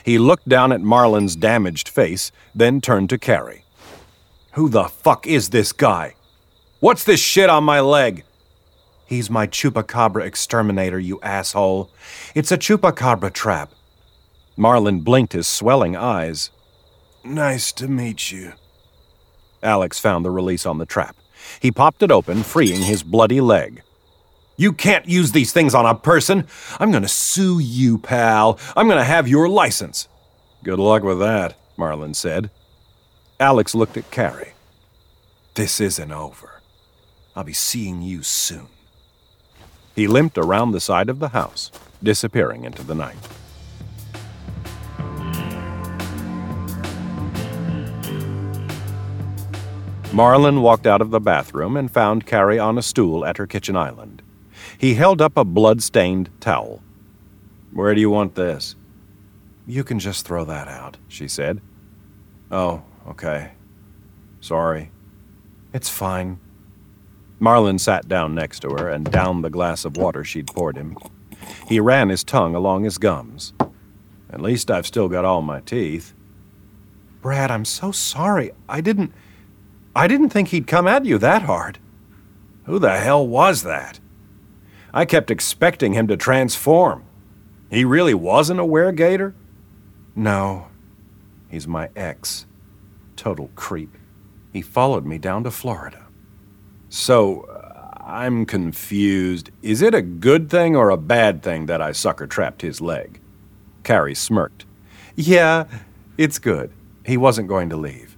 He 0.04 0.18
looked 0.18 0.48
down 0.48 0.72
at 0.72 0.80
Marlin's 0.80 1.36
damaged 1.36 1.88
face, 1.88 2.32
then 2.54 2.80
turned 2.80 3.10
to 3.10 3.18
Carrie. 3.18 3.61
Who 4.52 4.68
the 4.68 4.84
fuck 4.84 5.26
is 5.26 5.48
this 5.48 5.72
guy? 5.72 6.14
What's 6.80 7.04
this 7.04 7.20
shit 7.20 7.48
on 7.48 7.64
my 7.64 7.80
leg? 7.80 8.24
He's 9.06 9.30
my 9.30 9.46
chupacabra 9.46 10.26
exterminator, 10.26 10.98
you 10.98 11.18
asshole. 11.22 11.90
It's 12.34 12.52
a 12.52 12.58
chupacabra 12.58 13.32
trap. 13.32 13.72
Marlin 14.54 15.00
blinked 15.00 15.32
his 15.32 15.46
swelling 15.46 15.96
eyes. 15.96 16.50
Nice 17.24 17.72
to 17.72 17.88
meet 17.88 18.30
you. 18.30 18.52
Alex 19.62 19.98
found 19.98 20.22
the 20.22 20.30
release 20.30 20.66
on 20.66 20.76
the 20.76 20.86
trap. 20.86 21.16
He 21.58 21.70
popped 21.70 22.02
it 22.02 22.12
open, 22.12 22.42
freeing 22.42 22.82
his 22.82 23.02
bloody 23.02 23.40
leg. 23.40 23.82
You 24.58 24.74
can't 24.74 25.08
use 25.08 25.32
these 25.32 25.52
things 25.52 25.74
on 25.74 25.86
a 25.86 25.94
person. 25.94 26.46
I'm 26.78 26.92
to 26.92 27.08
sue 27.08 27.58
you, 27.58 27.96
pal. 27.96 28.58
I'm 28.76 28.86
to 28.98 29.04
have 29.04 29.26
your 29.26 29.48
license. 29.48 30.08
Good 30.62 30.78
luck 30.78 31.02
with 31.02 31.20
that, 31.20 31.56
Marlin 31.78 32.12
said. 32.12 32.50
Alex 33.42 33.74
looked 33.74 33.96
at 33.96 34.08
Carrie. 34.12 34.52
This 35.54 35.80
isn't 35.80 36.12
over. 36.12 36.60
I'll 37.34 37.42
be 37.42 37.52
seeing 37.52 38.00
you 38.00 38.22
soon. 38.22 38.68
He 39.96 40.06
limped 40.06 40.38
around 40.38 40.70
the 40.70 40.80
side 40.80 41.08
of 41.08 41.18
the 41.18 41.30
house, 41.30 41.72
disappearing 42.00 42.64
into 42.64 42.84
the 42.84 42.94
night. 42.94 43.16
Marlin 50.12 50.62
walked 50.62 50.86
out 50.86 51.00
of 51.00 51.10
the 51.10 51.18
bathroom 51.18 51.76
and 51.76 51.90
found 51.90 52.24
Carrie 52.24 52.60
on 52.60 52.78
a 52.78 52.82
stool 52.82 53.24
at 53.24 53.38
her 53.38 53.48
kitchen 53.48 53.74
island. 53.74 54.22
He 54.78 54.94
held 54.94 55.20
up 55.20 55.36
a 55.36 55.44
blood-stained 55.44 56.30
towel. 56.38 56.80
Where 57.72 57.92
do 57.92 58.00
you 58.00 58.08
want 58.08 58.36
this? 58.36 58.76
You 59.66 59.82
can 59.82 59.98
just 59.98 60.24
throw 60.24 60.44
that 60.44 60.68
out, 60.68 60.96
she 61.08 61.26
said. 61.26 61.60
Oh, 62.48 62.84
okay. 63.08 63.52
Sorry. 64.40 64.90
It's 65.72 65.88
fine. 65.88 66.38
Marlin 67.38 67.78
sat 67.78 68.08
down 68.08 68.34
next 68.34 68.60
to 68.60 68.70
her 68.70 68.88
and 68.88 69.10
downed 69.10 69.42
the 69.42 69.50
glass 69.50 69.84
of 69.84 69.96
water 69.96 70.22
she'd 70.24 70.46
poured 70.46 70.76
him. 70.76 70.96
He 71.68 71.80
ran 71.80 72.08
his 72.08 72.22
tongue 72.22 72.54
along 72.54 72.84
his 72.84 72.98
gums. 72.98 73.52
At 74.30 74.40
least 74.40 74.70
I've 74.70 74.86
still 74.86 75.08
got 75.08 75.24
all 75.24 75.42
my 75.42 75.60
teeth. 75.60 76.14
Brad, 77.20 77.50
I'm 77.50 77.64
so 77.64 77.92
sorry. 77.92 78.52
I 78.68 78.80
didn't. 78.80 79.12
I 79.94 80.08
didn't 80.08 80.30
think 80.30 80.48
he'd 80.48 80.66
come 80.66 80.86
at 80.88 81.04
you 81.04 81.18
that 81.18 81.42
hard. 81.42 81.78
Who 82.64 82.78
the 82.78 82.98
hell 82.98 83.26
was 83.26 83.62
that? 83.62 84.00
I 84.94 85.04
kept 85.04 85.30
expecting 85.30 85.94
him 85.94 86.06
to 86.08 86.16
transform. 86.16 87.04
He 87.70 87.84
really 87.84 88.14
wasn't 88.14 88.60
a 88.60 88.64
weregator? 88.64 89.34
No. 90.14 90.68
He's 91.48 91.66
my 91.66 91.90
ex. 91.96 92.46
Total 93.22 93.50
creep. 93.54 93.96
He 94.52 94.62
followed 94.62 95.06
me 95.06 95.18
down 95.18 95.44
to 95.44 95.50
Florida. 95.50 96.06
So, 96.88 97.42
uh, 97.42 98.02
I'm 98.02 98.44
confused. 98.44 99.50
Is 99.62 99.80
it 99.80 99.94
a 99.94 100.02
good 100.02 100.50
thing 100.50 100.74
or 100.74 100.90
a 100.90 100.96
bad 100.96 101.42
thing 101.42 101.66
that 101.66 101.80
I 101.80 101.92
sucker 101.92 102.26
trapped 102.26 102.62
his 102.62 102.80
leg? 102.80 103.20
Carrie 103.84 104.14
smirked. 104.14 104.66
Yeah, 105.14 105.66
it's 106.18 106.38
good. 106.38 106.72
He 107.06 107.16
wasn't 107.16 107.48
going 107.48 107.70
to 107.70 107.76
leave 107.76 108.12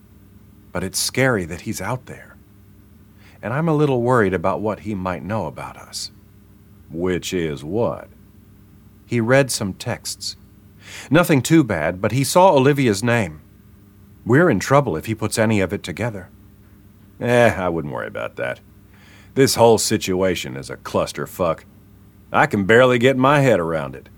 but 0.74 0.82
it's 0.82 0.98
scary 0.98 1.44
that 1.44 1.60
he's 1.60 1.80
out 1.80 2.06
there. 2.06 2.36
And 3.40 3.54
I'm 3.54 3.68
a 3.68 3.74
little 3.74 4.02
worried 4.02 4.34
about 4.34 4.60
what 4.60 4.80
he 4.80 4.92
might 4.92 5.22
know 5.22 5.46
about 5.46 5.76
us. 5.76 6.10
Which 6.90 7.32
is 7.32 7.62
what? 7.62 8.08
He 9.06 9.20
read 9.20 9.52
some 9.52 9.74
texts. 9.74 10.34
Nothing 11.12 11.42
too 11.42 11.62
bad, 11.62 12.00
but 12.02 12.10
he 12.10 12.24
saw 12.24 12.52
Olivia's 12.56 13.04
name. 13.04 13.40
We're 14.26 14.50
in 14.50 14.60
trouble 14.60 14.96
if 14.96 15.06
he 15.06 15.14
puts 15.14 15.38
any 15.38 15.60
of 15.60 15.72
it 15.72 15.82
together. 15.82 16.30
Eh, 17.20 17.54
I 17.56 17.68
wouldn't 17.68 17.92
worry 17.92 18.06
about 18.06 18.36
that. 18.36 18.60
This 19.34 19.56
whole 19.56 19.78
situation 19.78 20.56
is 20.56 20.70
a 20.70 20.76
clusterfuck. 20.76 21.64
I 22.32 22.46
can 22.46 22.64
barely 22.64 22.98
get 22.98 23.16
my 23.16 23.40
head 23.40 23.60
around 23.60 23.94
it. 23.94 24.08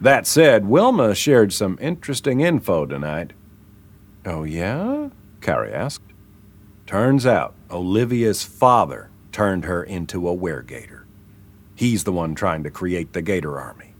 That 0.00 0.26
said, 0.26 0.66
Wilma 0.66 1.14
shared 1.14 1.52
some 1.52 1.78
interesting 1.80 2.40
info 2.40 2.86
tonight. 2.86 3.32
Oh, 4.24 4.44
yeah? 4.44 5.10
Carrie 5.40 5.72
asked. 5.72 6.12
Turns 6.86 7.26
out 7.26 7.54
Olivia's 7.70 8.42
father 8.42 9.10
turned 9.30 9.64
her 9.64 9.82
into 9.82 10.28
a 10.28 10.36
weregator. 10.36 11.04
He's 11.74 12.04
the 12.04 12.12
one 12.12 12.34
trying 12.34 12.62
to 12.64 12.70
create 12.70 13.12
the 13.12 13.22
Gator 13.22 13.58
Army. 13.58 13.94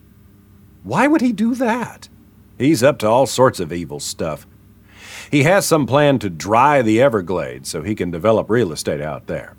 Why 0.82 1.06
would 1.06 1.20
he 1.20 1.32
do 1.32 1.54
that? 1.54 2.08
He's 2.58 2.82
up 2.82 2.98
to 2.98 3.08
all 3.08 3.26
sorts 3.26 3.60
of 3.60 3.72
evil 3.72 4.00
stuff. 4.00 4.46
He 5.32 5.44
has 5.44 5.64
some 5.64 5.86
plan 5.86 6.18
to 6.18 6.28
dry 6.28 6.82
the 6.82 7.00
Everglades 7.00 7.70
so 7.70 7.82
he 7.82 7.94
can 7.94 8.10
develop 8.10 8.50
real 8.50 8.70
estate 8.70 9.00
out 9.00 9.28
there. 9.28 9.56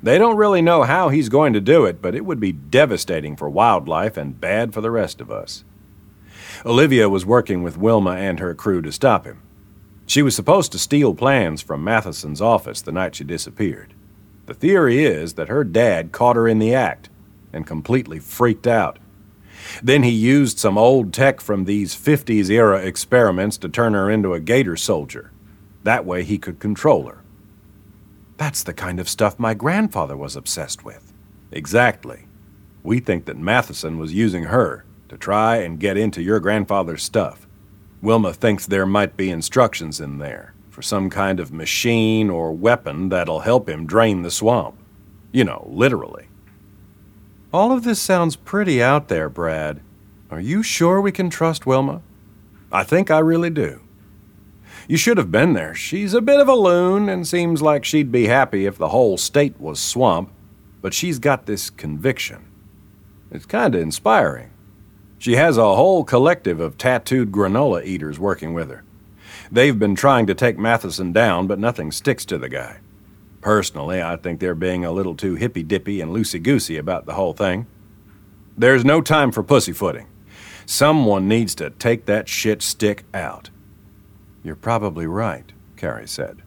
They 0.00 0.18
don't 0.18 0.36
really 0.36 0.62
know 0.62 0.84
how 0.84 1.08
he's 1.08 1.28
going 1.28 1.52
to 1.54 1.60
do 1.60 1.84
it, 1.84 2.00
but 2.00 2.14
it 2.14 2.24
would 2.24 2.38
be 2.38 2.52
devastating 2.52 3.34
for 3.34 3.50
wildlife 3.50 4.16
and 4.16 4.40
bad 4.40 4.72
for 4.72 4.80
the 4.80 4.90
rest 4.92 5.20
of 5.20 5.32
us. 5.32 5.64
Olivia 6.64 7.08
was 7.08 7.26
working 7.26 7.64
with 7.64 7.76
Wilma 7.76 8.12
and 8.12 8.38
her 8.38 8.54
crew 8.54 8.80
to 8.82 8.92
stop 8.92 9.24
him. 9.24 9.42
She 10.06 10.22
was 10.22 10.36
supposed 10.36 10.70
to 10.70 10.78
steal 10.78 11.12
plans 11.12 11.60
from 11.60 11.82
Matheson's 11.82 12.40
office 12.40 12.80
the 12.80 12.92
night 12.92 13.16
she 13.16 13.24
disappeared. 13.24 13.94
The 14.46 14.54
theory 14.54 15.04
is 15.04 15.34
that 15.34 15.48
her 15.48 15.64
dad 15.64 16.12
caught 16.12 16.36
her 16.36 16.46
in 16.46 16.60
the 16.60 16.72
act 16.72 17.10
and 17.52 17.66
completely 17.66 18.20
freaked 18.20 18.68
out. 18.68 19.00
Then 19.82 20.02
he 20.02 20.10
used 20.10 20.58
some 20.58 20.78
old 20.78 21.12
tech 21.12 21.40
from 21.40 21.64
these 21.64 21.94
50s 21.94 22.50
era 22.50 22.78
experiments 22.78 23.56
to 23.58 23.68
turn 23.68 23.94
her 23.94 24.10
into 24.10 24.34
a 24.34 24.40
gator 24.40 24.76
soldier. 24.76 25.32
That 25.82 26.04
way 26.04 26.24
he 26.24 26.38
could 26.38 26.58
control 26.58 27.06
her. 27.06 27.22
That's 28.36 28.62
the 28.62 28.74
kind 28.74 29.00
of 29.00 29.08
stuff 29.08 29.38
my 29.38 29.54
grandfather 29.54 30.16
was 30.16 30.36
obsessed 30.36 30.84
with. 30.84 31.12
Exactly. 31.52 32.26
We 32.82 33.00
think 33.00 33.24
that 33.24 33.38
Matheson 33.38 33.98
was 33.98 34.12
using 34.12 34.44
her 34.44 34.84
to 35.08 35.16
try 35.16 35.56
and 35.56 35.80
get 35.80 35.96
into 35.96 36.22
your 36.22 36.40
grandfather's 36.40 37.02
stuff. 37.02 37.46
Wilma 38.02 38.32
thinks 38.32 38.66
there 38.66 38.86
might 38.86 39.16
be 39.16 39.30
instructions 39.30 40.00
in 40.00 40.18
there 40.18 40.54
for 40.70 40.82
some 40.82 41.08
kind 41.08 41.40
of 41.40 41.52
machine 41.52 42.28
or 42.28 42.52
weapon 42.52 43.08
that'll 43.08 43.40
help 43.40 43.68
him 43.68 43.86
drain 43.86 44.22
the 44.22 44.30
swamp. 44.30 44.76
You 45.32 45.44
know, 45.44 45.66
literally. 45.70 46.28
All 47.52 47.72
of 47.72 47.84
this 47.84 48.00
sounds 48.00 48.36
pretty 48.36 48.82
out 48.82 49.08
there, 49.08 49.28
Brad. 49.28 49.80
Are 50.30 50.40
you 50.40 50.62
sure 50.62 51.00
we 51.00 51.12
can 51.12 51.30
trust 51.30 51.66
Wilma? 51.66 52.02
I 52.72 52.82
think 52.82 53.10
I 53.10 53.18
really 53.18 53.50
do. 53.50 53.80
You 54.88 54.96
should 54.96 55.18
have 55.18 55.32
been 55.32 55.52
there. 55.52 55.74
She's 55.74 56.14
a 56.14 56.20
bit 56.20 56.40
of 56.40 56.48
a 56.48 56.54
loon 56.54 57.08
and 57.08 57.26
seems 57.26 57.62
like 57.62 57.84
she'd 57.84 58.12
be 58.12 58.26
happy 58.26 58.66
if 58.66 58.76
the 58.76 58.88
whole 58.88 59.16
state 59.16 59.60
was 59.60 59.80
swamp, 59.80 60.32
but 60.82 60.94
she's 60.94 61.18
got 61.18 61.46
this 61.46 61.70
conviction. 61.70 62.44
It's 63.30 63.46
kind 63.46 63.74
of 63.74 63.80
inspiring. 63.80 64.50
She 65.18 65.36
has 65.36 65.56
a 65.56 65.74
whole 65.74 66.04
collective 66.04 66.60
of 66.60 66.78
tattooed 66.78 67.32
granola 67.32 67.84
eaters 67.84 68.18
working 68.18 68.54
with 68.54 68.70
her. 68.70 68.84
They've 69.50 69.78
been 69.78 69.94
trying 69.94 70.26
to 70.26 70.34
take 70.34 70.58
Matheson 70.58 71.12
down, 71.12 71.46
but 71.46 71.58
nothing 71.58 71.90
sticks 71.90 72.24
to 72.26 72.38
the 72.38 72.48
guy. 72.48 72.78
Personally, 73.46 74.02
I 74.02 74.16
think 74.16 74.40
they're 74.40 74.56
being 74.56 74.84
a 74.84 74.90
little 74.90 75.14
too 75.14 75.36
hippy 75.36 75.62
dippy 75.62 76.00
and 76.00 76.10
loosey 76.10 76.42
goosey 76.42 76.78
about 76.78 77.06
the 77.06 77.14
whole 77.14 77.32
thing. 77.32 77.68
There's 78.58 78.84
no 78.84 79.00
time 79.00 79.30
for 79.30 79.44
pussyfooting. 79.44 80.08
Someone 80.66 81.28
needs 81.28 81.54
to 81.54 81.70
take 81.70 82.06
that 82.06 82.28
shit 82.28 82.60
stick 82.60 83.04
out. 83.14 83.50
You're 84.42 84.56
probably 84.56 85.06
right, 85.06 85.52
Carrie 85.76 86.08
said. 86.08 86.42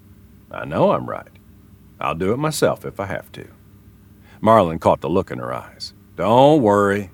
I 0.52 0.66
know 0.66 0.92
I'm 0.92 1.10
right. 1.10 1.32
I'll 2.02 2.16
do 2.16 2.34
it 2.34 2.38
myself 2.38 2.84
if 2.86 3.00
I 3.00 3.06
have 3.06 3.32
to. 3.32 3.48
Marlin 4.42 4.78
caught 4.78 5.00
the 5.00 5.10
look 5.10 5.32
in 5.32 5.40
her 5.40 5.54
eyes. 5.54 5.94
Don't 6.18 6.62
worry, 6.62 7.12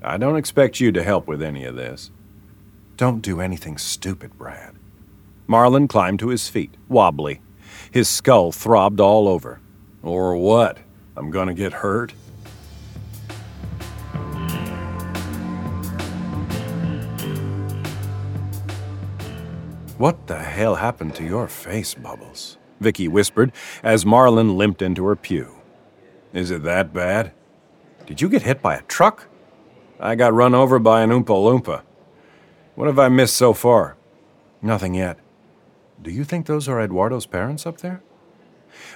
I 0.00 0.16
don't 0.16 0.36
expect 0.36 0.78
you 0.78 0.92
to 0.92 1.02
help 1.02 1.26
with 1.26 1.42
any 1.42 1.64
of 1.64 1.74
this. 1.74 2.12
Don't 2.96 3.20
do 3.20 3.40
anything 3.40 3.78
stupid, 3.78 4.38
Brad. 4.38 4.76
Marlin 5.48 5.88
climbed 5.88 6.20
to 6.20 6.28
his 6.28 6.48
feet, 6.48 6.76
wobbly. 6.88 7.40
His 7.94 8.08
skull 8.08 8.50
throbbed 8.50 8.98
all 8.98 9.28
over. 9.28 9.60
Or 10.02 10.36
what? 10.36 10.78
I'm 11.16 11.30
gonna 11.30 11.54
get 11.54 11.74
hurt? 11.74 12.10
What 19.96 20.26
the 20.26 20.40
hell 20.42 20.74
happened 20.74 21.14
to 21.14 21.22
your 21.22 21.46
face, 21.46 21.94
Bubbles? 21.94 22.58
Vicky 22.80 23.06
whispered 23.06 23.52
as 23.84 24.04
Marlin 24.04 24.58
limped 24.58 24.82
into 24.82 25.06
her 25.06 25.14
pew. 25.14 25.54
Is 26.32 26.50
it 26.50 26.64
that 26.64 26.92
bad? 26.92 27.30
Did 28.06 28.20
you 28.20 28.28
get 28.28 28.42
hit 28.42 28.60
by 28.60 28.74
a 28.74 28.82
truck? 28.82 29.28
I 30.00 30.16
got 30.16 30.34
run 30.34 30.52
over 30.52 30.80
by 30.80 31.02
an 31.02 31.10
Oompa 31.10 31.26
Loompa. 31.26 31.82
What 32.74 32.88
have 32.88 32.98
I 32.98 33.08
missed 33.08 33.36
so 33.36 33.52
far? 33.52 33.96
Nothing 34.60 34.94
yet. 34.94 35.20
Do 36.04 36.10
you 36.10 36.22
think 36.22 36.44
those 36.44 36.68
are 36.68 36.82
Eduardo's 36.82 37.24
parents 37.24 37.64
up 37.64 37.78
there? 37.78 38.02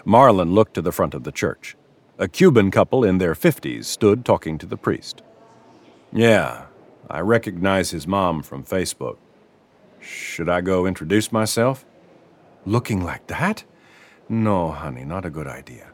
Marlin 0.05 0.53
looked 0.53 0.75
to 0.75 0.83
the 0.83 0.93
front 0.93 1.15
of 1.15 1.25
the 1.25 1.33
church. 1.33 1.75
A 2.19 2.29
Cuban 2.29 2.71
couple 2.71 3.03
in 3.03 3.17
their 3.17 3.33
50s 3.33 3.87
stood 3.87 4.27
talking 4.27 4.59
to 4.59 4.67
the 4.67 4.77
priest. 4.77 5.23
Yeah, 6.13 6.67
I 7.09 7.21
recognize 7.21 7.93
his 7.93 8.07
mom 8.07 8.43
from 8.43 8.63
Facebook. 8.63 9.17
Should 10.01 10.51
I 10.51 10.61
go 10.61 10.85
introduce 10.85 11.33
myself? 11.33 11.87
Looking 12.67 13.03
like 13.03 13.27
that? 13.29 13.65
No, 14.29 14.71
honey, 14.71 15.07
not 15.07 15.25
a 15.25 15.31
good 15.31 15.47
idea. 15.47 15.93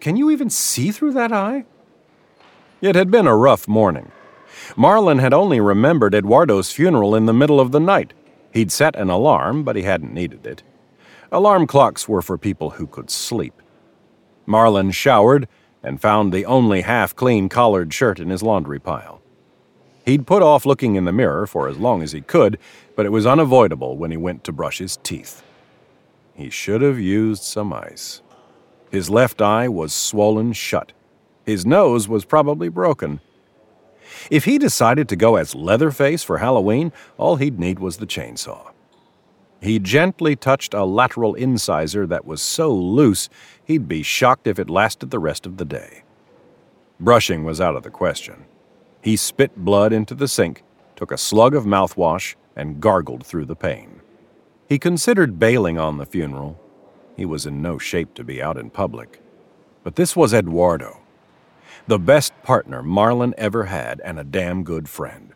Can 0.00 0.18
you 0.18 0.30
even 0.30 0.50
see 0.50 0.90
through 0.90 1.14
that 1.14 1.32
eye? 1.32 1.64
It 2.82 2.94
had 2.94 3.10
been 3.10 3.26
a 3.26 3.34
rough 3.34 3.66
morning. 3.66 4.12
Marlin 4.76 5.18
had 5.18 5.32
only 5.32 5.60
remembered 5.60 6.14
Eduardo's 6.14 6.72
funeral 6.72 7.14
in 7.14 7.24
the 7.24 7.32
middle 7.32 7.58
of 7.58 7.72
the 7.72 7.80
night. 7.80 8.12
He'd 8.52 8.70
set 8.70 8.96
an 8.96 9.10
alarm, 9.10 9.64
but 9.64 9.76
he 9.76 9.82
hadn't 9.82 10.12
needed 10.12 10.46
it. 10.46 10.62
Alarm 11.30 11.66
clocks 11.66 12.08
were 12.08 12.22
for 12.22 12.36
people 12.36 12.70
who 12.70 12.86
could 12.86 13.10
sleep. 13.10 13.60
Marlin 14.44 14.90
showered 14.90 15.48
and 15.82 16.00
found 16.00 16.32
the 16.32 16.44
only 16.44 16.82
half 16.82 17.16
clean 17.16 17.48
collared 17.48 17.92
shirt 17.92 18.20
in 18.20 18.28
his 18.28 18.42
laundry 18.42 18.78
pile. 18.78 19.22
He'd 20.04 20.26
put 20.26 20.42
off 20.42 20.66
looking 20.66 20.96
in 20.96 21.04
the 21.04 21.12
mirror 21.12 21.46
for 21.46 21.68
as 21.68 21.78
long 21.78 22.02
as 22.02 22.12
he 22.12 22.20
could, 22.20 22.58
but 22.96 23.06
it 23.06 23.10
was 23.10 23.26
unavoidable 23.26 23.96
when 23.96 24.10
he 24.10 24.16
went 24.16 24.44
to 24.44 24.52
brush 24.52 24.78
his 24.78 24.96
teeth. 24.98 25.42
He 26.34 26.50
should 26.50 26.82
have 26.82 26.98
used 26.98 27.42
some 27.42 27.72
ice. 27.72 28.20
His 28.90 29.08
left 29.08 29.40
eye 29.40 29.68
was 29.68 29.92
swollen 29.92 30.52
shut. 30.52 30.92
His 31.46 31.64
nose 31.64 32.08
was 32.08 32.24
probably 32.24 32.68
broken. 32.68 33.20
If 34.30 34.44
he 34.44 34.58
decided 34.58 35.08
to 35.08 35.16
go 35.16 35.36
as 35.36 35.54
Leatherface 35.54 36.22
for 36.22 36.38
Halloween, 36.38 36.92
all 37.18 37.36
he'd 37.36 37.58
need 37.58 37.78
was 37.78 37.96
the 37.96 38.06
chainsaw. 38.06 38.72
He 39.60 39.78
gently 39.78 40.34
touched 40.34 40.74
a 40.74 40.84
lateral 40.84 41.34
incisor 41.34 42.06
that 42.08 42.24
was 42.24 42.42
so 42.42 42.74
loose 42.74 43.28
he'd 43.64 43.86
be 43.86 44.02
shocked 44.02 44.46
if 44.46 44.58
it 44.58 44.68
lasted 44.68 45.10
the 45.10 45.20
rest 45.20 45.46
of 45.46 45.56
the 45.56 45.64
day. 45.64 46.02
Brushing 46.98 47.44
was 47.44 47.60
out 47.60 47.76
of 47.76 47.82
the 47.82 47.90
question. 47.90 48.44
He 49.02 49.16
spit 49.16 49.56
blood 49.56 49.92
into 49.92 50.14
the 50.14 50.28
sink, 50.28 50.62
took 50.96 51.12
a 51.12 51.18
slug 51.18 51.54
of 51.54 51.64
mouthwash, 51.64 52.34
and 52.56 52.80
gargled 52.80 53.24
through 53.24 53.46
the 53.46 53.56
pain. 53.56 54.00
He 54.68 54.78
considered 54.78 55.38
bailing 55.38 55.78
on 55.78 55.98
the 55.98 56.06
funeral. 56.06 56.60
He 57.16 57.24
was 57.24 57.46
in 57.46 57.60
no 57.60 57.78
shape 57.78 58.14
to 58.14 58.24
be 58.24 58.42
out 58.42 58.56
in 58.56 58.70
public. 58.70 59.20
But 59.84 59.96
this 59.96 60.16
was 60.16 60.32
Eduardo, 60.32 61.01
the 61.86 61.98
best 61.98 62.32
partner 62.42 62.82
Marlin 62.82 63.34
ever 63.36 63.64
had 63.64 64.00
and 64.04 64.18
a 64.18 64.24
damn 64.24 64.62
good 64.62 64.88
friend. 64.88 65.32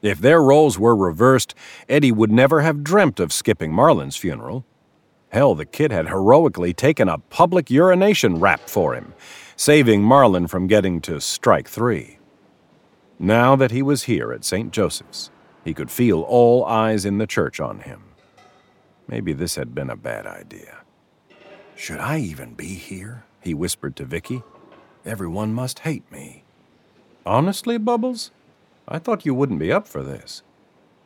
If 0.00 0.20
their 0.20 0.40
roles 0.42 0.78
were 0.78 0.94
reversed, 0.94 1.54
Eddie 1.88 2.12
would 2.12 2.30
never 2.30 2.60
have 2.60 2.84
dreamt 2.84 3.18
of 3.18 3.32
skipping 3.32 3.72
Marlin's 3.72 4.16
funeral. 4.16 4.64
Hell, 5.30 5.54
the 5.54 5.66
kid 5.66 5.90
had 5.90 6.08
heroically 6.08 6.72
taken 6.72 7.08
a 7.08 7.18
public 7.18 7.70
urination 7.70 8.38
rap 8.38 8.68
for 8.68 8.94
him, 8.94 9.12
saving 9.56 10.02
Marlin 10.02 10.46
from 10.46 10.68
getting 10.68 11.00
to 11.02 11.20
strike 11.20 11.68
three. 11.68 12.18
Now 13.18 13.56
that 13.56 13.72
he 13.72 13.82
was 13.82 14.04
here 14.04 14.32
at 14.32 14.44
St. 14.44 14.72
Joseph's, 14.72 15.30
he 15.64 15.74
could 15.74 15.90
feel 15.90 16.20
all 16.22 16.64
eyes 16.64 17.04
in 17.04 17.18
the 17.18 17.26
church 17.26 17.58
on 17.58 17.80
him. 17.80 18.04
Maybe 19.08 19.32
this 19.32 19.56
had 19.56 19.74
been 19.74 19.90
a 19.90 19.96
bad 19.96 20.26
idea. 20.26 20.78
Should 21.74 21.98
I 21.98 22.18
even 22.18 22.54
be 22.54 22.74
here? 22.74 23.24
he 23.40 23.54
whispered 23.54 23.96
to 23.96 24.04
Vicky. 24.04 24.42
Everyone 25.08 25.54
must 25.54 25.78
hate 25.80 26.04
me. 26.12 26.44
Honestly, 27.24 27.78
Bubbles? 27.78 28.30
I 28.86 28.98
thought 28.98 29.24
you 29.24 29.32
wouldn't 29.32 29.58
be 29.58 29.72
up 29.72 29.88
for 29.88 30.02
this. 30.02 30.42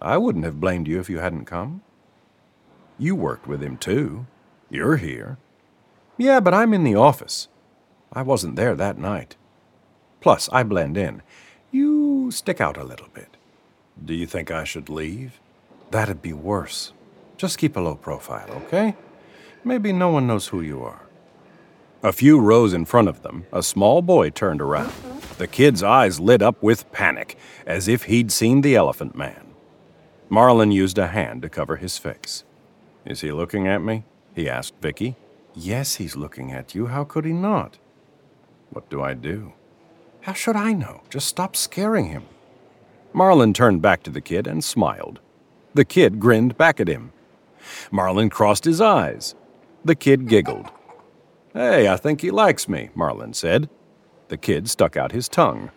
I 0.00 0.18
wouldn't 0.18 0.44
have 0.44 0.60
blamed 0.60 0.88
you 0.88 0.98
if 0.98 1.08
you 1.08 1.20
hadn't 1.20 1.44
come. 1.44 1.82
You 2.98 3.14
worked 3.14 3.46
with 3.46 3.62
him, 3.62 3.76
too. 3.76 4.26
You're 4.68 4.96
here. 4.96 5.38
Yeah, 6.18 6.40
but 6.40 6.52
I'm 6.52 6.74
in 6.74 6.82
the 6.82 6.96
office. 6.96 7.46
I 8.12 8.22
wasn't 8.22 8.56
there 8.56 8.74
that 8.74 8.98
night. 8.98 9.36
Plus, 10.20 10.48
I 10.50 10.64
blend 10.64 10.96
in. 10.96 11.22
You 11.70 12.32
stick 12.32 12.60
out 12.60 12.76
a 12.76 12.84
little 12.84 13.08
bit. 13.14 13.36
Do 14.04 14.14
you 14.14 14.26
think 14.26 14.50
I 14.50 14.64
should 14.64 14.88
leave? 14.88 15.38
That'd 15.92 16.20
be 16.20 16.32
worse. 16.32 16.92
Just 17.36 17.56
keep 17.56 17.76
a 17.76 17.80
low 17.80 17.94
profile, 17.94 18.50
okay? 18.66 18.96
Maybe 19.62 19.92
no 19.92 20.08
one 20.08 20.26
knows 20.26 20.48
who 20.48 20.60
you 20.60 20.82
are. 20.82 21.02
A 22.04 22.12
few 22.12 22.40
rows 22.40 22.72
in 22.72 22.84
front 22.84 23.06
of 23.06 23.22
them, 23.22 23.46
a 23.52 23.62
small 23.62 24.02
boy 24.02 24.30
turned 24.30 24.60
around. 24.60 24.92
The 25.38 25.46
kid's 25.46 25.84
eyes 25.84 26.18
lit 26.18 26.42
up 26.42 26.60
with 26.60 26.90
panic, 26.90 27.38
as 27.64 27.86
if 27.86 28.04
he'd 28.04 28.32
seen 28.32 28.62
the 28.62 28.74
elephant 28.74 29.14
man. 29.14 29.54
Marlin 30.28 30.72
used 30.72 30.98
a 30.98 31.06
hand 31.06 31.42
to 31.42 31.48
cover 31.48 31.76
his 31.76 31.98
face. 31.98 32.42
Is 33.04 33.20
he 33.20 33.30
looking 33.30 33.68
at 33.68 33.82
me? 33.82 34.02
he 34.34 34.48
asked 34.48 34.74
Vicky. 34.82 35.14
Yes, 35.54 35.96
he's 35.96 36.16
looking 36.16 36.50
at 36.50 36.74
you. 36.74 36.86
How 36.86 37.04
could 37.04 37.24
he 37.24 37.32
not? 37.32 37.78
What 38.70 38.90
do 38.90 39.00
I 39.00 39.14
do? 39.14 39.52
How 40.22 40.32
should 40.32 40.56
I 40.56 40.72
know? 40.72 41.02
Just 41.08 41.28
stop 41.28 41.54
scaring 41.54 42.06
him. 42.06 42.24
Marlin 43.12 43.52
turned 43.52 43.80
back 43.80 44.02
to 44.02 44.10
the 44.10 44.20
kid 44.20 44.48
and 44.48 44.64
smiled. 44.64 45.20
The 45.74 45.84
kid 45.84 46.18
grinned 46.18 46.56
back 46.56 46.80
at 46.80 46.88
him. 46.88 47.12
Marlin 47.92 48.28
crossed 48.28 48.64
his 48.64 48.80
eyes. 48.80 49.36
The 49.84 49.94
kid 49.94 50.26
giggled. 50.26 50.70
Hey, 51.52 51.88
I 51.88 51.96
think 51.96 52.22
he 52.22 52.30
likes 52.30 52.68
me, 52.68 52.90
Marlin 52.94 53.34
said. 53.34 53.68
The 54.28 54.38
kid 54.38 54.70
stuck 54.70 54.96
out 54.96 55.12
his 55.12 55.28
tongue. 55.28 55.70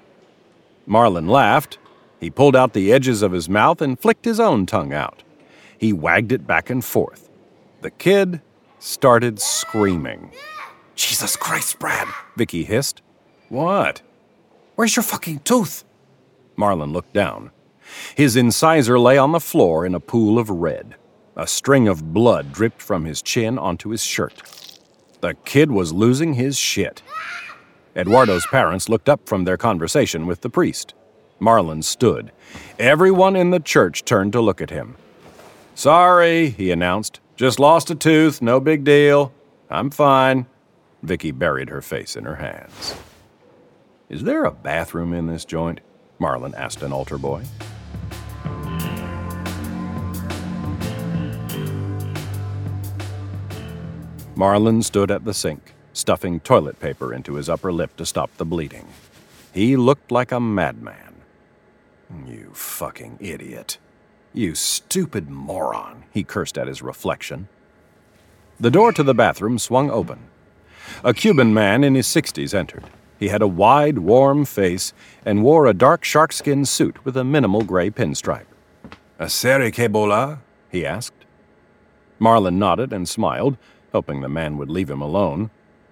Marlin 0.86 1.28
laughed. 1.28 1.78
He 2.20 2.30
pulled 2.30 2.56
out 2.56 2.74
the 2.74 2.94
edges 2.94 3.22
of 3.22 3.34
his 3.34 3.50
mouth 3.50 3.82
and 3.82 4.00
flicked 4.00 4.24
his 4.24 4.40
own 4.40 4.66
tongue 4.66 4.94
out. 4.94 5.24
He 5.78 5.92
wagged 5.92 6.32
it 6.32 6.48
back 6.48 6.70
and 6.70 6.84
forth. 6.84 7.30
The 7.82 7.92
kid 7.92 8.42
started 8.80 9.42
screaming. 9.42 10.32
Jesus 10.96 11.36
Christ, 11.36 11.78
Brad, 11.78 12.08
Vicky 12.38 12.64
hissed. 12.64 13.02
What? 13.50 14.02
Where's 14.76 14.96
your 14.96 15.04
fucking 15.04 15.40
tooth? 15.40 15.84
Marlin 16.56 16.94
looked 16.94 17.14
down. 17.14 17.52
His 18.16 18.36
incisor 18.36 18.98
lay 18.98 19.18
on 19.18 19.34
the 19.34 19.40
floor 19.40 19.86
in 19.86 19.94
a 19.94 20.00
pool 20.00 20.40
of 20.40 20.50
red. 20.50 20.96
A 21.36 21.46
string 21.46 21.90
of 21.90 22.14
blood 22.14 22.54
dripped 22.54 22.82
from 22.82 23.04
his 23.04 23.22
chin 23.22 23.60
onto 23.60 23.90
his 23.90 24.04
shirt. 24.04 24.42
The 25.22 25.36
kid 25.46 25.72
was 25.72 25.94
losing 25.94 26.34
his 26.34 26.58
shit. 26.58 27.02
Eduardo's 27.96 28.46
parents 28.48 28.90
looked 28.90 29.08
up 29.08 29.28
from 29.28 29.46
their 29.46 29.58
conversation 29.58 30.26
with 30.26 30.42
the 30.42 30.50
priest. 30.50 30.94
Marlin 31.40 31.82
stood. 31.82 32.32
Everyone 32.80 33.36
in 33.36 33.52
the 33.52 33.60
church 33.60 34.04
turned 34.06 34.34
to 34.34 34.42
look 34.42 34.62
at 34.62 34.70
him. 34.70 34.96
Sorry, 35.74 36.50
he 36.50 36.72
announced. 36.72 37.20
Just 37.36 37.60
lost 37.60 37.90
a 37.90 37.96
tooth, 37.96 38.42
no 38.42 38.60
big 38.60 38.84
deal. 38.84 39.34
I'm 39.70 39.90
fine. 39.90 40.46
Vicky 41.04 41.32
buried 41.32 41.70
her 41.70 41.82
face 41.82 42.16
in 42.16 42.24
her 42.24 42.36
hands. 42.36 42.96
Is 44.10 44.24
there 44.24 44.46
a 44.46 44.52
bathroom 44.52 45.14
in 45.14 45.28
this 45.28 45.46
joint? 45.46 45.82
Marlin 46.20 46.56
asked 46.56 46.82
an 46.82 46.94
altar 46.94 47.18
boy. 47.18 47.44
Marlin 54.36 54.84
stood 54.84 55.12
at 55.12 55.24
the 55.24 55.34
sink, 55.34 55.74
stuffing 55.94 56.42
toilet 56.42 56.80
paper 56.80 57.14
into 57.14 57.36
his 57.36 57.48
upper 57.48 57.72
lip 57.72 57.96
to 57.96 58.06
stop 58.06 58.36
the 58.36 58.46
bleeding. 58.46 58.88
He 59.54 59.78
looked 59.78 60.12
like 60.12 60.34
a 60.34 60.40
madman. 60.42 61.16
You 62.26 62.52
fucking 62.54 63.18
idiot. 63.22 63.78
You 64.34 64.54
stupid 64.54 65.30
moron, 65.30 66.04
he 66.12 66.24
cursed 66.24 66.58
at 66.58 66.68
his 66.68 66.82
reflection. 66.82 67.48
The 68.60 68.72
door 68.72 68.92
to 68.92 69.04
the 69.04 69.14
bathroom 69.14 69.58
swung 69.58 69.90
open. 69.90 70.20
A 71.04 71.14
Cuban 71.14 71.54
man 71.54 71.86
in 71.86 71.96
his 71.96 72.08
60s 72.08 72.54
entered. 72.54 72.84
He 73.18 73.30
had 73.30 73.42
a 73.42 73.48
wide, 73.48 74.00
warm 74.00 74.44
face 74.44 74.92
and 75.26 75.44
wore 75.44 75.66
a 75.66 75.74
dark 75.74 76.04
sharkskin 76.04 76.66
suit 76.66 77.04
with 77.06 77.16
a 77.16 77.24
minimal 77.24 77.64
gray 77.64 77.90
pinstripe. 77.90 78.48
Asere 79.18 79.72
que 79.72 79.88
bola? 79.88 80.42
he 80.70 80.86
asked. 80.86 81.14
Marlin 82.20 82.60
nodded 82.60 82.92
and 82.92 83.08
smiled, 83.08 83.58
hoping 83.96 84.20
the 84.20 84.28
man 84.28 84.58
would 84.58 84.70
leave 84.70 84.90
him 84.90 85.02
alone. 85.02 85.50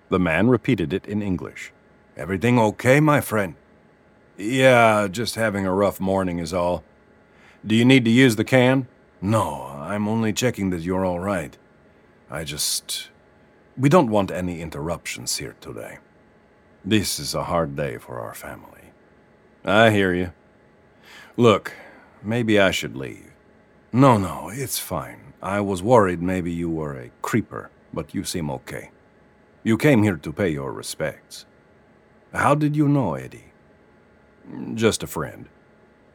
The 0.10 0.20
man 0.20 0.50
repeated 0.50 0.92
it 0.92 1.06
in 1.06 1.22
English. 1.22 1.72
Everything 2.18 2.60
okay, 2.60 3.00
my 3.00 3.22
friend? 3.22 3.56
Yeah, 4.38 5.08
just 5.10 5.36
having 5.36 5.66
a 5.66 5.74
rough 5.74 6.02
morning 6.02 6.40
is 6.40 6.54
all. 6.54 6.84
Do 7.66 7.76
you 7.76 7.86
need 7.86 8.04
to 8.04 8.12
use 8.12 8.36
the 8.36 8.44
can? 8.44 8.88
No, 9.22 9.68
I'm 9.92 10.10
only 10.10 10.34
checking 10.34 10.70
that 10.72 10.82
you're 10.82 11.06
all 11.06 11.22
right. 11.22 11.58
I 12.30 12.44
just. 12.44 13.10
We 13.78 13.88
don't 13.88 14.12
want 14.12 14.32
any 14.32 14.60
interruptions 14.60 15.38
here 15.38 15.56
today. 15.62 16.00
This 16.84 17.20
is 17.20 17.34
a 17.34 17.46
hard 17.46 17.78
day 17.78 17.98
for 17.98 18.20
our 18.20 18.34
family. 18.34 18.88
I 19.64 19.92
hear 19.92 20.14
you. 20.14 20.34
Look, 21.38 21.72
maybe 22.22 22.60
I 22.60 22.72
should 22.72 22.98
leave. 22.98 23.32
No, 23.94 24.18
no, 24.18 24.50
it's 24.54 24.78
fine. 24.78 25.34
I 25.42 25.62
was 25.62 25.82
worried 25.82 26.22
maybe 26.22 26.52
you 26.52 26.70
were 26.70 26.98
a 26.98 27.12
creeper 27.22 27.70
but 27.94 28.14
you 28.14 28.24
seem 28.24 28.50
okay. 28.50 28.92
You 29.64 29.78
came 29.78 30.04
here 30.04 30.18
to 30.18 30.34
pay 30.34 30.50
your 30.50 30.74
respects. 30.74 31.46
How 32.34 32.56
did 32.56 32.76
you 32.76 32.88
know 32.88 33.14
Eddie? 33.14 33.52
Just 34.74 35.04
a 35.04 35.08
friend. 35.08 35.48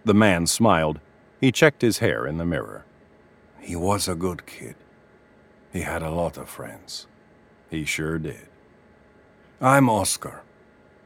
The 0.04 0.14
man 0.14 0.46
smiled. 0.46 1.00
He 1.40 1.52
checked 1.52 1.82
his 1.82 1.98
hair 1.98 2.26
in 2.26 2.38
the 2.38 2.44
mirror. 2.44 2.84
He 3.60 3.76
was 3.76 4.08
a 4.08 4.14
good 4.14 4.46
kid. 4.46 4.74
He 5.72 5.82
had 5.82 6.02
a 6.02 6.10
lot 6.10 6.36
of 6.36 6.48
friends. 6.48 7.06
He 7.70 7.84
sure 7.84 8.18
did. 8.18 8.48
I'm 9.60 9.88
Oscar. 9.88 10.42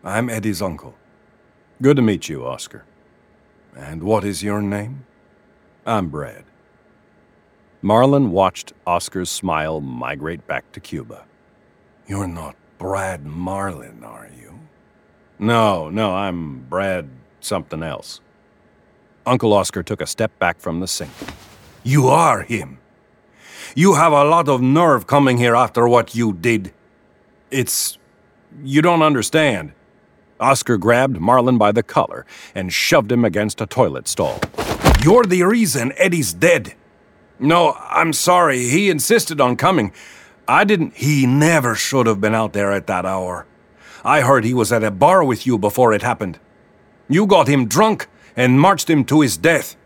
I'm 0.05 0.31
Eddie's 0.31 0.63
uncle. 0.63 0.95
Good 1.81 1.97
to 1.97 2.03
meet 2.03 2.29
you, 2.29 2.47
Oscar. 2.47 2.85
And 3.77 4.03
what 4.03 4.25
is 4.25 4.43
your 4.43 4.63
name? 4.63 5.07
I'm 5.85 6.09
Brad. 6.09 6.45
Marlin 7.85 8.31
watched 8.31 8.73
Oscar's 8.87 9.29
smile 9.29 9.81
migrate 9.81 10.47
back 10.47 10.71
to 10.71 10.79
Cuba. 10.79 11.25
You're 12.07 12.29
not 12.29 12.55
Brad 12.79 13.27
Marlin, 13.27 14.05
are 14.05 14.31
you? 14.39 14.61
No, 15.41 15.91
no, 15.91 16.15
I'm 16.15 16.61
Brad 16.69 17.09
something 17.41 17.83
else. 17.83 18.21
Uncle 19.27 19.53
Oscar 19.53 19.83
took 19.83 20.01
a 20.01 20.07
step 20.07 20.37
back 20.39 20.61
from 20.61 20.79
the 20.79 20.87
sink. 20.87 21.11
You 21.83 22.07
are 22.07 22.43
him. 22.43 22.79
You 23.75 23.95
have 23.95 24.13
a 24.13 24.25
lot 24.25 24.49
of 24.49 24.63
nerve 24.63 25.09
coming 25.09 25.39
here 25.39 25.57
after 25.57 25.89
what 25.89 26.15
you 26.15 26.33
did. 26.33 26.73
It's. 27.51 27.99
You 28.63 28.81
don't 28.83 29.03
understand. 29.03 29.73
Oscar 30.39 30.77
grabbed 30.77 31.21
Marlin 31.21 31.59
by 31.59 31.73
the 31.73 31.83
collar 31.83 32.27
and 32.55 32.73
shoved 32.73 33.11
him 33.11 33.25
against 33.25 33.61
a 33.61 33.67
toilet 33.67 34.07
stall. 34.07 34.39
You're 35.03 35.25
the 35.25 35.43
reason 35.43 35.93
Eddie's 35.97 36.33
dead. 36.33 36.75
No, 37.43 37.73
I'm 37.73 38.13
sorry. 38.13 38.69
He 38.69 38.89
insisted 38.89 39.41
on 39.41 39.57
coming. 39.57 39.93
I 40.47 40.63
didn't. 40.63 40.95
He 40.95 41.27
never 41.27 41.75
should 41.75 42.07
have 42.07 42.21
been 42.21 42.37
out 42.37 42.53
there 42.53 42.73
at 42.73 42.87
that 42.87 43.05
hour. 43.05 43.47
I 44.05 44.21
heard 44.21 44.45
he 44.45 44.55
was 44.55 44.73
at 44.73 44.85
a 44.85 44.93
bar 44.93 45.25
with 45.25 45.45
you 45.47 45.59
before 45.59 45.93
it 45.93 46.03
happened. 46.03 46.39
You 47.09 47.27
got 47.27 47.49
him 47.49 47.67
drunk 47.67 48.09
and 48.37 48.61
marched 48.61 48.89
him 48.89 49.05
to 49.07 49.21
his 49.21 49.37
death. 49.37 49.77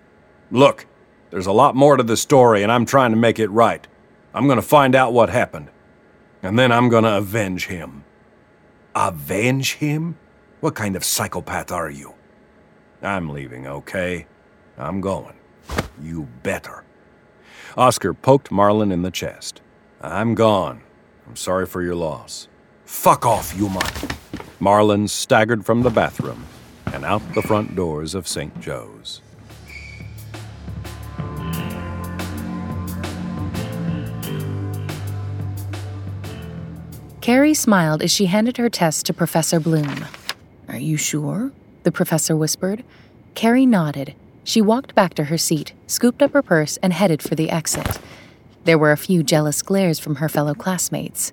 Look, 0.50 0.86
there's 1.30 1.46
a 1.46 1.52
lot 1.52 1.74
more 1.74 1.96
to 1.96 2.02
the 2.02 2.16
story, 2.16 2.62
and 2.62 2.70
I'm 2.70 2.86
trying 2.86 3.10
to 3.10 3.16
make 3.16 3.38
it 3.38 3.48
right. 3.48 3.86
I'm 4.34 4.46
going 4.46 4.60
to 4.60 4.62
find 4.62 4.94
out 4.94 5.14
what 5.14 5.30
happened. 5.30 5.70
And 6.42 6.58
then 6.58 6.70
I'm 6.70 6.88
going 6.88 7.04
to 7.04 7.16
avenge 7.16 7.66
him. 7.66 8.04
Avenge 8.94 9.74
him? 9.74 10.18
What 10.60 10.74
kind 10.74 10.94
of 10.94 11.04
psychopath 11.04 11.72
are 11.72 11.90
you? 11.90 12.14
I'm 13.02 13.30
leaving, 13.30 13.66
okay? 13.66 14.26
I'm 14.78 15.00
going. 15.00 15.34
You 16.02 16.28
better. 16.42 16.85
Oscar 17.76 18.14
poked 18.14 18.50
Marlin 18.50 18.90
in 18.90 19.02
the 19.02 19.10
chest. 19.10 19.60
I'm 20.00 20.34
gone. 20.34 20.80
I'm 21.26 21.36
sorry 21.36 21.66
for 21.66 21.82
your 21.82 21.94
loss. 21.94 22.48
Fuck 22.86 23.26
off, 23.26 23.54
Yuma. 23.54 23.86
Marlin 24.60 25.06
staggered 25.08 25.66
from 25.66 25.82
the 25.82 25.90
bathroom 25.90 26.46
and 26.86 27.04
out 27.04 27.20
the 27.34 27.42
front 27.42 27.76
doors 27.76 28.14
of 28.14 28.26
St. 28.26 28.58
Joe's. 28.60 29.20
Carrie 37.20 37.52
smiled 37.52 38.02
as 38.02 38.10
she 38.10 38.26
handed 38.26 38.56
her 38.56 38.70
test 38.70 39.04
to 39.04 39.12
Professor 39.12 39.60
Bloom. 39.60 40.06
Are 40.68 40.78
you 40.78 40.96
sure? 40.96 41.52
The 41.82 41.92
professor 41.92 42.36
whispered. 42.36 42.84
Carrie 43.34 43.66
nodded. 43.66 44.14
She 44.46 44.62
walked 44.62 44.94
back 44.94 45.12
to 45.14 45.24
her 45.24 45.36
seat, 45.36 45.72
scooped 45.88 46.22
up 46.22 46.32
her 46.32 46.40
purse, 46.40 46.76
and 46.76 46.92
headed 46.92 47.20
for 47.20 47.34
the 47.34 47.50
exit. 47.50 47.98
There 48.62 48.78
were 48.78 48.92
a 48.92 48.96
few 48.96 49.24
jealous 49.24 49.60
glares 49.60 49.98
from 49.98 50.16
her 50.16 50.28
fellow 50.28 50.54
classmates. 50.54 51.32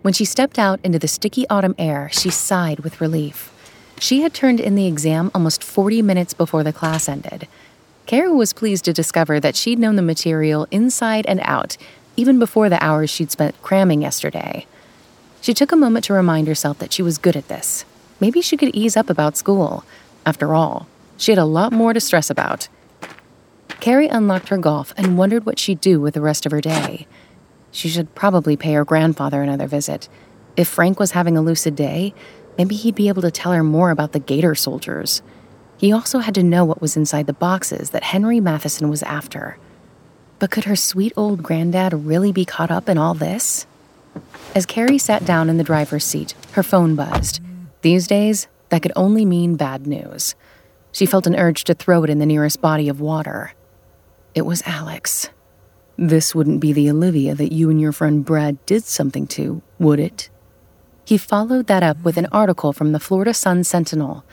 When 0.00 0.14
she 0.14 0.24
stepped 0.24 0.58
out 0.58 0.80
into 0.82 0.98
the 0.98 1.06
sticky 1.06 1.46
autumn 1.50 1.74
air, 1.76 2.08
she 2.10 2.30
sighed 2.30 2.80
with 2.80 2.98
relief. 2.98 3.52
She 4.00 4.22
had 4.22 4.32
turned 4.32 4.58
in 4.58 4.74
the 4.74 4.86
exam 4.86 5.30
almost 5.34 5.62
40 5.62 6.00
minutes 6.00 6.32
before 6.32 6.64
the 6.64 6.72
class 6.72 7.10
ended. 7.10 7.46
Carrie 8.06 8.32
was 8.32 8.54
pleased 8.54 8.86
to 8.86 8.94
discover 8.94 9.38
that 9.38 9.54
she'd 9.54 9.78
known 9.78 9.96
the 9.96 10.02
material 10.02 10.66
inside 10.70 11.26
and 11.26 11.40
out, 11.44 11.76
even 12.16 12.38
before 12.38 12.70
the 12.70 12.82
hours 12.82 13.10
she'd 13.10 13.30
spent 13.30 13.60
cramming 13.60 14.00
yesterday. 14.00 14.66
She 15.42 15.52
took 15.52 15.72
a 15.72 15.76
moment 15.76 16.06
to 16.06 16.14
remind 16.14 16.48
herself 16.48 16.78
that 16.78 16.94
she 16.94 17.02
was 17.02 17.18
good 17.18 17.36
at 17.36 17.48
this. 17.48 17.84
Maybe 18.18 18.40
she 18.40 18.56
could 18.56 18.74
ease 18.74 18.96
up 18.96 19.10
about 19.10 19.36
school. 19.36 19.84
After 20.24 20.54
all, 20.54 20.86
she 21.20 21.30
had 21.30 21.38
a 21.38 21.44
lot 21.44 21.70
more 21.70 21.92
to 21.92 22.00
stress 22.00 22.30
about. 22.30 22.68
Carrie 23.78 24.08
unlocked 24.08 24.48
her 24.48 24.56
golf 24.56 24.94
and 24.96 25.18
wondered 25.18 25.44
what 25.44 25.58
she'd 25.58 25.80
do 25.80 26.00
with 26.00 26.14
the 26.14 26.20
rest 26.22 26.46
of 26.46 26.52
her 26.52 26.62
day. 26.62 27.06
She 27.70 27.90
should 27.90 28.14
probably 28.14 28.56
pay 28.56 28.72
her 28.72 28.86
grandfather 28.86 29.42
another 29.42 29.66
visit. 29.66 30.08
If 30.56 30.66
Frank 30.66 30.98
was 30.98 31.10
having 31.10 31.36
a 31.36 31.42
lucid 31.42 31.76
day, 31.76 32.14
maybe 32.56 32.74
he'd 32.74 32.94
be 32.94 33.08
able 33.08 33.20
to 33.22 33.30
tell 33.30 33.52
her 33.52 33.62
more 33.62 33.90
about 33.90 34.12
the 34.12 34.18
Gator 34.18 34.54
soldiers. 34.54 35.20
He 35.76 35.92
also 35.92 36.20
had 36.20 36.34
to 36.36 36.42
know 36.42 36.64
what 36.64 36.80
was 36.80 36.96
inside 36.96 37.26
the 37.26 37.34
boxes 37.34 37.90
that 37.90 38.04
Henry 38.04 38.40
Matheson 38.40 38.88
was 38.88 39.02
after. 39.02 39.58
But 40.38 40.50
could 40.50 40.64
her 40.64 40.76
sweet 40.76 41.12
old 41.16 41.42
granddad 41.42 41.92
really 41.92 42.32
be 42.32 42.46
caught 42.46 42.70
up 42.70 42.88
in 42.88 42.96
all 42.96 43.12
this? 43.12 43.66
As 44.54 44.64
Carrie 44.64 44.98
sat 44.98 45.26
down 45.26 45.50
in 45.50 45.58
the 45.58 45.64
driver's 45.64 46.04
seat, 46.04 46.34
her 46.52 46.62
phone 46.62 46.96
buzzed. 46.96 47.40
These 47.82 48.06
days, 48.06 48.48
that 48.70 48.80
could 48.80 48.92
only 48.96 49.26
mean 49.26 49.56
bad 49.56 49.86
news. 49.86 50.34
She 50.92 51.06
felt 51.06 51.26
an 51.26 51.36
urge 51.36 51.64
to 51.64 51.74
throw 51.74 52.04
it 52.04 52.10
in 52.10 52.18
the 52.18 52.26
nearest 52.26 52.60
body 52.60 52.88
of 52.88 53.00
water. 53.00 53.52
It 54.34 54.42
was 54.42 54.62
Alex. 54.66 55.30
This 55.96 56.34
wouldn't 56.34 56.60
be 56.60 56.72
the 56.72 56.90
Olivia 56.90 57.34
that 57.34 57.52
you 57.52 57.70
and 57.70 57.80
your 57.80 57.92
friend 57.92 58.24
Brad 58.24 58.64
did 58.66 58.84
something 58.84 59.26
to, 59.28 59.62
would 59.78 60.00
it? 60.00 60.30
He 61.04 61.18
followed 61.18 61.66
that 61.66 61.82
up 61.82 62.02
with 62.04 62.16
an 62.16 62.28
article 62.32 62.72
from 62.72 62.92
the 62.92 63.00
Florida 63.00 63.34
Sun 63.34 63.64
Sentinel. 63.64 64.24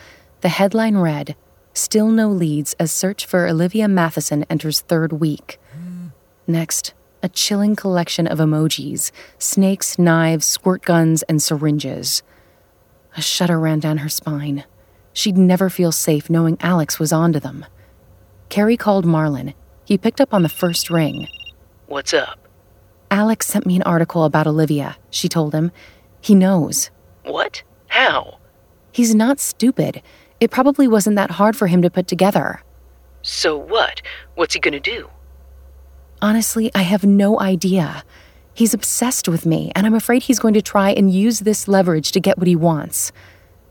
The 0.41 0.49
headline 0.49 0.97
read 0.97 1.35
Still 1.73 2.07
no 2.07 2.29
leads 2.29 2.73
as 2.79 2.91
search 2.91 3.25
for 3.25 3.47
Olivia 3.47 3.87
Matheson 3.87 4.45
enters 4.49 4.79
third 4.79 5.13
week. 5.13 5.59
Next, 6.47 6.93
a 7.21 7.29
chilling 7.29 7.75
collection 7.75 8.25
of 8.25 8.39
emojis 8.39 9.11
snakes, 9.37 9.99
knives, 9.99 10.45
squirt 10.45 10.83
guns, 10.83 11.23
and 11.23 11.41
syringes. 11.41 12.23
A 13.15 13.21
shudder 13.21 13.59
ran 13.59 13.79
down 13.79 13.97
her 13.97 14.09
spine. 14.09 14.63
She'd 15.17 15.35
never 15.35 15.71
feel 15.71 15.91
safe 15.91 16.29
knowing 16.29 16.59
Alex 16.61 16.99
was 16.99 17.11
onto 17.11 17.39
them. 17.39 17.65
Carrie 18.49 18.77
called 18.77 19.03
Marlin. 19.03 19.55
He 19.83 19.97
picked 19.97 20.21
up 20.21 20.31
on 20.31 20.43
the 20.43 20.47
first 20.47 20.91
ring. 20.91 21.27
What's 21.87 22.13
up? 22.13 22.47
Alex 23.09 23.47
sent 23.47 23.65
me 23.65 23.77
an 23.77 23.81
article 23.81 24.25
about 24.25 24.45
Olivia, 24.45 24.95
she 25.09 25.27
told 25.27 25.55
him. 25.55 25.71
He 26.21 26.35
knows. 26.35 26.91
What? 27.23 27.63
How? 27.87 28.37
He's 28.91 29.15
not 29.15 29.39
stupid. 29.39 30.03
It 30.39 30.51
probably 30.51 30.87
wasn't 30.87 31.15
that 31.15 31.31
hard 31.31 31.55
for 31.55 31.65
him 31.65 31.81
to 31.81 31.89
put 31.89 32.07
together. 32.07 32.61
So 33.23 33.57
what? 33.57 34.03
What's 34.35 34.53
he 34.53 34.59
gonna 34.59 34.79
do? 34.79 35.09
Honestly, 36.21 36.69
I 36.75 36.83
have 36.83 37.03
no 37.03 37.39
idea. 37.39 38.03
He's 38.53 38.75
obsessed 38.75 39.27
with 39.27 39.47
me, 39.47 39.71
and 39.73 39.87
I'm 39.87 39.95
afraid 39.95 40.21
he's 40.21 40.37
going 40.37 40.53
to 40.53 40.61
try 40.61 40.91
and 40.91 41.11
use 41.11 41.39
this 41.39 41.67
leverage 41.67 42.11
to 42.11 42.19
get 42.19 42.37
what 42.37 42.45
he 42.45 42.55
wants. 42.55 43.11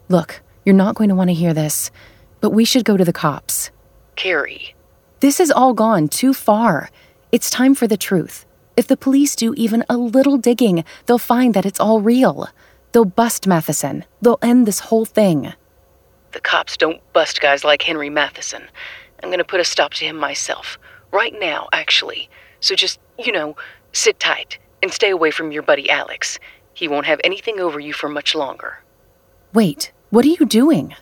Look, 0.09 0.43
you're 0.67 0.75
not 0.75 0.97
going 0.97 1.09
to 1.09 1.15
want 1.15 1.31
to 1.31 1.35
hear 1.35 1.55
this, 1.55 1.93
but 2.41 2.51
we 2.51 2.65
should 2.65 2.85
go 2.85 2.97
to 2.97 3.05
the 3.05 3.13
cops. 3.13 3.71
Carrie. 4.17 4.75
This 5.21 5.39
has 5.39 5.51
all 5.51 5.73
gone 5.73 6.09
too 6.09 6.35
far. 6.35 6.91
It's 7.31 7.49
time 7.49 7.75
for 7.75 7.87
the 7.87 7.97
truth. 7.97 8.45
If 8.77 8.89
the 8.89 8.97
police 8.97 9.37
do 9.37 9.55
even 9.55 9.85
a 9.89 9.97
little 9.97 10.37
digging, 10.37 10.85
they'll 11.07 11.19
find 11.19 11.55
that 11.55 11.65
it's 11.65 11.81
all 11.81 12.01
real. 12.01 12.49
They'll 12.93 13.05
bust 13.05 13.47
Matheson. 13.47 14.05
They'll 14.21 14.41
end 14.43 14.67
this 14.67 14.81
whole 14.81 15.05
thing. 15.05 15.53
The 16.33 16.41
cops 16.41 16.77
don't 16.77 17.01
bust 17.13 17.41
guys 17.41 17.65
like 17.65 17.83
Henry 17.83 18.11
Matheson. 18.11 18.65
I'm 19.23 19.31
gonna 19.31 19.45
put 19.45 19.61
a 19.61 19.65
stop 19.65 19.95
to 19.95 20.05
him 20.05 20.17
myself. 20.17 20.79
Right 21.13 21.35
now, 21.39 21.69
actually. 21.73 22.29
So 22.61 22.75
just, 22.75 22.99
you 23.19 23.33
know, 23.33 23.57
sit 23.93 24.19
tight 24.19 24.59
and 24.83 24.93
stay 24.93 25.11
away 25.11 25.31
from 25.31 25.53
your 25.53 25.63
buddy 25.63 25.89
Alex. 25.89 26.39
He 26.75 26.89
won't 26.89 27.07
have 27.07 27.21
anything 27.25 27.61
over 27.61 27.81
you 27.81 27.93
for 27.93 28.09
much 28.09 28.35
longer. 28.35 28.83
Wait, 29.55 29.93
what 30.11 30.25
are 30.25 30.29
you 30.29 30.47
doing? 30.47 30.95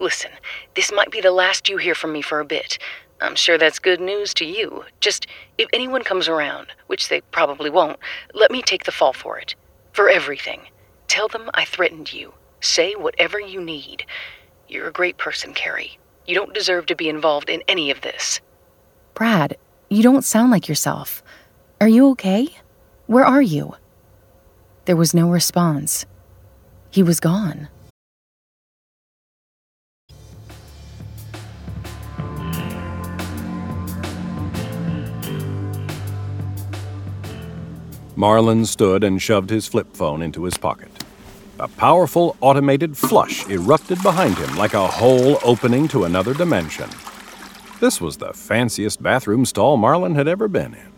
Listen, 0.00 0.30
this 0.76 0.92
might 0.92 1.10
be 1.10 1.20
the 1.20 1.32
last 1.32 1.68
you 1.68 1.76
hear 1.76 1.94
from 1.94 2.12
me 2.12 2.22
for 2.22 2.38
a 2.38 2.44
bit. 2.44 2.78
I'm 3.20 3.34
sure 3.34 3.58
that's 3.58 3.80
good 3.80 4.00
news 4.00 4.32
to 4.34 4.44
you. 4.44 4.84
Just, 5.00 5.26
if 5.58 5.68
anyone 5.72 6.04
comes 6.04 6.28
around, 6.28 6.68
which 6.86 7.08
they 7.08 7.20
probably 7.20 7.68
won't, 7.68 7.98
let 8.32 8.52
me 8.52 8.62
take 8.62 8.84
the 8.84 8.92
fall 8.92 9.12
for 9.12 9.38
it. 9.38 9.56
For 9.92 10.08
everything. 10.08 10.68
Tell 11.08 11.26
them 11.26 11.50
I 11.54 11.64
threatened 11.64 12.12
you. 12.12 12.32
Say 12.60 12.94
whatever 12.94 13.40
you 13.40 13.60
need. 13.60 14.04
You're 14.68 14.86
a 14.86 14.92
great 14.92 15.18
person, 15.18 15.52
Carrie. 15.52 15.98
You 16.26 16.34
don't 16.34 16.54
deserve 16.54 16.86
to 16.86 16.94
be 16.94 17.08
involved 17.08 17.50
in 17.50 17.62
any 17.66 17.90
of 17.90 18.02
this. 18.02 18.40
Brad, 19.14 19.56
you 19.88 20.02
don't 20.02 20.24
sound 20.24 20.52
like 20.52 20.68
yourself. 20.68 21.22
Are 21.80 21.88
you 21.88 22.10
okay? 22.10 22.48
Where 23.06 23.24
are 23.24 23.42
you? 23.42 23.74
There 24.84 24.96
was 24.96 25.14
no 25.14 25.28
response. 25.28 26.06
He 26.90 27.02
was 27.02 27.18
gone. 27.18 27.68
Marlin 38.18 38.66
stood 38.66 39.04
and 39.04 39.22
shoved 39.22 39.48
his 39.48 39.68
flip 39.68 39.94
phone 39.94 40.22
into 40.22 40.42
his 40.42 40.58
pocket. 40.58 40.90
A 41.60 41.68
powerful 41.68 42.36
automated 42.40 42.98
flush 42.98 43.46
erupted 43.46 44.02
behind 44.02 44.36
him 44.36 44.56
like 44.56 44.74
a 44.74 44.88
hole 44.88 45.38
opening 45.44 45.86
to 45.86 46.02
another 46.02 46.34
dimension. 46.34 46.90
This 47.78 48.00
was 48.00 48.16
the 48.16 48.32
fanciest 48.32 49.00
bathroom 49.00 49.46
stall 49.46 49.76
Marlin 49.76 50.16
had 50.16 50.26
ever 50.26 50.48
been 50.48 50.74
in. 50.74 50.92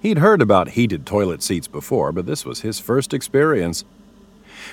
He'd 0.00 0.18
heard 0.18 0.42
about 0.42 0.70
heated 0.70 1.06
toilet 1.06 1.40
seats 1.40 1.68
before, 1.68 2.10
but 2.10 2.26
this 2.26 2.44
was 2.44 2.62
his 2.62 2.80
first 2.80 3.14
experience. 3.14 3.84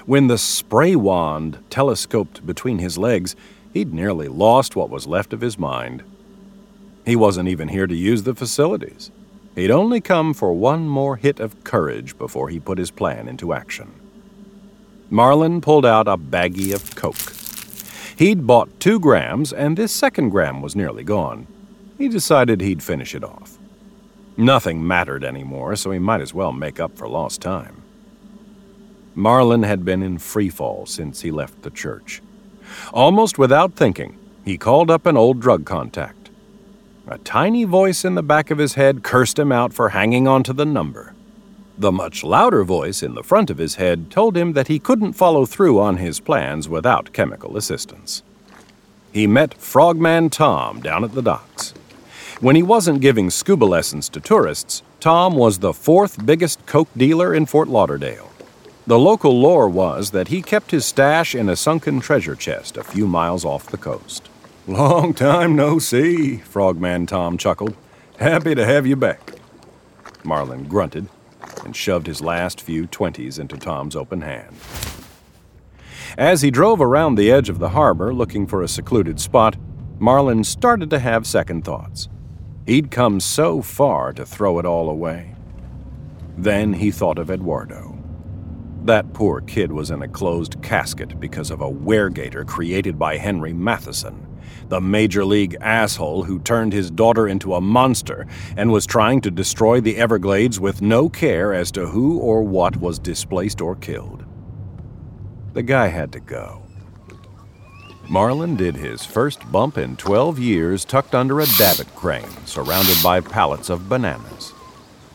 When 0.08 0.26
the 0.26 0.40
spray 0.40 0.96
wand 0.96 1.60
telescoped 1.70 2.44
between 2.44 2.80
his 2.80 2.98
legs, 2.98 3.36
he'd 3.72 3.94
nearly 3.94 4.28
lost 4.28 4.76
what 4.76 4.90
was 4.90 5.06
left 5.06 5.32
of 5.32 5.42
his 5.42 5.60
mind. 5.60 6.02
He 7.06 7.16
wasn't 7.16 7.50
even 7.50 7.68
here 7.68 7.86
to 7.86 7.96
use 7.96 8.24
the 8.24 8.34
facilities. 8.34 9.12
He'd 9.56 9.72
only 9.72 10.02
come 10.02 10.34
for 10.34 10.54
one 10.54 10.88
more 10.88 11.16
hit 11.16 11.40
of 11.40 11.64
courage 11.64 12.18
before 12.18 12.50
he 12.50 12.60
put 12.60 12.78
his 12.78 12.92
plan 12.92 13.28
into 13.28 13.54
action. 13.54 13.92
Marlin 15.10 15.62
pulled 15.62 15.86
out 15.86 16.08
a 16.08 16.18
baggie 16.18 16.74
of 16.74 16.96
Coke. 16.96 17.34
He'd 18.18 18.48
bought 18.48 18.80
two 18.80 19.00
grams, 19.00 19.54
and 19.54 19.78
this 19.78 19.92
second 19.92 20.30
gram 20.30 20.62
was 20.62 20.76
nearly 20.76 21.04
gone. 21.04 21.46
He 21.98 22.08
decided 22.08 22.62
he'd 22.62 22.82
finish 22.82 23.14
it 23.14 23.24
off. 23.24 23.58
Nothing 24.36 24.86
mattered 24.86 25.24
anymore, 25.24 25.76
so 25.76 25.92
he 25.92 26.00
might 26.00 26.22
as 26.22 26.34
well 26.34 26.52
make 26.52 26.80
up 26.80 26.98
for 26.98 27.08
lost 27.08 27.42
time. 27.42 27.84
Marlin 29.14 29.62
had 29.62 29.86
been 29.86 30.02
in 30.02 30.18
free 30.18 30.50
fall 30.50 30.88
since 30.88 31.22
he 31.22 31.30
left 31.30 31.62
the 31.62 31.70
church. 31.70 32.22
Almost 32.92 33.38
without 33.38 33.74
thinking, 33.74 34.18
he 34.44 34.58
called 34.58 34.90
up 34.90 35.06
an 35.06 35.16
old 35.16 35.40
drug 35.40 35.66
contact. 35.66 36.23
A 37.06 37.18
tiny 37.18 37.66
voice 37.66 38.06
in 38.06 38.16
the 38.16 38.24
back 38.24 38.50
of 38.50 38.58
his 38.58 38.76
head 38.76 39.04
cursed 39.04 39.38
him 39.38 39.52
out 39.52 39.74
for 39.74 39.90
hanging 39.90 40.26
on 40.26 40.42
to 40.44 40.54
the 40.54 40.66
number. 40.66 41.14
The 41.78 41.92
much 41.92 42.24
louder 42.24 42.64
voice 42.64 43.04
in 43.04 43.14
the 43.14 43.24
front 43.24 43.50
of 43.50 43.58
his 43.58 43.76
head 43.76 44.10
told 44.10 44.38
him 44.38 44.54
that 44.54 44.70
he 44.70 44.80
couldn't 44.80 45.14
follow 45.14 45.46
through 45.46 45.82
on 45.82 45.98
his 45.98 46.22
plans 46.22 46.70
without 46.70 47.12
chemical 47.12 47.58
assistance. 47.58 48.24
He 49.12 49.28
met 49.28 49.54
Frogman 49.56 50.30
Tom 50.30 50.80
down 50.80 51.04
at 51.04 51.14
the 51.14 51.22
docks. 51.22 51.74
When 52.40 52.56
he 52.56 52.64
wasn't 52.64 53.02
giving 53.02 53.30
scuba 53.30 53.66
lessons 53.66 54.08
to 54.10 54.22
tourists, 54.22 54.82
Tom 55.02 55.36
was 55.36 55.60
the 55.60 55.74
fourth 55.74 56.26
biggest 56.26 56.66
coke 56.66 56.90
dealer 56.96 57.34
in 57.34 57.46
Fort 57.46 57.68
Lauderdale. 57.68 58.32
The 58.88 59.00
local 59.00 59.38
lore 59.38 59.68
was 59.68 60.12
that 60.12 60.30
he 60.30 60.42
kept 60.42 60.72
his 60.72 60.86
stash 60.86 61.36
in 61.36 61.50
a 61.50 61.58
sunken 61.58 62.00
treasure 62.00 62.36
chest 62.36 62.78
a 62.78 62.84
few 62.84 63.08
miles 63.08 63.44
off 63.44 63.68
the 63.68 63.78
coast. 63.78 64.30
Long 64.66 65.14
time 65.14 65.58
no 65.58 65.78
see, 65.78 66.38
Frogman 66.38 67.06
Tom 67.06 67.38
chuckled. 67.38 67.76
Happy 68.18 68.56
to 68.56 68.66
have 68.66 68.88
you 68.88 68.96
back. 68.96 69.34
Marlin 70.24 70.70
grunted 70.70 71.10
and 71.66 71.76
shoved 71.76 72.08
his 72.08 72.22
last 72.22 72.62
few 72.62 72.88
twenties 72.88 73.38
into 73.38 73.58
Tom's 73.58 73.94
open 73.94 74.22
hand. 74.22 74.56
As 76.18 76.44
he 76.44 76.50
drove 76.50 76.80
around 76.80 77.16
the 77.16 77.30
edge 77.30 77.50
of 77.50 77.60
the 77.60 77.70
harbor 77.70 78.14
looking 78.14 78.48
for 78.48 78.62
a 78.62 78.70
secluded 78.70 79.20
spot, 79.20 79.58
Marlin 80.00 80.46
started 80.46 80.90
to 80.92 81.00
have 81.00 81.28
second 81.28 81.66
thoughts. 81.66 82.08
He'd 82.66 82.90
come 82.90 83.20
so 83.20 83.62
far 83.62 84.14
to 84.14 84.26
throw 84.26 84.60
it 84.60 84.66
all 84.66 84.90
away. 84.90 85.36
Then 86.38 86.72
he 86.72 86.90
thought 86.90 87.20
of 87.20 87.30
Eduardo. 87.30 88.02
That 88.86 89.14
poor 89.14 89.42
kid 89.42 89.74
was 89.74 89.92
in 89.92 90.02
a 90.02 90.08
closed 90.08 90.62
casket 90.62 91.20
because 91.20 91.52
of 91.52 91.60
a 91.60 91.70
weregator 91.70 92.48
created 92.48 92.98
by 92.98 93.18
Henry 93.18 93.52
Matheson, 93.52 94.26
the 94.74 94.82
major 94.82 95.24
league 95.24 95.56
asshole 95.62 96.24
who 96.24 96.40
turned 96.40 96.74
his 96.74 96.90
daughter 96.90 97.28
into 97.28 97.54
a 97.54 97.62
monster 97.62 98.26
and 98.58 98.72
was 98.72 98.88
trying 98.88 99.22
to 99.22 99.30
destroy 99.30 99.80
the 99.80 99.98
Everglades 99.98 100.60
with 100.60 100.82
no 100.82 101.08
care 101.08 101.54
as 101.54 101.70
to 101.70 101.86
who 101.86 102.18
or 102.18 102.42
what 102.42 102.78
was 102.78 102.98
displaced 102.98 103.62
or 103.62 103.76
killed. 103.76 104.26
The 105.54 105.62
guy 105.62 105.90
had 105.90 106.12
to 106.14 106.20
go. 106.20 106.64
Marlin 108.10 108.56
did 108.56 108.76
his 108.76 109.06
first 109.06 109.40
bump 109.52 109.78
in 109.78 109.96
12 109.96 110.40
years 110.40 110.86
tucked 110.86 111.14
under 111.14 111.40
a 111.40 111.46
davit 111.60 111.94
crane 111.96 112.26
surrounded 112.48 112.98
by 113.04 113.22
pallets 113.22 113.70
of 113.70 113.88
bananas. 113.88 114.54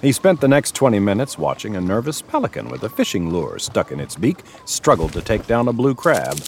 He 0.01 0.13
spent 0.13 0.41
the 0.41 0.47
next 0.47 0.77
20 0.77 1.01
minutes 1.01 1.37
watching 1.37 1.75
a 1.75 1.81
nervous 1.81 2.23
pelican 2.23 2.69
with 2.69 2.85
a 2.85 2.89
fishing 2.89 3.31
lure 3.31 3.59
stuck 3.59 3.91
in 3.91 3.99
its 3.99 4.15
beak 4.15 4.39
struggle 4.67 5.09
to 5.09 5.21
take 5.21 5.49
down 5.49 5.67
a 5.67 5.73
blue 5.73 5.97
crab. 5.97 6.39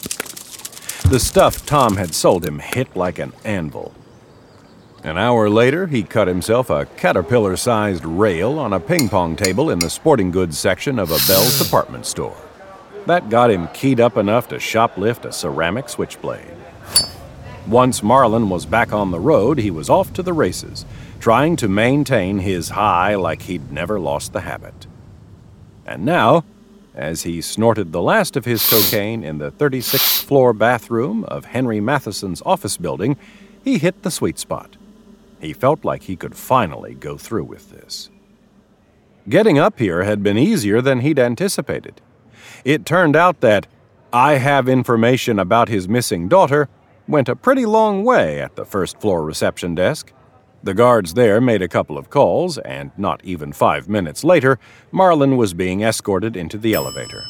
The 1.11 1.19
stuff 1.19 1.67
Tom 1.67 1.97
had 1.97 2.15
sold 2.15 2.45
him 2.45 2.61
hit 2.61 2.95
like 2.95 3.19
an 3.19 3.33
anvil. 3.45 3.93
An 5.03 5.19
hour 5.19 5.51
later, 5.51 5.89
he 5.89 6.05
cut 6.05 6.29
himself 6.29 6.71
a 6.71 6.87
caterpillar 6.87 7.57
sized 7.57 8.05
rail 8.05 8.61
on 8.61 8.73
a 8.73 8.79
ping 8.79 9.09
pong 9.09 9.35
table 9.35 9.71
in 9.71 9.81
the 9.81 9.91
sporting 9.91 10.31
goods 10.31 10.57
section 10.57 11.01
of 11.01 11.11
a 11.11 11.19
Bealls 11.27 11.59
department 11.65 12.07
store. 12.07 12.37
That 13.07 13.29
got 13.29 13.51
him 13.51 13.67
keyed 13.75 13.99
up 13.99 14.17
enough 14.17 14.47
to 14.51 14.59
shoplift 14.59 15.25
a 15.25 15.33
ceramic 15.33 15.89
switchblade. 15.89 16.55
Once 17.67 18.05
Marlin 18.05 18.49
was 18.49 18.65
back 18.65 18.93
on 18.93 19.11
the 19.11 19.19
road, 19.19 19.59
he 19.59 19.73
was 19.73 19.91
off 19.91 20.13
to 20.13 20.23
the 20.23 20.33
races, 20.33 20.87
trying 21.19 21.57
to 21.57 21.67
maintain 21.67 22.39
his 22.39 22.69
high 22.69 23.17
like 23.17 23.43
he'd 23.43 23.73
never 23.73 23.99
lost 23.99 24.33
the 24.33 24.43
habit. 24.43 24.87
And 25.85 26.05
now, 26.05 26.45
as 26.95 27.23
he 27.23 27.41
snorted 27.41 27.93
the 27.93 28.03
last 28.03 28.37
of 28.37 28.45
his 28.45 28.69
cocaine 28.69 29.23
in 29.23 29.39
the 29.39 29.51
36th 29.53 30.25
floor 30.25 30.53
bathroom 30.53 31.25
of 31.25 31.47
Henry 31.47 31.81
Matheson's 31.81 32.43
office 32.45 32.77
building, 32.77 33.17
he 33.63 33.79
hit 33.79 34.03
the 34.03 34.11
sweet 34.11 34.39
spot. 34.39 34.77
He 35.41 35.53
felt 35.53 35.85
like 35.85 36.03
he 36.03 36.17
could 36.17 36.37
finally 36.37 36.95
go 36.95 37.17
through 37.17 37.45
with 37.45 37.71
this. 37.71 38.11
Getting 39.29 39.59
up 39.59 39.79
here 39.79 40.03
had 40.03 40.23
been 40.23 40.39
easier 40.39 40.81
than 40.81 41.01
he'd 41.01 41.19
anticipated. 41.19 42.01
It 42.65 42.85
turned 42.85 43.17
out 43.17 43.41
that 43.41 43.67
I 44.13 44.35
have 44.35 44.69
information 44.69 45.39
about 45.39 45.69
his 45.69 45.89
missing 45.89 46.29
daughter 46.29 46.69
went 47.07 47.29
a 47.29 47.37
pretty 47.37 47.67
long 47.67 48.05
way 48.05 48.41
at 48.41 48.57
the 48.57 48.65
first 48.65 49.01
floor 49.01 49.25
reception 49.25 49.75
desk. 49.75 50.13
The 50.63 50.75
guards 50.75 51.15
there 51.15 51.41
made 51.41 51.63
a 51.63 51.69
couple 51.69 51.97
of 51.97 52.11
calls, 52.11 52.59
and 52.59 52.91
not 52.99 53.25
even 53.25 53.53
five 53.53 53.89
minutes 53.89 54.23
later, 54.23 54.59
Marlin 54.93 55.39
was 55.39 55.55
being 55.55 55.81
escorted 55.81 56.37
into 56.37 56.59
the 56.59 56.75
elevator. 56.75 57.25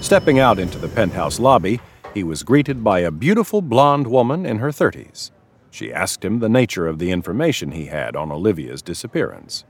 Stepping 0.00 0.38
out 0.38 0.60
into 0.60 0.78
the 0.78 0.88
penthouse 0.88 1.40
lobby, 1.40 1.80
he 2.14 2.22
was 2.22 2.44
greeted 2.44 2.84
by 2.84 3.00
a 3.00 3.10
beautiful 3.10 3.60
blonde 3.60 4.06
woman 4.06 4.46
in 4.46 4.58
her 4.58 4.70
30s. 4.70 5.32
She 5.72 5.92
asked 5.92 6.24
him 6.24 6.38
the 6.38 6.48
nature 6.48 6.86
of 6.86 7.00
the 7.00 7.10
information 7.10 7.72
he 7.72 7.86
had 7.86 8.14
on 8.14 8.30
Olivia's 8.30 8.82
disappearance. 8.82 9.64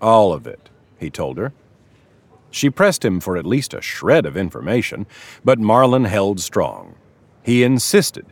All 0.00 0.34
of 0.34 0.46
it, 0.46 0.68
he 0.98 1.08
told 1.08 1.38
her. 1.38 1.54
She 2.50 2.68
pressed 2.68 3.04
him 3.04 3.18
for 3.18 3.36
at 3.36 3.46
least 3.46 3.72
a 3.74 3.80
shred 3.80 4.26
of 4.26 4.36
information, 4.36 5.06
but 5.42 5.58
Marlin 5.58 6.04
held 6.04 6.40
strong. 6.40 6.96
He 7.42 7.62
insisted 7.62 8.26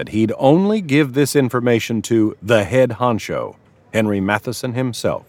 that 0.00 0.08
he'd 0.08 0.32
only 0.38 0.80
give 0.80 1.12
this 1.12 1.36
information 1.36 2.00
to 2.00 2.34
the 2.40 2.64
head 2.64 2.92
honcho, 2.92 3.54
Henry 3.92 4.18
Matheson 4.18 4.72
himself. 4.72 5.26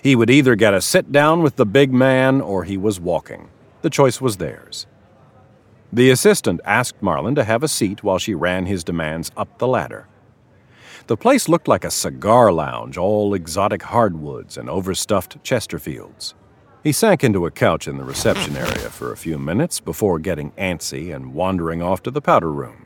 He 0.00 0.14
would 0.14 0.30
either 0.30 0.54
get 0.54 0.74
a 0.74 0.80
sit 0.80 1.10
down 1.10 1.42
with 1.42 1.56
the 1.56 1.66
big 1.66 1.92
man 1.92 2.40
or 2.40 2.62
he 2.62 2.76
was 2.76 3.00
walking. 3.00 3.48
The 3.82 3.90
choice 3.90 4.20
was 4.20 4.36
theirs. 4.36 4.86
The 5.92 6.08
assistant 6.08 6.60
asked 6.64 7.02
Marlin 7.02 7.34
to 7.34 7.42
have 7.42 7.64
a 7.64 7.68
seat 7.68 8.04
while 8.04 8.20
she 8.20 8.32
ran 8.32 8.66
his 8.66 8.84
demands 8.84 9.32
up 9.36 9.58
the 9.58 9.66
ladder. 9.66 10.06
The 11.08 11.16
place 11.16 11.48
looked 11.48 11.66
like 11.66 11.84
a 11.84 11.90
cigar 11.90 12.52
lounge, 12.52 12.96
all 12.96 13.34
exotic 13.34 13.82
hardwoods 13.82 14.56
and 14.56 14.70
overstuffed 14.70 15.42
Chesterfields. 15.42 16.34
He 16.84 16.92
sank 16.92 17.24
into 17.24 17.44
a 17.44 17.50
couch 17.50 17.88
in 17.88 17.96
the 17.96 18.04
reception 18.04 18.56
area 18.56 18.88
for 18.88 19.10
a 19.10 19.16
few 19.16 19.36
minutes 19.36 19.80
before 19.80 20.20
getting 20.20 20.52
antsy 20.52 21.12
and 21.12 21.34
wandering 21.34 21.82
off 21.82 22.04
to 22.04 22.12
the 22.12 22.22
powder 22.22 22.52
room. 22.52 22.83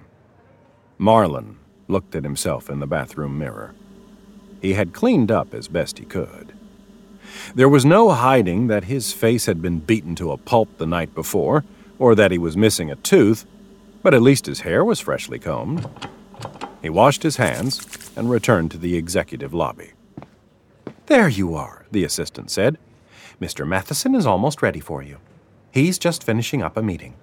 Marlin 0.98 1.56
looked 1.86 2.14
at 2.14 2.24
himself 2.24 2.68
in 2.68 2.80
the 2.80 2.86
bathroom 2.86 3.38
mirror. 3.38 3.74
He 4.60 4.74
had 4.74 4.92
cleaned 4.92 5.30
up 5.30 5.54
as 5.54 5.68
best 5.68 5.98
he 5.98 6.04
could. 6.04 6.52
There 7.54 7.68
was 7.68 7.84
no 7.84 8.10
hiding 8.10 8.66
that 8.66 8.84
his 8.84 9.12
face 9.12 9.46
had 9.46 9.62
been 9.62 9.78
beaten 9.78 10.14
to 10.16 10.32
a 10.32 10.36
pulp 10.36 10.76
the 10.78 10.86
night 10.86 11.14
before, 11.14 11.64
or 11.98 12.14
that 12.14 12.32
he 12.32 12.38
was 12.38 12.56
missing 12.56 12.90
a 12.90 12.96
tooth, 12.96 13.46
but 14.02 14.14
at 14.14 14.22
least 14.22 14.46
his 14.46 14.60
hair 14.60 14.84
was 14.84 15.00
freshly 15.00 15.38
combed. 15.38 15.88
He 16.82 16.90
washed 16.90 17.22
his 17.22 17.36
hands 17.36 18.10
and 18.16 18.30
returned 18.30 18.70
to 18.72 18.78
the 18.78 18.96
executive 18.96 19.54
lobby. 19.54 19.92
There 21.06 21.28
you 21.28 21.54
are, 21.54 21.86
the 21.90 22.04
assistant 22.04 22.50
said. 22.50 22.78
Mr. 23.40 23.66
Matheson 23.66 24.14
is 24.14 24.26
almost 24.26 24.62
ready 24.62 24.80
for 24.80 25.02
you. 25.02 25.18
He's 25.70 25.98
just 25.98 26.24
finishing 26.24 26.62
up 26.62 26.76
a 26.76 26.82
meeting. 26.82 27.14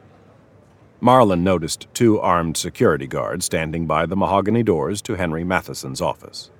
Marlin 1.01 1.43
noticed 1.43 1.87
two 1.93 2.19
armed 2.19 2.57
security 2.57 3.07
guards 3.07 3.45
standing 3.45 3.85
by 3.85 4.05
the 4.05 4.15
mahogany 4.15 4.63
doors 4.63 5.01
to 5.03 5.15
Henry 5.15 5.43
Matheson's 5.43 6.01
office. 6.01 6.51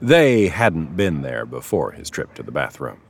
They 0.00 0.48
hadn't 0.48 0.96
been 0.96 1.22
there 1.22 1.44
before 1.46 1.92
his 1.92 2.10
trip 2.10 2.34
to 2.34 2.42
the 2.42 2.52
bathroom. 2.52 3.00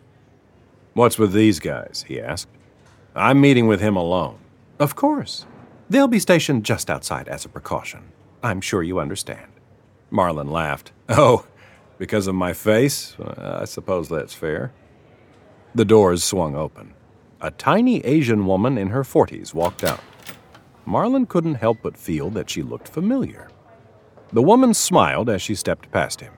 What's 0.94 1.18
with 1.18 1.32
these 1.32 1.60
guys? 1.60 2.04
he 2.08 2.20
asked. 2.20 2.48
I'm 3.14 3.40
meeting 3.40 3.66
with 3.66 3.80
him 3.80 3.96
alone. 3.96 4.38
Of 4.78 4.94
course. 4.96 5.46
They'll 5.88 6.08
be 6.08 6.18
stationed 6.18 6.64
just 6.64 6.90
outside 6.90 7.28
as 7.28 7.44
a 7.44 7.48
precaution. 7.48 8.12
I'm 8.42 8.60
sure 8.60 8.82
you 8.82 8.98
understand. 8.98 9.50
Marlin 10.10 10.50
laughed. 10.50 10.92
Oh, 11.08 11.46
because 11.98 12.26
of 12.26 12.34
my 12.34 12.52
face? 12.52 13.16
I 13.38 13.64
suppose 13.64 14.08
that's 14.08 14.34
fair. 14.34 14.72
The 15.74 15.84
doors 15.84 16.24
swung 16.24 16.56
open. 16.56 16.94
A 17.40 17.50
tiny 17.52 18.04
Asian 18.04 18.46
woman 18.46 18.76
in 18.76 18.88
her 18.88 19.02
40s 19.02 19.54
walked 19.54 19.84
out. 19.84 20.00
Marlin 20.86 21.26
couldn't 21.26 21.56
help 21.56 21.78
but 21.82 21.96
feel 21.96 22.30
that 22.30 22.48
she 22.48 22.62
looked 22.62 22.88
familiar. 22.88 23.48
The 24.32 24.42
woman 24.42 24.72
smiled 24.72 25.28
as 25.28 25.42
she 25.42 25.54
stepped 25.54 25.90
past 25.90 26.20
him. 26.20 26.32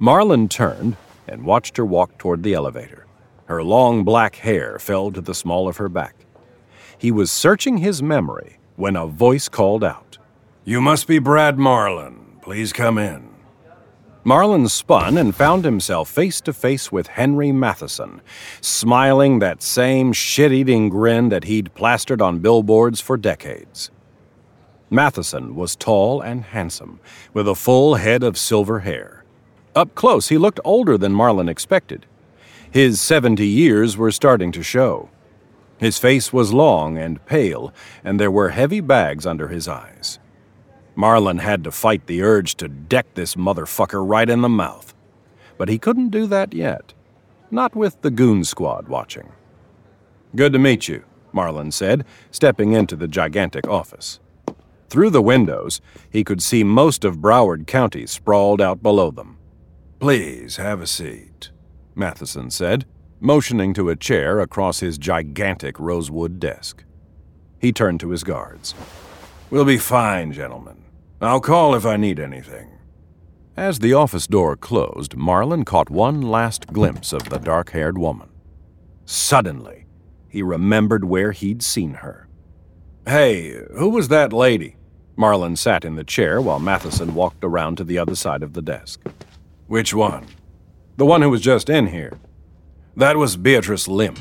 Marlin 0.00 0.48
turned 0.48 0.96
and 1.28 1.44
watched 1.44 1.76
her 1.76 1.84
walk 1.84 2.18
toward 2.18 2.42
the 2.42 2.54
elevator. 2.54 3.06
Her 3.46 3.62
long 3.62 4.04
black 4.04 4.36
hair 4.36 4.78
fell 4.78 5.12
to 5.12 5.20
the 5.20 5.34
small 5.34 5.68
of 5.68 5.76
her 5.76 5.88
back. 5.88 6.24
He 6.96 7.10
was 7.10 7.30
searching 7.30 7.78
his 7.78 8.02
memory 8.02 8.58
when 8.76 8.96
a 8.96 9.06
voice 9.06 9.48
called 9.48 9.84
out, 9.84 10.18
You 10.64 10.80
must 10.80 11.06
be 11.06 11.18
Brad 11.18 11.58
Marlin. 11.58 12.38
Please 12.40 12.72
come 12.72 12.98
in. 12.98 13.33
Marlin 14.26 14.66
spun 14.68 15.18
and 15.18 15.34
found 15.34 15.66
himself 15.66 16.08
face 16.08 16.40
to 16.40 16.54
face 16.54 16.90
with 16.90 17.08
Henry 17.08 17.52
Matheson, 17.52 18.22
smiling 18.62 19.38
that 19.38 19.62
same 19.62 20.14
shit 20.14 20.50
eating 20.50 20.88
grin 20.88 21.28
that 21.28 21.44
he'd 21.44 21.74
plastered 21.74 22.22
on 22.22 22.38
billboards 22.38 23.02
for 23.02 23.18
decades. 23.18 23.90
Matheson 24.88 25.54
was 25.54 25.76
tall 25.76 26.22
and 26.22 26.42
handsome, 26.42 27.00
with 27.34 27.46
a 27.46 27.54
full 27.54 27.96
head 27.96 28.22
of 28.22 28.38
silver 28.38 28.80
hair. 28.80 29.24
Up 29.76 29.94
close, 29.94 30.30
he 30.30 30.38
looked 30.38 30.60
older 30.64 30.96
than 30.96 31.12
Marlin 31.12 31.50
expected. 31.50 32.06
His 32.70 33.02
70 33.02 33.46
years 33.46 33.98
were 33.98 34.10
starting 34.10 34.52
to 34.52 34.62
show. 34.62 35.10
His 35.76 35.98
face 35.98 36.32
was 36.32 36.50
long 36.54 36.96
and 36.96 37.24
pale, 37.26 37.74
and 38.02 38.18
there 38.18 38.30
were 38.30 38.48
heavy 38.50 38.80
bags 38.80 39.26
under 39.26 39.48
his 39.48 39.68
eyes. 39.68 40.18
Marlin 40.96 41.38
had 41.38 41.64
to 41.64 41.70
fight 41.70 42.06
the 42.06 42.22
urge 42.22 42.54
to 42.56 42.68
deck 42.68 43.06
this 43.14 43.34
motherfucker 43.34 44.06
right 44.06 44.30
in 44.30 44.42
the 44.42 44.48
mouth. 44.48 44.94
But 45.58 45.68
he 45.68 45.78
couldn't 45.78 46.10
do 46.10 46.26
that 46.26 46.54
yet. 46.54 46.92
Not 47.50 47.74
with 47.74 48.00
the 48.02 48.10
goon 48.10 48.44
squad 48.44 48.88
watching. 48.88 49.32
Good 50.36 50.52
to 50.52 50.58
meet 50.58 50.88
you, 50.88 51.04
Marlin 51.32 51.70
said, 51.70 52.04
stepping 52.30 52.72
into 52.72 52.96
the 52.96 53.08
gigantic 53.08 53.68
office. 53.68 54.20
Through 54.88 55.10
the 55.10 55.22
windows, 55.22 55.80
he 56.10 56.22
could 56.22 56.42
see 56.42 56.62
most 56.62 57.04
of 57.04 57.18
Broward 57.18 57.66
County 57.66 58.06
sprawled 58.06 58.60
out 58.60 58.82
below 58.82 59.10
them. 59.10 59.38
Please 59.98 60.56
have 60.56 60.80
a 60.80 60.86
seat, 60.86 61.50
Matheson 61.94 62.50
said, 62.50 62.84
motioning 63.20 63.74
to 63.74 63.88
a 63.88 63.96
chair 63.96 64.38
across 64.38 64.80
his 64.80 64.98
gigantic 64.98 65.80
rosewood 65.80 66.38
desk. 66.38 66.84
He 67.58 67.72
turned 67.72 68.00
to 68.00 68.10
his 68.10 68.22
guards. 68.22 68.74
We'll 69.50 69.64
be 69.64 69.78
fine, 69.78 70.32
gentlemen. 70.32 70.83
I'll 71.26 71.40
call 71.40 71.74
if 71.74 71.86
I 71.86 71.96
need 71.96 72.18
anything. 72.18 72.70
As 73.56 73.78
the 73.78 73.94
office 73.94 74.26
door 74.26 74.56
closed, 74.56 75.16
Marlin 75.16 75.64
caught 75.64 75.88
one 75.88 76.20
last 76.20 76.66
glimpse 76.72 77.12
of 77.12 77.28
the 77.28 77.38
dark 77.38 77.70
haired 77.70 77.96
woman. 77.96 78.28
Suddenly, 79.04 79.86
he 80.28 80.42
remembered 80.42 81.04
where 81.04 81.30
he'd 81.32 81.62
seen 81.62 81.94
her. 81.94 82.28
Hey, 83.06 83.54
who 83.76 83.90
was 83.90 84.08
that 84.08 84.32
lady? 84.32 84.76
Marlin 85.14 85.54
sat 85.54 85.84
in 85.84 85.94
the 85.94 86.02
chair 86.02 86.40
while 86.40 86.58
Matheson 86.58 87.14
walked 87.14 87.44
around 87.44 87.76
to 87.76 87.84
the 87.84 87.98
other 87.98 88.16
side 88.16 88.42
of 88.42 88.54
the 88.54 88.62
desk. 88.62 89.00
Which 89.68 89.94
one? 89.94 90.26
The 90.96 91.06
one 91.06 91.22
who 91.22 91.30
was 91.30 91.40
just 91.40 91.70
in 91.70 91.88
here. 91.88 92.18
That 92.96 93.16
was 93.16 93.36
Beatrice 93.36 93.86
Lim. 93.86 94.16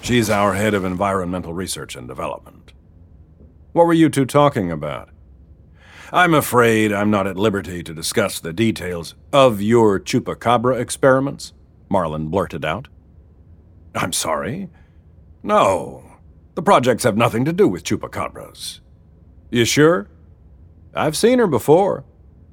She's 0.00 0.30
our 0.30 0.54
head 0.54 0.74
of 0.74 0.84
environmental 0.84 1.52
research 1.52 1.96
and 1.96 2.06
development. 2.06 2.72
What 3.72 3.86
were 3.86 3.92
you 3.92 4.08
two 4.08 4.26
talking 4.26 4.70
about? 4.70 5.08
I'm 6.14 6.34
afraid 6.34 6.92
I'm 6.92 7.10
not 7.10 7.26
at 7.26 7.38
liberty 7.38 7.82
to 7.82 7.94
discuss 7.94 8.38
the 8.38 8.52
details 8.52 9.14
of 9.32 9.62
your 9.62 9.98
chupacabra 9.98 10.78
experiments, 10.78 11.54
Marlin 11.88 12.28
blurted 12.28 12.66
out. 12.66 12.88
I'm 13.94 14.12
sorry? 14.12 14.68
No. 15.42 16.04
The 16.54 16.62
projects 16.62 17.04
have 17.04 17.16
nothing 17.16 17.46
to 17.46 17.52
do 17.52 17.66
with 17.66 17.82
chupacabras. 17.82 18.80
You 19.50 19.64
sure? 19.64 20.10
I've 20.94 21.16
seen 21.16 21.38
her 21.38 21.46
before. 21.46 22.04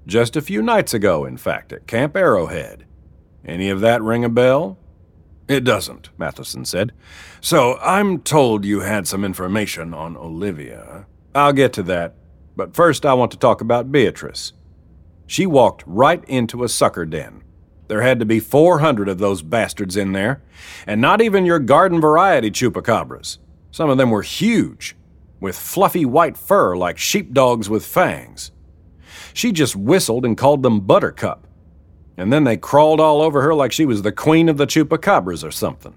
Just 0.08 0.38
a 0.38 0.42
few 0.42 0.62
nights 0.62 0.94
ago, 0.94 1.26
in 1.26 1.36
fact, 1.36 1.74
at 1.74 1.86
Camp 1.86 2.16
Arrowhead. 2.16 2.86
Any 3.44 3.70
of 3.70 3.82
that 3.82 4.02
ring 4.02 4.24
a 4.24 4.30
bell? 4.30 4.78
It 5.50 5.66
doesn't, 5.66 6.12
Matheson 6.18 6.64
said. 6.64 6.94
So 7.42 7.78
I'm 7.80 8.22
told 8.22 8.64
you 8.64 8.80
had 8.80 9.06
some 9.06 9.26
information 9.26 9.94
on 9.94 10.16
Olivia. 10.16 11.08
I'll 11.36 11.52
get 11.52 11.74
to 11.74 11.84
that, 11.84 12.16
but 12.60 12.76
first 12.76 13.06
I 13.06 13.14
want 13.14 13.32
to 13.32 13.38
talk 13.38 13.62
about 13.62 13.90
Beatrice. 13.90 14.52
She 15.26 15.46
walked 15.46 15.82
right 15.88 16.22
into 16.26 16.66
a 16.66 16.68
sucker 16.68 17.06
den. 17.06 17.42
There 17.88 18.02
had 18.02 18.20
to 18.20 18.26
be 18.26 18.42
400 18.42 19.08
of 19.08 19.18
those 19.18 19.42
bastards 19.42 19.96
in 19.96 20.12
there, 20.12 20.44
and 20.86 21.00
not 21.00 21.22
even 21.22 21.46
your 21.46 21.60
garden 21.60 22.02
variety 22.02 22.52
chupacabras. 22.52 23.38
Some 23.72 23.90
of 23.90 23.98
them 23.98 24.12
were 24.12 24.24
huge, 24.24 24.98
with 25.40 25.58
fluffy 25.58 26.04
white 26.04 26.36
fur 26.36 26.76
like 26.76 26.98
sheepdogs 26.98 27.70
with 27.70 27.86
fangs. 27.86 28.52
She 29.34 29.54
just 29.54 29.78
whistled 29.78 30.26
and 30.26 30.38
called 30.38 30.62
them 30.62 30.82
Buttercup. 30.82 31.48
And 32.18 32.34
then 32.34 32.44
they 32.44 32.58
crawled 32.58 33.00
all 33.00 33.22
over 33.22 33.42
her 33.42 33.56
like 33.56 33.72
she 33.72 33.86
was 33.86 34.02
the 34.02 34.12
queen 34.12 34.50
of 34.50 34.58
the 34.58 34.68
chupacabras 34.68 35.46
or 35.46 35.52
something. 35.52 35.96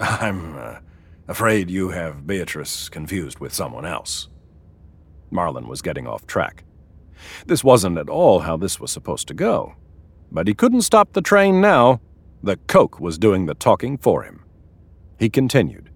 I'm 0.00 0.56
uh, 0.56 0.78
afraid 1.28 1.70
you 1.70 1.90
have 1.90 2.26
Beatrice 2.26 2.88
confused 2.88 3.38
with 3.38 3.52
someone 3.52 3.84
else. 3.84 4.28
Marlin 5.32 5.66
was 5.66 5.82
getting 5.82 6.06
off 6.06 6.26
track. 6.26 6.64
This 7.46 7.64
wasn't 7.64 7.98
at 7.98 8.08
all 8.08 8.40
how 8.40 8.56
this 8.56 8.78
was 8.78 8.90
supposed 8.90 9.28
to 9.28 9.34
go. 9.34 9.74
But 10.30 10.48
he 10.48 10.54
couldn't 10.54 10.82
stop 10.82 11.12
the 11.12 11.22
train 11.22 11.60
now. 11.60 12.00
The 12.42 12.56
Coke 12.66 13.00
was 13.00 13.18
doing 13.18 13.46
the 13.46 13.54
talking 13.54 13.98
for 13.98 14.22
him. 14.22 14.44
He 15.18 15.28
continued. 15.28 15.90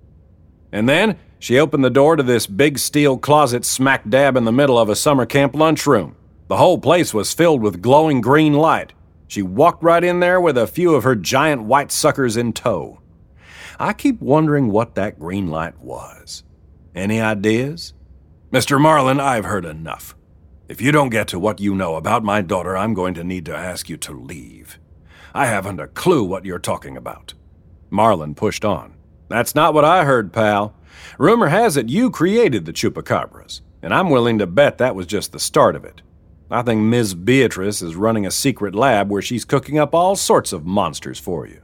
And 0.71 0.89
then 0.89 1.19
she 1.39 1.59
opened 1.59 1.85
the 1.85 1.91
door 1.91 2.17
to 2.17 2.23
this 2.23 2.47
big 2.47 2.79
steel 2.79 3.19
closet 3.19 3.65
smack 3.65 4.09
dab 4.09 4.37
in 4.37 4.45
the 4.45 4.53
middle 4.53 4.79
of 4.79 4.89
a 4.89 4.97
summer 4.97 5.27
camp 5.27 5.55
lunchroom. 5.55 6.17
The 6.49 6.57
whole 6.57 6.79
place 6.79 7.13
was 7.13 7.33
filled 7.33 7.63
with 7.63 7.83
glowing 7.83 8.21
green 8.21 8.53
light. 8.53 8.93
She 9.27 9.43
walked 9.43 9.83
right 9.83 10.05
in 10.05 10.21
there 10.21 10.41
with 10.41 10.57
a 10.57 10.67
few 10.67 10.95
of 10.95 11.03
her 11.03 11.17
giant 11.17 11.65
white 11.65 11.91
suckers 11.91 12.37
in 12.37 12.53
tow. 12.53 13.01
I 13.79 13.93
keep 13.93 14.21
wondering 14.21 14.71
what 14.71 14.95
that 14.95 15.19
green 15.19 15.49
light 15.49 15.79
was. 15.81 16.45
Any 16.95 17.21
ideas? 17.21 17.93
Mr. 18.53 18.81
Marlin, 18.81 19.19
I've 19.19 19.45
heard 19.45 19.65
enough. 19.65 20.15
If 20.69 20.81
you 20.81 20.93
don't 20.93 21.09
get 21.09 21.27
to 21.29 21.39
what 21.39 21.59
you 21.59 21.75
know 21.75 21.97
about 21.97 22.23
my 22.23 22.43
daughter, 22.43 22.77
I'm 22.77 22.95
going 22.95 23.13
to 23.15 23.25
need 23.25 23.45
to 23.47 23.57
ask 23.57 23.89
you 23.89 23.97
to 23.97 24.13
leave. 24.13 24.79
I 25.35 25.47
haven't 25.47 25.81
a 25.81 25.89
clue 25.89 26.23
what 26.23 26.45
you're 26.45 26.61
talking 26.61 26.97
about. 26.97 27.35
Marlin 27.91 28.37
pushed 28.37 28.65
on. 28.65 28.95
That's 29.29 29.57
not 29.57 29.75
what 29.75 29.85
I 29.85 30.05
heard, 30.05 30.33
pal. 30.33 30.77
Rumor 31.19 31.49
has 31.49 31.77
it 31.77 31.89
you 31.89 32.09
created 32.09 32.67
the 32.67 32.73
chupacabras, 32.73 33.63
and 33.83 33.93
I'm 33.93 34.11
willing 34.11 34.39
to 34.39 34.47
bet 34.47 34.79
that 34.79 34.95
was 34.95 35.07
just 35.07 35.33
the 35.33 35.41
start 35.41 35.75
of 35.75 35.85
it. 35.85 36.03
I 36.49 36.63
think 36.63 36.83
Ms. 36.83 37.15
Beatrice 37.15 37.83
is 37.83 37.97
running 37.97 38.25
a 38.25 38.31
secret 38.31 38.77
lab 38.77 39.11
where 39.11 39.23
she's 39.23 39.45
cooking 39.45 39.77
up 39.77 39.93
all 39.93 40.15
sorts 40.15 40.53
of 40.53 40.65
monsters 40.65 41.19
for 41.19 41.49
you. 41.49 41.63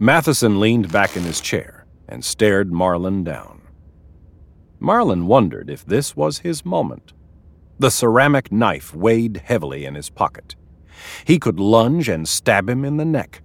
Matheson 0.00 0.58
leaned 0.58 0.90
back 0.90 1.18
in 1.18 1.24
his 1.24 1.42
chair 1.42 1.84
and 2.08 2.24
stared 2.24 2.72
Marlin 2.72 3.22
down. 3.24 3.60
Marlin 4.84 5.26
wondered 5.26 5.70
if 5.70 5.86
this 5.86 6.14
was 6.14 6.40
his 6.40 6.62
moment. 6.62 7.14
The 7.78 7.90
ceramic 7.90 8.52
knife 8.52 8.94
weighed 8.94 9.38
heavily 9.38 9.86
in 9.86 9.94
his 9.94 10.10
pocket. 10.10 10.56
He 11.24 11.38
could 11.38 11.58
lunge 11.58 12.06
and 12.08 12.28
stab 12.28 12.68
him 12.68 12.84
in 12.84 12.98
the 12.98 13.04
neck. 13.06 13.40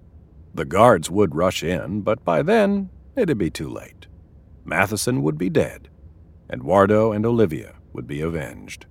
The 0.53 0.65
guards 0.65 1.09
would 1.09 1.35
rush 1.35 1.63
in, 1.63 2.01
but 2.01 2.25
by 2.25 2.41
then 2.41 2.89
it'd 3.15 3.37
be 3.37 3.49
too 3.49 3.69
late. 3.69 4.07
Matheson 4.65 5.23
would 5.23 5.37
be 5.37 5.49
dead. 5.49 5.87
Eduardo 6.51 7.13
and 7.13 7.25
Olivia 7.25 7.75
would 7.93 8.05
be 8.05 8.19
avenged. 8.19 8.85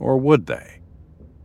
Or 0.00 0.18
would 0.18 0.46
they? 0.46 0.80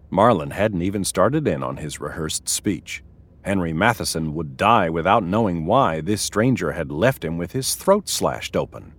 Marlin 0.10 0.52
hadn't 0.52 0.82
even 0.82 1.04
started 1.04 1.48
in 1.48 1.62
on 1.62 1.78
his 1.78 2.02
rehearsed 2.02 2.50
speech. 2.50 3.04
Henry 3.44 3.74
Matheson 3.74 4.34
would 4.34 4.58
die 4.58 4.90
without 4.90 5.24
knowing 5.24 5.68
why 5.68 6.02
this 6.02 6.24
stranger 6.24 6.72
had 6.72 6.92
left 6.92 7.24
him 7.24 7.38
with 7.38 7.52
his 7.52 7.76
throat 7.76 8.10
slashed 8.10 8.56
open. 8.56 8.94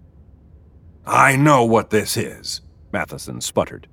I 1.11 1.37
know 1.37 1.65
what 1.65 1.89
this 1.89 2.19
is, 2.19 2.61
Matheson 2.93 3.41
sputtered. 3.41 3.89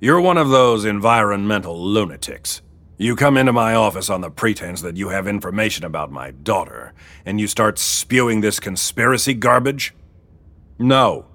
You're 0.00 0.20
one 0.20 0.36
of 0.36 0.48
those 0.48 0.84
environmental 0.84 1.80
lunatics. 1.80 2.60
You 2.98 3.14
come 3.14 3.36
into 3.36 3.52
my 3.52 3.76
office 3.76 4.10
on 4.10 4.20
the 4.20 4.32
pretense 4.32 4.82
that 4.82 4.96
you 4.96 5.10
have 5.10 5.28
information 5.28 5.84
about 5.84 6.10
my 6.10 6.32
daughter, 6.32 6.92
and 7.24 7.40
you 7.40 7.46
start 7.46 7.78
spewing 7.78 8.40
this 8.40 8.58
conspiracy 8.58 9.32
garbage? 9.32 9.94
No. 10.76 11.26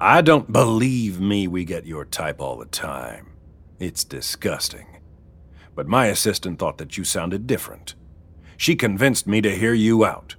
I 0.00 0.20
don't 0.20 0.52
believe 0.52 1.20
me 1.20 1.48
we 1.48 1.64
get 1.64 1.84
your 1.84 2.04
type 2.04 2.40
all 2.40 2.56
the 2.56 2.66
time. 2.66 3.32
It's 3.80 4.04
disgusting. 4.04 5.00
But 5.74 5.88
my 5.88 6.06
assistant 6.06 6.60
thought 6.60 6.78
that 6.78 6.96
you 6.96 7.02
sounded 7.02 7.48
different. 7.48 7.96
She 8.56 8.76
convinced 8.76 9.26
me 9.26 9.40
to 9.40 9.56
hear 9.56 9.74
you 9.74 10.04
out. 10.04 10.36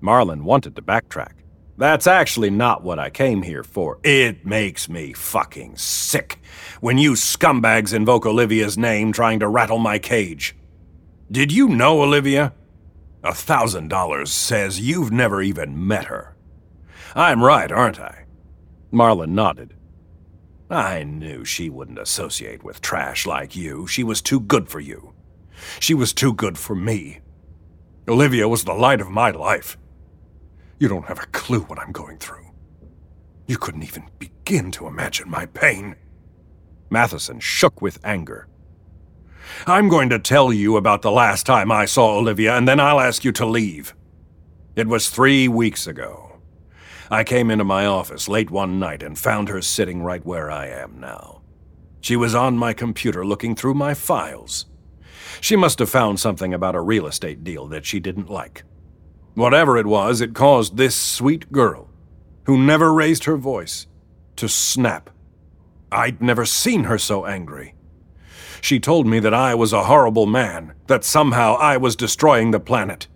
Marlin 0.00 0.42
wanted 0.42 0.74
to 0.74 0.82
backtrack. 0.82 1.43
That's 1.76 2.06
actually 2.06 2.50
not 2.50 2.84
what 2.84 3.00
I 3.00 3.10
came 3.10 3.42
here 3.42 3.64
for. 3.64 3.98
It 4.04 4.46
makes 4.46 4.88
me 4.88 5.12
fucking 5.12 5.76
sick 5.76 6.38
when 6.80 6.98
you 6.98 7.12
scumbags 7.12 7.92
invoke 7.92 8.26
Olivia's 8.26 8.78
name 8.78 9.12
trying 9.12 9.40
to 9.40 9.48
rattle 9.48 9.78
my 9.78 9.98
cage. 9.98 10.54
Did 11.30 11.50
you 11.50 11.68
know 11.68 12.02
Olivia? 12.02 12.52
A 13.24 13.34
thousand 13.34 13.88
dollars 13.88 14.30
says 14.30 14.78
you've 14.80 15.10
never 15.10 15.42
even 15.42 15.86
met 15.86 16.04
her. 16.04 16.36
I'm 17.16 17.42
right, 17.42 17.72
aren't 17.72 17.98
I? 17.98 18.26
Marlin 18.92 19.34
nodded. 19.34 19.74
I 20.70 21.02
knew 21.02 21.44
she 21.44 21.70
wouldn't 21.70 21.98
associate 21.98 22.62
with 22.62 22.80
trash 22.80 23.26
like 23.26 23.56
you. 23.56 23.86
She 23.86 24.04
was 24.04 24.22
too 24.22 24.40
good 24.40 24.68
for 24.68 24.80
you. 24.80 25.12
She 25.80 25.94
was 25.94 26.12
too 26.12 26.32
good 26.34 26.56
for 26.56 26.74
me. 26.76 27.20
Olivia 28.06 28.48
was 28.48 28.64
the 28.64 28.74
light 28.74 29.00
of 29.00 29.10
my 29.10 29.30
life. 29.30 29.76
You 30.84 30.88
don't 30.90 31.06
have 31.06 31.18
a 31.22 31.26
clue 31.28 31.60
what 31.60 31.78
I'm 31.78 31.92
going 31.92 32.18
through. 32.18 32.44
You 33.46 33.56
couldn't 33.56 33.84
even 33.84 34.04
begin 34.18 34.70
to 34.72 34.86
imagine 34.86 35.30
my 35.30 35.46
pain. 35.46 35.96
Matheson 36.90 37.40
shook 37.40 37.80
with 37.80 37.98
anger. 38.04 38.48
I'm 39.66 39.88
going 39.88 40.10
to 40.10 40.18
tell 40.18 40.52
you 40.52 40.76
about 40.76 41.00
the 41.00 41.10
last 41.10 41.46
time 41.46 41.72
I 41.72 41.86
saw 41.86 42.18
Olivia, 42.18 42.54
and 42.54 42.68
then 42.68 42.80
I'll 42.80 43.00
ask 43.00 43.24
you 43.24 43.32
to 43.32 43.46
leave. 43.46 43.94
It 44.76 44.86
was 44.86 45.08
three 45.08 45.48
weeks 45.48 45.86
ago. 45.86 46.36
I 47.10 47.24
came 47.24 47.50
into 47.50 47.64
my 47.64 47.86
office 47.86 48.28
late 48.28 48.50
one 48.50 48.78
night 48.78 49.02
and 49.02 49.18
found 49.18 49.48
her 49.48 49.62
sitting 49.62 50.02
right 50.02 50.26
where 50.26 50.50
I 50.50 50.66
am 50.66 51.00
now. 51.00 51.40
She 52.02 52.14
was 52.14 52.34
on 52.34 52.58
my 52.58 52.74
computer 52.74 53.24
looking 53.24 53.54
through 53.54 53.72
my 53.72 53.94
files. 53.94 54.66
She 55.40 55.56
must 55.56 55.78
have 55.78 55.88
found 55.88 56.20
something 56.20 56.52
about 56.52 56.74
a 56.74 56.82
real 56.82 57.06
estate 57.06 57.42
deal 57.42 57.68
that 57.68 57.86
she 57.86 58.00
didn't 58.00 58.28
like. 58.28 58.64
Whatever 59.34 59.76
it 59.76 59.86
was, 59.86 60.20
it 60.20 60.34
caused 60.34 60.76
this 60.76 60.94
sweet 60.94 61.50
girl, 61.50 61.88
who 62.44 62.56
never 62.56 62.92
raised 62.92 63.24
her 63.24 63.36
voice, 63.36 63.86
to 64.36 64.48
snap. 64.48 65.10
I'd 65.90 66.22
never 66.22 66.44
seen 66.44 66.84
her 66.84 66.98
so 66.98 67.26
angry. 67.26 67.74
She 68.60 68.80
told 68.80 69.06
me 69.06 69.18
that 69.20 69.34
I 69.34 69.54
was 69.54 69.72
a 69.72 69.84
horrible 69.84 70.26
man, 70.26 70.74
that 70.86 71.04
somehow 71.04 71.56
I 71.56 71.76
was 71.76 71.96
destroying 71.96 72.50
the 72.50 72.60
planet. 72.60 73.08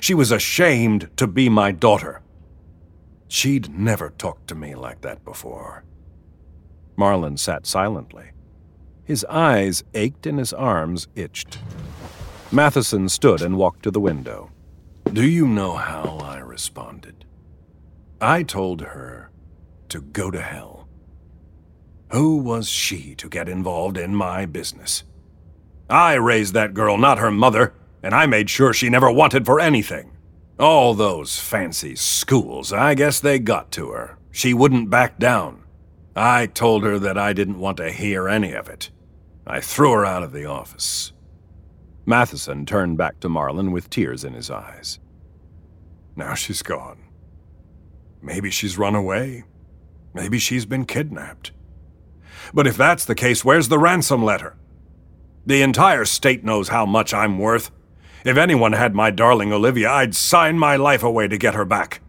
She 0.00 0.14
was 0.14 0.32
ashamed 0.32 1.10
to 1.16 1.26
be 1.26 1.48
my 1.48 1.72
daughter. 1.72 2.22
She'd 3.28 3.68
never 3.68 4.10
talked 4.10 4.48
to 4.48 4.54
me 4.54 4.74
like 4.74 5.02
that 5.02 5.24
before. 5.24 5.84
Marlin 6.96 7.36
sat 7.36 7.66
silently. 7.66 8.32
His 9.04 9.24
eyes 9.26 9.84
ached 9.94 10.26
and 10.26 10.38
his 10.38 10.52
arms 10.52 11.06
itched. 11.14 11.58
Matheson 12.50 13.08
stood 13.08 13.42
and 13.42 13.56
walked 13.56 13.82
to 13.84 13.90
the 13.90 14.00
window. 14.00 14.50
Do 15.12 15.26
you 15.28 15.48
know 15.48 15.74
how 15.74 16.18
I 16.22 16.38
responded? 16.38 17.24
I 18.20 18.44
told 18.44 18.80
her 18.80 19.32
to 19.88 20.00
go 20.00 20.30
to 20.30 20.40
hell. 20.40 20.86
Who 22.12 22.36
was 22.36 22.68
she 22.68 23.16
to 23.16 23.28
get 23.28 23.48
involved 23.48 23.98
in 23.98 24.14
my 24.14 24.46
business? 24.46 25.02
I 25.88 26.14
raised 26.14 26.54
that 26.54 26.74
girl, 26.74 26.96
not 26.96 27.18
her 27.18 27.32
mother, 27.32 27.74
and 28.04 28.14
I 28.14 28.26
made 28.26 28.50
sure 28.50 28.72
she 28.72 28.88
never 28.88 29.10
wanted 29.10 29.46
for 29.46 29.58
anything. 29.58 30.16
All 30.60 30.94
those 30.94 31.40
fancy 31.40 31.96
schools, 31.96 32.72
I 32.72 32.94
guess 32.94 33.18
they 33.18 33.40
got 33.40 33.72
to 33.72 33.90
her. 33.90 34.16
She 34.30 34.54
wouldn't 34.54 34.90
back 34.90 35.18
down. 35.18 35.64
I 36.14 36.46
told 36.46 36.84
her 36.84 37.00
that 37.00 37.18
I 37.18 37.32
didn't 37.32 37.58
want 37.58 37.78
to 37.78 37.90
hear 37.90 38.28
any 38.28 38.52
of 38.52 38.68
it. 38.68 38.90
I 39.44 39.58
threw 39.58 39.90
her 39.90 40.06
out 40.06 40.22
of 40.22 40.30
the 40.30 40.44
office. 40.44 41.12
Matheson 42.10 42.66
turned 42.66 42.98
back 42.98 43.20
to 43.20 43.28
Marlin 43.28 43.70
with 43.70 43.88
tears 43.88 44.24
in 44.24 44.34
his 44.34 44.50
eyes. 44.50 44.98
Now 46.16 46.34
she's 46.34 46.60
gone. 46.60 46.98
Maybe 48.20 48.50
she's 48.50 48.76
run 48.76 48.96
away. 48.96 49.44
Maybe 50.12 50.40
she's 50.40 50.66
been 50.66 50.86
kidnapped. 50.86 51.52
But 52.52 52.66
if 52.66 52.76
that's 52.76 53.04
the 53.04 53.14
case, 53.14 53.44
where's 53.44 53.68
the 53.68 53.78
ransom 53.78 54.24
letter? 54.24 54.56
The 55.46 55.62
entire 55.62 56.04
state 56.04 56.42
knows 56.42 56.70
how 56.70 56.84
much 56.84 57.14
I'm 57.14 57.38
worth. 57.38 57.70
If 58.24 58.36
anyone 58.36 58.72
had 58.72 58.92
my 58.92 59.12
darling 59.12 59.52
Olivia, 59.52 59.88
I'd 59.88 60.16
sign 60.16 60.58
my 60.58 60.74
life 60.74 61.04
away 61.04 61.28
to 61.28 61.38
get 61.38 61.54
her 61.54 61.64
back. 61.64 62.00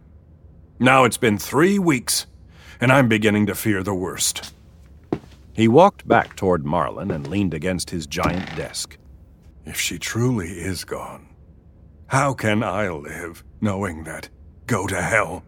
Now 0.80 1.04
it's 1.04 1.16
been 1.16 1.38
three 1.38 1.78
weeks, 1.78 2.26
and 2.80 2.90
I'm 2.90 3.08
beginning 3.08 3.46
to 3.46 3.54
fear 3.54 3.84
the 3.84 3.94
worst. 3.94 4.52
He 5.52 5.68
walked 5.68 6.08
back 6.08 6.34
toward 6.34 6.66
Marlin 6.66 7.12
and 7.12 7.28
leaned 7.28 7.54
against 7.54 7.90
his 7.90 8.08
giant 8.08 8.56
desk. 8.56 8.98
If 9.64 9.78
she 9.78 9.98
truly 9.98 10.50
is 10.50 10.84
gone, 10.84 11.28
how 12.06 12.34
can 12.34 12.62
I 12.62 12.88
live 12.90 13.44
knowing 13.60 14.04
that 14.04 14.28
go 14.66 14.86
to 14.86 15.00
hell 15.00 15.44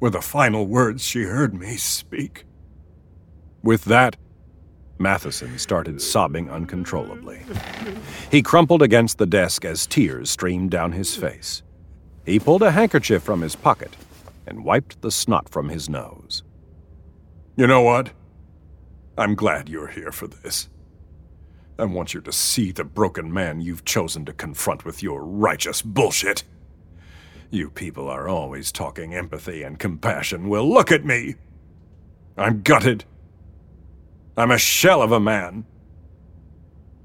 were 0.00 0.10
the 0.10 0.22
final 0.22 0.66
words 0.66 1.04
she 1.04 1.22
heard 1.22 1.54
me 1.54 1.76
speak? 1.76 2.44
With 3.62 3.84
that, 3.84 4.16
Matheson 4.98 5.58
started 5.58 6.00
sobbing 6.00 6.50
uncontrollably. 6.50 7.42
He 8.30 8.42
crumpled 8.42 8.82
against 8.82 9.18
the 9.18 9.26
desk 9.26 9.64
as 9.64 9.86
tears 9.86 10.30
streamed 10.30 10.70
down 10.70 10.92
his 10.92 11.14
face. 11.16 11.62
He 12.24 12.38
pulled 12.38 12.62
a 12.62 12.70
handkerchief 12.70 13.22
from 13.22 13.40
his 13.40 13.56
pocket 13.56 13.96
and 14.46 14.64
wiped 14.64 15.00
the 15.00 15.10
snot 15.10 15.48
from 15.48 15.68
his 15.68 15.88
nose. 15.88 16.42
You 17.56 17.66
know 17.66 17.82
what? 17.82 18.10
I'm 19.16 19.34
glad 19.34 19.68
you're 19.68 19.88
here 19.88 20.12
for 20.12 20.26
this. 20.26 20.68
I 21.80 21.84
want 21.84 22.12
you 22.12 22.20
to 22.20 22.32
see 22.32 22.72
the 22.72 22.84
broken 22.84 23.32
man 23.32 23.62
you've 23.62 23.86
chosen 23.86 24.26
to 24.26 24.34
confront 24.34 24.84
with 24.84 25.02
your 25.02 25.24
righteous 25.24 25.80
bullshit. 25.80 26.44
You 27.50 27.70
people 27.70 28.08
are 28.08 28.28
always 28.28 28.70
talking 28.70 29.14
empathy 29.14 29.62
and 29.62 29.78
compassion. 29.78 30.48
Well, 30.48 30.68
look 30.68 30.92
at 30.92 31.06
me! 31.06 31.36
I'm 32.36 32.60
gutted. 32.60 33.06
I'm 34.36 34.50
a 34.50 34.58
shell 34.58 35.00
of 35.00 35.10
a 35.10 35.18
man. 35.20 35.64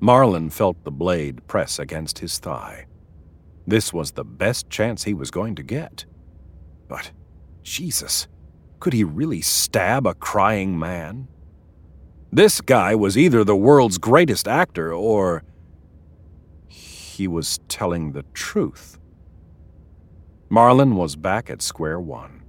Marlin 0.02 0.50
felt 0.50 0.84
the 0.84 0.92
blade 0.92 1.48
press 1.48 1.80
against 1.80 2.20
his 2.20 2.38
thigh. 2.38 2.86
This 3.66 3.94
was 3.94 4.12
the 4.12 4.26
best 4.26 4.70
chance 4.70 5.04
he 5.04 5.14
was 5.14 5.32
going 5.32 5.56
to 5.56 5.64
get. 5.64 6.06
But, 6.90 7.12
Jesus, 7.64 8.28
could 8.80 8.94
he 8.94 9.06
really 9.06 9.42
stab 9.42 10.06
a 10.06 10.14
crying 10.14 10.78
man? 10.78 11.30
This 12.36 12.60
guy 12.60 12.96
was 12.96 13.18
either 13.18 13.46
the 13.46 13.56
world's 13.56 13.98
greatest 13.98 14.46
actor 14.46 14.92
or. 14.92 15.42
he 16.68 17.30
was 17.30 17.62
telling 17.70 18.12
the 18.12 18.24
truth. 18.34 19.00
Marlin 20.50 20.98
was 20.98 21.16
back 21.16 21.50
at 21.50 21.62
square 21.62 21.98
one. 21.98 22.44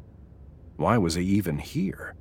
Why 0.75 0.99
was 0.99 1.15
he 1.15 1.23
even 1.23 1.59
here? 1.59 2.17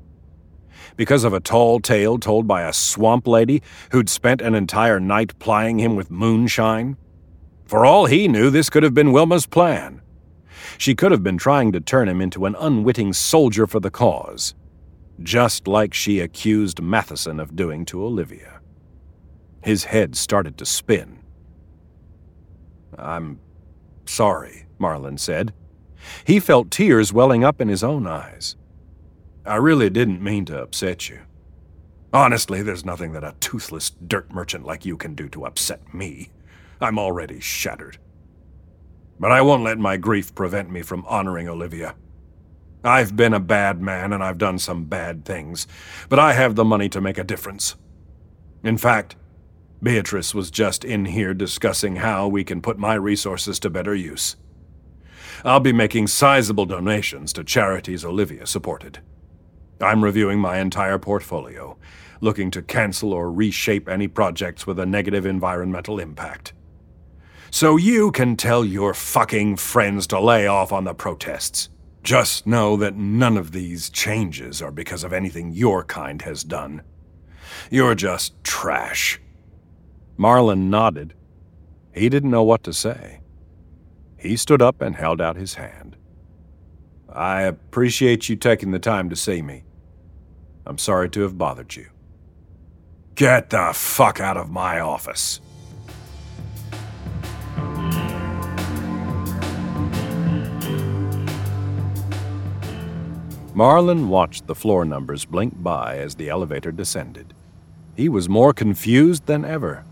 Because 0.95 1.23
of 1.23 1.33
a 1.33 1.39
tall 1.39 1.79
tale 1.79 2.19
told 2.19 2.47
by 2.47 2.61
a 2.61 2.71
swamp 2.71 3.25
lady 3.25 3.63
who'd 3.91 4.09
spent 4.09 4.43
an 4.43 4.53
entire 4.53 4.99
night 4.99 5.39
plying 5.39 5.79
him 5.79 5.95
with 5.95 6.11
moonshine? 6.11 6.97
For 7.65 7.83
all 7.83 8.05
he 8.05 8.27
knew, 8.27 8.51
this 8.51 8.69
could 8.69 8.83
have 8.83 8.93
been 8.93 9.11
Wilma's 9.11 9.47
plan. 9.47 10.03
She 10.77 10.93
could 10.93 11.11
have 11.11 11.23
been 11.23 11.39
trying 11.39 11.71
to 11.71 11.81
turn 11.81 12.09
him 12.09 12.21
into 12.21 12.45
an 12.45 12.55
unwitting 12.59 13.11
soldier 13.11 13.65
for 13.65 13.79
the 13.79 13.89
cause, 13.89 14.53
just 15.21 15.67
like 15.67 15.93
she 15.93 16.19
accused 16.19 16.81
Matheson 16.81 17.39
of 17.39 17.55
doing 17.55 17.85
to 17.85 18.03
Olivia. 18.03 18.59
His 19.63 19.85
head 19.85 20.15
started 20.15 20.57
to 20.57 20.65
spin. 20.65 21.19
I'm 22.97 23.39
sorry, 24.05 24.67
Marlin 24.77 25.17
said. 25.17 25.53
He 26.23 26.39
felt 26.39 26.71
tears 26.71 27.11
welling 27.11 27.43
up 27.43 27.59
in 27.59 27.67
his 27.67 27.83
own 27.83 28.05
eyes. 28.05 28.55
I 29.45 29.55
really 29.55 29.89
didn't 29.89 30.21
mean 30.21 30.45
to 30.45 30.61
upset 30.61 31.09
you. 31.09 31.21
Honestly, 32.13 32.61
there's 32.61 32.85
nothing 32.85 33.11
that 33.13 33.23
a 33.23 33.35
toothless 33.39 33.91
dirt 34.07 34.31
merchant 34.31 34.65
like 34.65 34.85
you 34.85 34.97
can 34.97 35.15
do 35.15 35.27
to 35.29 35.45
upset 35.45 35.93
me. 35.93 36.29
I'm 36.79 36.97
already 36.97 37.39
shattered. 37.39 37.97
But 39.19 39.31
I 39.31 39.41
won't 39.41 39.63
let 39.63 39.77
my 39.77 39.97
grief 39.97 40.33
prevent 40.35 40.69
me 40.69 40.81
from 40.81 41.05
honoring 41.07 41.47
Olivia. 41.47 41.95
I've 42.85 43.15
been 43.15 43.33
a 43.33 43.39
bad 43.39 43.81
man 43.81 44.13
and 44.13 44.23
I've 44.23 44.37
done 44.37 44.59
some 44.59 44.85
bad 44.85 45.25
things, 45.25 45.65
but 46.07 46.19
I 46.19 46.33
have 46.33 46.53
the 46.53 46.63
money 46.63 46.87
to 46.89 47.01
make 47.01 47.17
a 47.17 47.23
difference. 47.23 47.75
In 48.63 48.77
fact, 48.77 49.15
Beatrice 49.81 50.35
was 50.35 50.51
just 50.51 50.85
in 50.85 51.05
here 51.05 51.33
discussing 51.33 51.97
how 51.97 52.27
we 52.27 52.43
can 52.43 52.61
put 52.61 52.77
my 52.77 52.93
resources 52.93 53.59
to 53.61 53.71
better 53.71 53.95
use. 53.95 54.35
I'll 55.43 55.59
be 55.59 55.73
making 55.73 56.07
sizable 56.07 56.65
donations 56.65 57.33
to 57.33 57.43
charities 57.43 58.05
Olivia 58.05 58.45
supported. 58.45 58.99
I'm 59.81 60.03
reviewing 60.03 60.39
my 60.39 60.59
entire 60.59 60.99
portfolio, 60.99 61.77
looking 62.21 62.51
to 62.51 62.61
cancel 62.61 63.13
or 63.13 63.31
reshape 63.31 63.89
any 63.89 64.07
projects 64.07 64.67
with 64.67 64.79
a 64.79 64.85
negative 64.85 65.25
environmental 65.25 65.99
impact. 65.99 66.53
So 67.49 67.77
you 67.77 68.11
can 68.11 68.37
tell 68.37 68.63
your 68.63 68.93
fucking 68.93 69.57
friends 69.57 70.05
to 70.07 70.19
lay 70.19 70.45
off 70.45 70.71
on 70.71 70.83
the 70.83 70.93
protests. 70.93 71.69
Just 72.05 72.45
know 72.45 72.77
that 72.77 72.95
none 72.95 73.35
of 73.35 73.51
these 73.51 73.89
changes 73.89 74.61
are 74.61 74.71
because 74.71 75.03
of 75.03 75.11
anything 75.11 75.51
your 75.51 75.83
kind 75.83 76.21
has 76.21 76.43
done. 76.43 76.83
You're 77.71 77.95
just 77.95 78.43
trash. 78.43 79.19
Marlin 80.15 80.69
nodded. 80.69 81.15
He 81.95 82.07
didn't 82.09 82.29
know 82.29 82.43
what 82.43 82.63
to 82.65 82.73
say. 82.73 83.21
He 84.19 84.37
stood 84.37 84.61
up 84.61 84.83
and 84.83 84.95
held 84.95 85.19
out 85.19 85.35
his 85.35 85.55
hand. 85.55 85.95
I 87.09 87.41
appreciate 87.41 88.29
you 88.29 88.35
taking 88.35 88.69
the 88.69 88.77
time 88.77 89.09
to 89.09 89.15
see 89.15 89.41
me. 89.41 89.63
I'm 90.63 90.77
sorry 90.77 91.09
to 91.09 91.21
have 91.21 91.39
bothered 91.39 91.75
you. 91.75 91.87
Get 93.15 93.49
the 93.49 93.71
fuck 93.73 94.19
out 94.19 94.37
of 94.37 94.51
my 94.51 94.79
office. 94.79 95.41
Marlin 103.55 104.09
watched 104.09 104.47
the 104.47 104.53
floor 104.53 104.83
numbers 104.83 105.23
blink 105.23 105.63
by 105.63 105.97
as 105.97 106.15
the 106.15 106.27
elevator 106.27 106.73
descended. 106.73 107.33
He 107.95 108.09
was 108.09 108.27
more 108.27 108.51
confused 108.51 109.27
than 109.27 109.45
ever. 109.45 109.85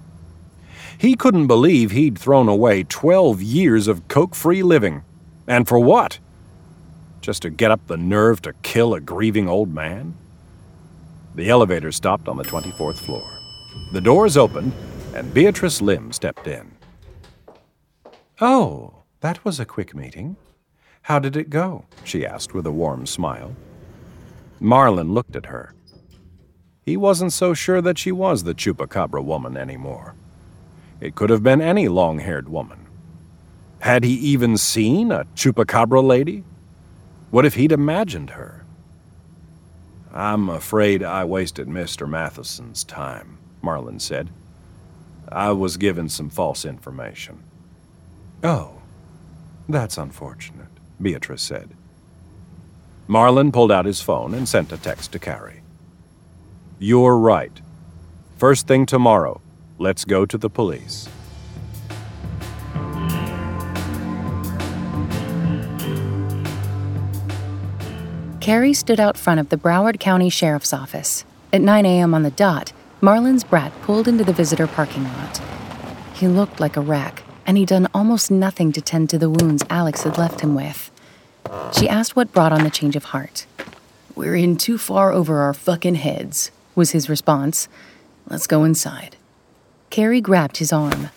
He 0.97 1.15
couldn't 1.15 1.47
believe 1.47 1.91
he'd 1.91 2.19
thrown 2.19 2.49
away 2.49 2.83
12 2.83 3.41
years 3.41 3.87
of 3.87 4.09
coke 4.09 4.35
free 4.35 4.63
living. 4.63 5.05
And 5.47 5.65
for 5.65 5.79
what? 5.79 6.19
Just 7.21 7.41
to 7.43 7.49
get 7.49 7.71
up 7.71 7.87
the 7.87 7.95
nerve 7.95 8.41
to 8.41 8.51
kill 8.63 8.93
a 8.93 8.99
grieving 8.99 9.47
old 9.47 9.73
man? 9.73 10.13
The 11.33 11.49
elevator 11.49 11.93
stopped 11.93 12.27
on 12.27 12.35
the 12.35 12.43
24th 12.43 12.97
floor. 12.97 13.25
The 13.93 14.01
doors 14.01 14.35
opened, 14.35 14.73
and 15.15 15.33
Beatrice 15.33 15.81
Lim 15.81 16.11
stepped 16.11 16.47
in. 16.47 16.69
Oh, 18.41 19.03
that 19.21 19.45
was 19.45 19.61
a 19.61 19.65
quick 19.65 19.95
meeting. 19.95 20.35
How 21.03 21.19
did 21.19 21.35
it 21.35 21.49
go? 21.49 21.85
she 22.03 22.25
asked 22.25 22.53
with 22.53 22.65
a 22.65 22.71
warm 22.71 23.05
smile. 23.05 23.55
Marlin 24.59 25.13
looked 25.13 25.35
at 25.35 25.47
her. 25.47 25.73
He 26.85 26.97
wasn't 26.97 27.33
so 27.33 27.53
sure 27.53 27.81
that 27.81 27.97
she 27.97 28.11
was 28.11 28.43
the 28.43 28.53
Chupacabra 28.53 29.23
woman 29.23 29.55
anymore. 29.55 30.15
It 30.99 31.15
could 31.15 31.29
have 31.29 31.43
been 31.43 31.61
any 31.61 31.87
long 31.87 32.19
haired 32.19 32.49
woman. 32.49 32.87
Had 33.79 34.03
he 34.03 34.13
even 34.13 34.57
seen 34.57 35.11
a 35.11 35.25
Chupacabra 35.35 36.01
lady? 36.01 36.43
What 37.31 37.45
if 37.45 37.55
he'd 37.55 37.71
imagined 37.71 38.31
her? 38.31 38.65
I'm 40.13 40.47
afraid 40.47 41.03
I 41.03 41.25
wasted 41.25 41.67
Mr. 41.67 42.07
Matheson's 42.07 42.83
time, 42.83 43.39
Marlin 43.61 43.99
said. 43.99 44.29
I 45.27 45.51
was 45.51 45.77
given 45.77 46.07
some 46.07 46.29
false 46.29 46.63
information. 46.63 47.43
Oh, 48.43 48.81
that's 49.67 49.97
unfortunate, 49.97 50.67
Beatrice 51.01 51.41
said. 51.41 51.69
Marlin 53.07 53.51
pulled 53.51 53.71
out 53.71 53.85
his 53.85 54.01
phone 54.01 54.33
and 54.33 54.47
sent 54.47 54.71
a 54.71 54.77
text 54.77 55.11
to 55.11 55.19
Carrie. 55.19 55.61
You're 56.79 57.17
right. 57.17 57.61
First 58.37 58.67
thing 58.67 58.85
tomorrow, 58.85 59.41
let's 59.77 60.05
go 60.05 60.25
to 60.25 60.37
the 60.37 60.49
police. 60.49 61.07
Carrie 68.43 68.73
stood 68.73 68.99
out 68.99 69.17
front 69.17 69.39
of 69.39 69.47
the 69.47 69.57
Broward 69.57 70.01
County 70.01 70.29
Sheriff's 70.29 70.73
Office. 70.73 71.23
At 71.53 71.61
9 71.61 71.85
a.m. 71.85 72.13
on 72.13 72.23
the 72.23 72.31
dot, 72.31 72.73
Marlin's 72.99 73.45
BRAT 73.45 73.71
pulled 73.83 74.07
into 74.07 74.25
the 74.25 74.33
visitor 74.33 74.67
parking 74.67 75.05
lot. 75.05 75.41
He 76.13 76.27
looked 76.27 76.59
like 76.59 76.75
a 76.75 76.81
wreck, 76.81 77.22
and 77.45 77.57
he'd 77.57 77.69
done 77.69 77.87
almost 77.93 78.31
nothing 78.31 78.71
to 78.71 78.81
tend 78.81 79.09
to 79.09 79.17
the 79.17 79.29
wounds 79.29 79.63
Alex 79.69 80.03
had 80.03 80.17
left 80.17 80.41
him 80.41 80.55
with. 80.55 80.91
She 81.73 81.89
asked 81.89 82.15
what 82.15 82.31
brought 82.31 82.53
on 82.53 82.63
the 82.63 82.69
change 82.69 82.95
of 82.95 83.05
heart. 83.05 83.45
We're 84.15 84.35
in 84.35 84.57
too 84.57 84.77
far 84.77 85.11
over 85.11 85.39
our 85.39 85.53
fucking 85.53 85.95
heads, 85.95 86.51
was 86.75 86.91
his 86.91 87.09
response. 87.09 87.67
Let's 88.27 88.47
go 88.47 88.63
inside. 88.63 89.17
Carrie 89.89 90.21
grabbed 90.21 90.57
his 90.57 90.71
arm. 90.71 91.09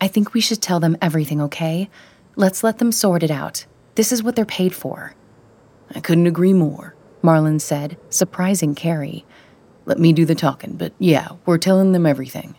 I 0.00 0.08
think 0.08 0.34
we 0.34 0.40
should 0.40 0.62
tell 0.62 0.80
them 0.80 0.96
everything, 1.00 1.40
okay? 1.40 1.88
Let's 2.36 2.62
let 2.62 2.78
them 2.78 2.92
sort 2.92 3.22
it 3.22 3.30
out. 3.30 3.66
This 3.94 4.12
is 4.12 4.22
what 4.22 4.36
they're 4.36 4.44
paid 4.44 4.74
for. 4.74 5.14
I 5.94 6.00
couldn't 6.00 6.26
agree 6.26 6.52
more, 6.52 6.94
Marlin 7.22 7.58
said, 7.58 7.96
surprising 8.10 8.74
Carrie. 8.74 9.24
Let 9.86 9.98
me 9.98 10.12
do 10.12 10.24
the 10.24 10.34
talking, 10.34 10.76
but 10.76 10.92
yeah, 10.98 11.28
we're 11.46 11.58
telling 11.58 11.92
them 11.92 12.06
everything. 12.06 12.56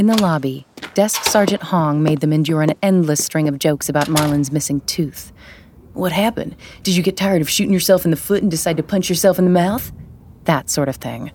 In 0.00 0.06
the 0.06 0.22
lobby, 0.22 0.64
Desk 0.94 1.24
Sergeant 1.24 1.62
Hong 1.64 2.02
made 2.02 2.20
them 2.20 2.32
endure 2.32 2.62
an 2.62 2.72
endless 2.82 3.22
string 3.22 3.48
of 3.48 3.58
jokes 3.58 3.86
about 3.86 4.08
Marlin's 4.08 4.50
missing 4.50 4.80
tooth. 4.86 5.30
What 5.92 6.10
happened? 6.10 6.56
Did 6.82 6.96
you 6.96 7.02
get 7.02 7.18
tired 7.18 7.42
of 7.42 7.50
shooting 7.50 7.74
yourself 7.74 8.06
in 8.06 8.10
the 8.10 8.16
foot 8.16 8.40
and 8.40 8.50
decide 8.50 8.78
to 8.78 8.82
punch 8.82 9.10
yourself 9.10 9.38
in 9.38 9.44
the 9.44 9.50
mouth? 9.50 9.92
That 10.44 10.70
sort 10.70 10.88
of 10.88 10.96
thing. 10.96 11.32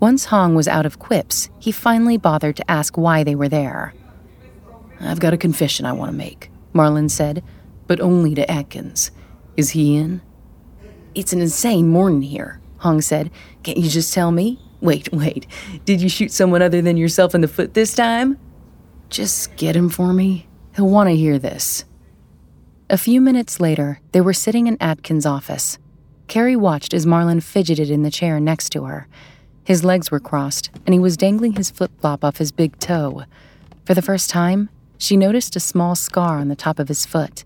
Once 0.00 0.24
Hong 0.24 0.54
was 0.54 0.68
out 0.68 0.86
of 0.86 0.98
quips, 0.98 1.50
he 1.58 1.70
finally 1.70 2.16
bothered 2.16 2.56
to 2.56 2.70
ask 2.70 2.96
why 2.96 3.24
they 3.24 3.34
were 3.34 3.50
there. 3.50 3.92
I've 4.98 5.20
got 5.20 5.34
a 5.34 5.36
confession 5.36 5.84
I 5.84 5.92
want 5.92 6.10
to 6.12 6.16
make, 6.16 6.50
Marlin 6.72 7.10
said, 7.10 7.44
but 7.86 8.00
only 8.00 8.34
to 8.36 8.50
Atkins. 8.50 9.10
Is 9.58 9.72
he 9.72 9.96
in? 9.96 10.22
It's 11.14 11.34
an 11.34 11.42
insane 11.42 11.88
morning 11.88 12.22
here, 12.22 12.58
Hong 12.78 13.02
said. 13.02 13.30
Can't 13.62 13.76
you 13.76 13.90
just 13.90 14.14
tell 14.14 14.32
me? 14.32 14.58
Wait, 14.80 15.12
wait. 15.12 15.46
Did 15.84 16.00
you 16.00 16.08
shoot 16.08 16.32
someone 16.32 16.62
other 16.62 16.80
than 16.80 16.96
yourself 16.96 17.34
in 17.34 17.40
the 17.40 17.48
foot 17.48 17.74
this 17.74 17.94
time? 17.94 18.38
Just 19.10 19.56
get 19.56 19.76
him 19.76 19.88
for 19.88 20.12
me. 20.12 20.46
He'll 20.76 20.88
want 20.88 21.08
to 21.08 21.16
hear 21.16 21.38
this. 21.38 21.84
A 22.88 22.96
few 22.96 23.20
minutes 23.20 23.60
later, 23.60 24.00
they 24.12 24.20
were 24.20 24.32
sitting 24.32 24.66
in 24.66 24.76
Atkins' 24.80 25.26
office. 25.26 25.78
Carrie 26.28 26.56
watched 26.56 26.94
as 26.94 27.06
Marlin 27.06 27.40
fidgeted 27.40 27.90
in 27.90 28.02
the 28.02 28.10
chair 28.10 28.40
next 28.40 28.70
to 28.70 28.84
her. 28.84 29.08
His 29.64 29.84
legs 29.84 30.10
were 30.10 30.20
crossed, 30.20 30.70
and 30.86 30.92
he 30.92 30.98
was 30.98 31.16
dangling 31.16 31.54
his 31.54 31.70
flip 31.70 31.90
flop 32.00 32.24
off 32.24 32.38
his 32.38 32.52
big 32.52 32.78
toe. 32.78 33.24
For 33.84 33.94
the 33.94 34.02
first 34.02 34.30
time, 34.30 34.70
she 34.96 35.16
noticed 35.16 35.56
a 35.56 35.60
small 35.60 35.94
scar 35.94 36.38
on 36.38 36.48
the 36.48 36.56
top 36.56 36.78
of 36.78 36.88
his 36.88 37.06
foot. 37.06 37.44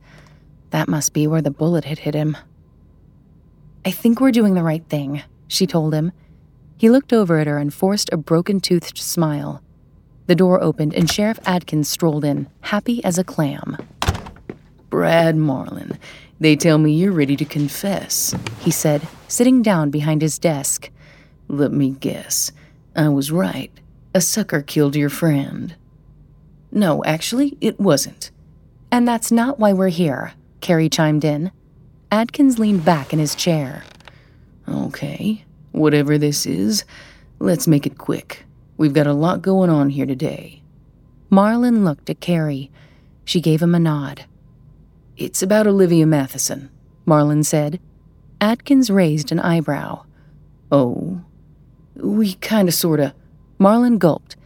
That 0.71 0.89
must 0.89 1.13
be 1.13 1.27
where 1.27 1.43
the 1.43 1.51
bullet 1.51 1.85
had 1.85 2.01
hit 2.01 2.15
him. 2.15 2.37
I 3.85 3.91
think 3.91 4.21
we're 4.21 4.33
doing 4.33 4.55
the 4.55 4.63
right 4.63 4.85
thing, 4.89 5.23
she 5.47 5.67
told 5.67 5.95
him. 5.95 6.13
He 6.77 6.91
looked 6.91 7.13
over 7.13 7.39
at 7.39 7.47
her 7.47 7.59
and 7.59 7.73
forced 7.73 8.13
a 8.13 8.17
broken 8.17 8.61
toothed 8.61 8.99
smile. 8.99 9.63
The 10.27 10.35
door 10.35 10.63
opened 10.63 10.95
and 10.95 11.11
Sheriff 11.11 11.39
Adkins 11.45 11.89
strolled 11.89 12.25
in, 12.25 12.49
happy 12.63 13.05
as 13.05 13.19
a 13.19 13.25
clam. 13.25 13.77
Brad 14.91 15.37
Marlin, 15.37 15.99
they 16.41 16.57
tell 16.57 16.79
me 16.79 16.93
you're 16.93 17.13
ready 17.13 17.37
to 17.37 17.45
confess, 17.45 18.35
he 18.61 18.71
said, 18.71 19.07
sitting 19.29 19.63
down 19.63 19.91
behind 19.91 20.23
his 20.23 20.39
desk. 20.39 20.91
Let 21.49 21.73
me 21.73 21.91
guess. 21.91 22.53
I 22.97 23.09
was 23.09 23.31
right. 23.31 23.71
A 24.15 24.21
sucker 24.21 24.63
killed 24.63 24.97
your 24.97 25.11
friend. 25.11 25.75
No, 26.71 27.05
actually, 27.05 27.57
it 27.61 27.79
wasn't. 27.79 28.31
And 28.91 29.07
that's 29.07 29.33
not 29.33 29.59
why 29.59 29.73
we're 29.73 29.89
here, 29.89 30.33
Carrie 30.61 30.89
chimed 30.89 31.25
in. 31.25 31.51
Adkins 32.11 32.59
leaned 32.59 32.85
back 32.85 33.13
in 33.13 33.19
his 33.19 33.35
chair. 33.35 33.83
Okay, 34.69 35.45
whatever 35.75 36.17
this 36.17 36.47
is, 36.47 36.85
let's 37.41 37.67
make 37.67 37.87
it 37.87 37.99
quick. 37.99 38.45
We've 38.77 38.93
got 38.93 39.07
a 39.07 39.13
lot 39.13 39.43
going 39.43 39.71
on 39.71 39.91
here 39.91 40.07
today. 40.07 40.63
Marlin 41.31 41.85
looked 41.85 42.09
at 42.09 42.21
Carrie. 42.21 42.71
She 43.25 43.41
gave 43.41 43.61
him 43.61 43.75
a 43.75 43.81
nod. 43.81 44.25
It's 45.17 45.43
about 45.43 45.67
Olivia 45.67 46.07
Matheson, 46.07 46.71
Marlin 47.05 47.43
said. 47.43 47.81
Atkins 48.41 48.91
raised 48.91 49.33
an 49.33 49.41
eyebrow. 49.41 50.05
Oh, 50.71 51.21
we 51.97 52.35
kinda 52.35 52.73
sorta. 52.73 53.15
Marlin 53.59 53.99
gulped. 53.99 54.37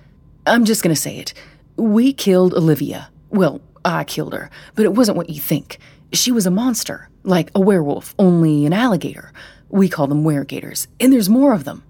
I'm 0.47 0.65
just 0.65 0.83
gonna 0.83 0.97
say 0.97 1.19
it. 1.19 1.35
We 1.77 2.13
killed 2.13 2.55
Olivia. 2.55 3.11
Well, 3.31 3.61
I 3.85 4.05
killed 4.05 4.33
her, 4.33 4.51
but 4.75 4.85
it 4.85 4.95
wasn't 4.95 5.17
what 5.17 5.31
you 5.31 5.41
think. 5.41 5.79
She 6.13 6.33
was 6.33 6.47
a 6.47 6.51
monster, 6.51 7.09
like 7.23 7.51
a 7.55 7.61
werewolf, 7.61 8.15
only 8.19 8.65
an 8.65 8.73
alligator. 8.73 9.33
We 9.69 9.89
call 9.89 10.07
them 10.07 10.25
weregators, 10.25 10.87
and 10.99 11.13
there's 11.13 11.29
more 11.29 11.53
of 11.53 11.65
them. 11.65 11.83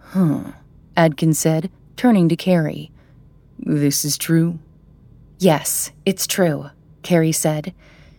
Hmm, 0.00 0.50
Atkins 0.96 1.38
said, 1.38 1.70
turning 1.96 2.28
to 2.28 2.36
Carrie. 2.36 2.90
This 3.58 4.04
is 4.04 4.18
true? 4.18 4.58
Yes, 5.38 5.92
it's 6.04 6.26
true, 6.26 6.70
Carrie 7.02 7.32
said. 7.32 7.72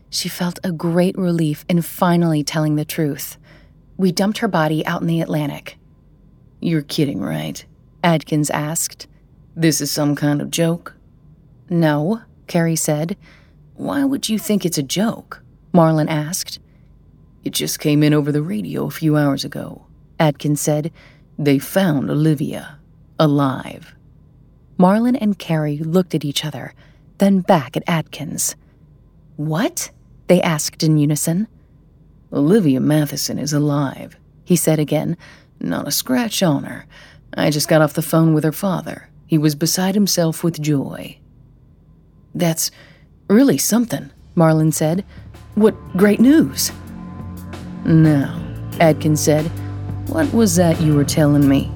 She 0.10 0.30
felt 0.30 0.60
a 0.64 0.72
great 0.72 1.18
relief 1.18 1.66
in 1.68 1.82
finally 1.82 2.44
telling 2.44 2.76
the 2.76 2.86
truth. 2.86 3.38
We 3.98 4.12
dumped 4.12 4.40
her 4.40 4.48
body 4.48 4.86
out 4.86 5.02
in 5.02 5.08
the 5.08 5.22
Atlantic. 5.22 5.78
You're 6.60 6.82
kidding, 6.82 7.20
right? 7.20 7.64
Adkins 8.04 8.50
asked. 8.50 9.08
This 9.56 9.82
is 9.82 9.92
some 9.92 10.16
kind 10.16 10.42
of 10.42 10.52
joke? 10.52 10.96
No, 11.70 12.22
Carrie 12.48 12.76
said. 12.76 13.18
Why 13.76 14.04
would 14.06 14.30
you 14.30 14.40
think 14.40 14.66
it's 14.66 14.78
a 14.78 14.84
joke? 14.84 15.42
Marlin 15.72 16.10
asked. 16.10 16.60
It 17.44 17.52
just 17.52 17.80
came 17.80 18.04
in 18.04 18.14
over 18.14 18.32
the 18.32 18.42
radio 18.42 18.86
a 18.86 18.92
few 18.92 19.18
hours 19.18 19.44
ago, 19.44 19.86
Atkins 20.20 20.62
said. 20.62 20.92
They 21.38 21.60
found 21.60 22.10
Olivia, 22.10 22.80
alive. 23.20 23.94
Marlin 24.78 25.16
and 25.16 25.38
Carrie 25.38 25.78
looked 25.78 26.16
at 26.16 26.26
each 26.26 26.46
other, 26.46 26.74
then 27.18 27.42
back 27.42 27.76
at 27.76 27.84
Atkins. 27.88 28.56
What? 29.36 29.92
They 30.28 30.42
asked 30.42 30.84
in 30.84 30.98
unison. 30.98 31.48
Olivia 32.32 32.80
Matheson 32.80 33.38
is 33.38 33.54
alive, 33.54 34.16
he 34.46 34.56
said 34.56 34.80
again. 34.80 35.18
Not 35.60 35.88
a 35.88 35.92
scratch 35.92 36.42
on 36.42 36.64
her. 36.64 36.86
I 37.36 37.50
just 37.50 37.68
got 37.68 37.82
off 37.82 37.94
the 37.94 38.02
phone 38.02 38.34
with 38.34 38.44
her 38.44 38.52
father. 38.52 39.10
He 39.28 39.38
was 39.38 39.56
beside 39.56 39.96
himself 39.96 40.44
with 40.44 40.62
joy. 40.62 41.18
That's 42.36 42.72
really 43.28 43.58
something, 43.58 44.12
Marlin 44.36 44.72
said. 44.72 45.06
What 45.56 45.76
great 45.98 46.20
news. 46.20 46.72
Now, 47.86 48.42
Atkins 48.80 49.20
said, 49.20 49.46
what 50.08 50.32
was 50.34 50.56
that 50.56 50.80
you 50.80 50.96
were 50.96 51.04
telling 51.04 51.48
me? 51.48 51.70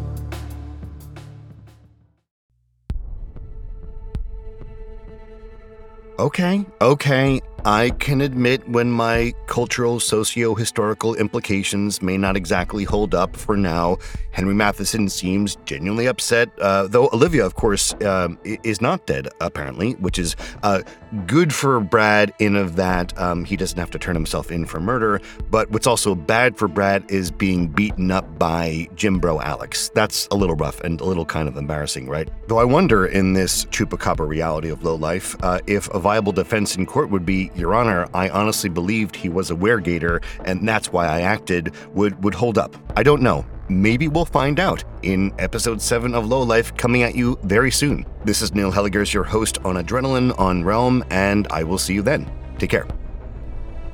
Okay, 6.18 6.66
okay. 6.82 7.42
I 7.68 7.90
can 7.90 8.22
admit 8.22 8.66
when 8.70 8.90
my 8.90 9.34
cultural, 9.48 10.00
socio 10.00 10.56
historical 10.56 11.16
implications 11.16 12.02
may 12.02 12.18
not 12.18 12.38
exactly 12.38 12.86
hold 12.86 13.14
up 13.14 13.36
for 13.36 13.58
now. 13.58 13.98
Henry 14.32 14.54
Matheson 14.54 15.10
seems 15.10 15.58
genuinely 15.66 16.06
upset, 16.06 16.48
uh, 16.60 16.88
though 16.88 17.10
Olivia, 17.12 17.46
of 17.46 17.56
course, 17.56 17.94
uh, 17.96 18.30
is 18.46 18.80
not 18.80 19.06
dead, 19.06 19.28
apparently, 19.42 19.94
which 19.96 20.18
is 20.18 20.38
uh, 20.64 20.82
good 21.26 21.54
for 21.54 21.82
Brad 21.82 22.34
in 22.40 22.56
of 22.56 22.78
that 22.78 23.18
um, 23.20 23.44
he 23.44 23.58
doesn't 23.58 23.80
have 23.80 23.92
to 23.92 24.00
turn 24.00 24.16
himself 24.16 24.50
in 24.50 24.66
for 24.66 24.80
murder. 24.80 25.20
But 25.50 25.70
what's 25.72 25.88
also 25.88 26.16
bad 26.16 26.56
for 26.56 26.70
Brad 26.70 27.04
is 27.10 27.32
being 27.32 27.68
beaten 27.68 28.12
up 28.12 28.40
by 28.40 28.88
gym 28.96 29.20
Bro 29.20 29.42
Alex. 29.42 29.92
That's 29.94 30.26
a 30.32 30.36
little 30.36 30.56
rough 30.56 30.80
and 30.82 31.02
a 31.02 31.06
little 31.06 31.26
kind 31.26 31.50
of 31.50 31.58
embarrassing, 31.58 32.08
right? 32.08 32.30
Though 32.48 32.60
I 32.60 32.64
wonder 32.64 33.08
in 33.08 33.34
this 33.34 33.66
chupacabra 33.66 34.26
reality 34.26 34.70
of 34.70 34.84
low 34.84 34.96
life 34.96 35.36
uh, 35.42 35.60
if 35.68 35.90
a 35.94 36.00
viable 36.00 36.32
defense 36.32 36.78
in 36.78 36.86
court 36.86 37.10
would 37.10 37.26
be, 37.26 37.52
Your 37.58 37.74
Honor, 37.74 38.08
I 38.14 38.30
honestly 38.30 38.70
believed 38.70 39.16
he 39.16 39.30
was 39.30 39.50
a 39.50 39.56
weregator, 39.56 40.24
and 40.46 40.68
that's 40.68 40.92
why 40.92 41.08
I 41.08 41.22
acted, 41.22 41.74
would, 41.96 42.24
would 42.24 42.36
hold 42.36 42.58
up. 42.58 42.76
I 42.96 43.02
don't 43.02 43.22
know. 43.22 43.46
Maybe 43.68 44.08
we'll 44.08 44.26
find 44.26 44.60
out 44.60 44.84
in 45.02 45.34
episode 45.40 45.82
7 45.82 46.14
of 46.14 46.28
Low 46.28 46.42
Life 46.44 46.78
coming 46.78 47.04
at 47.04 47.16
you 47.16 47.38
very 47.44 47.72
soon. 47.72 48.06
This 48.24 48.42
is 48.42 48.54
Neil 48.54 48.72
Helligers, 48.72 49.12
your 49.12 49.24
host 49.24 49.58
on 49.66 49.76
Adrenaline 49.76 50.38
on 50.40 50.64
Realm, 50.64 51.04
and 51.10 51.48
I 51.50 51.64
will 51.64 51.78
see 51.78 51.96
you 51.96 52.02
then. 52.02 52.30
Take 52.60 52.70
care. 52.70 52.88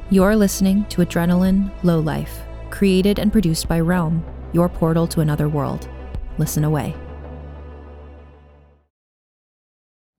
You're 0.10 0.36
listening 0.36 0.86
to 0.90 1.02
Adrenaline 1.02 1.72
Low 1.84 2.00
Life, 2.00 2.42
created 2.70 3.18
and 3.18 3.32
produced 3.32 3.68
by 3.68 3.80
Realm, 3.80 4.24
your 4.52 4.70
portal 4.70 5.08
to 5.08 5.22
another 5.22 5.48
world. 5.50 5.90
Listen 6.38 6.66
away. 6.66 6.96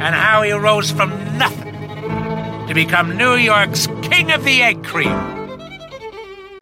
and 0.00 0.14
how 0.14 0.42
he 0.42 0.52
rose 0.52 0.90
from 0.90 1.10
nothing 1.36 1.74
to 2.66 2.74
become 2.74 3.16
New 3.16 3.34
York's 3.34 3.86
King 4.02 4.30
of 4.30 4.44
the 4.44 4.62
Egg 4.62 4.84
Cream. 4.84 5.16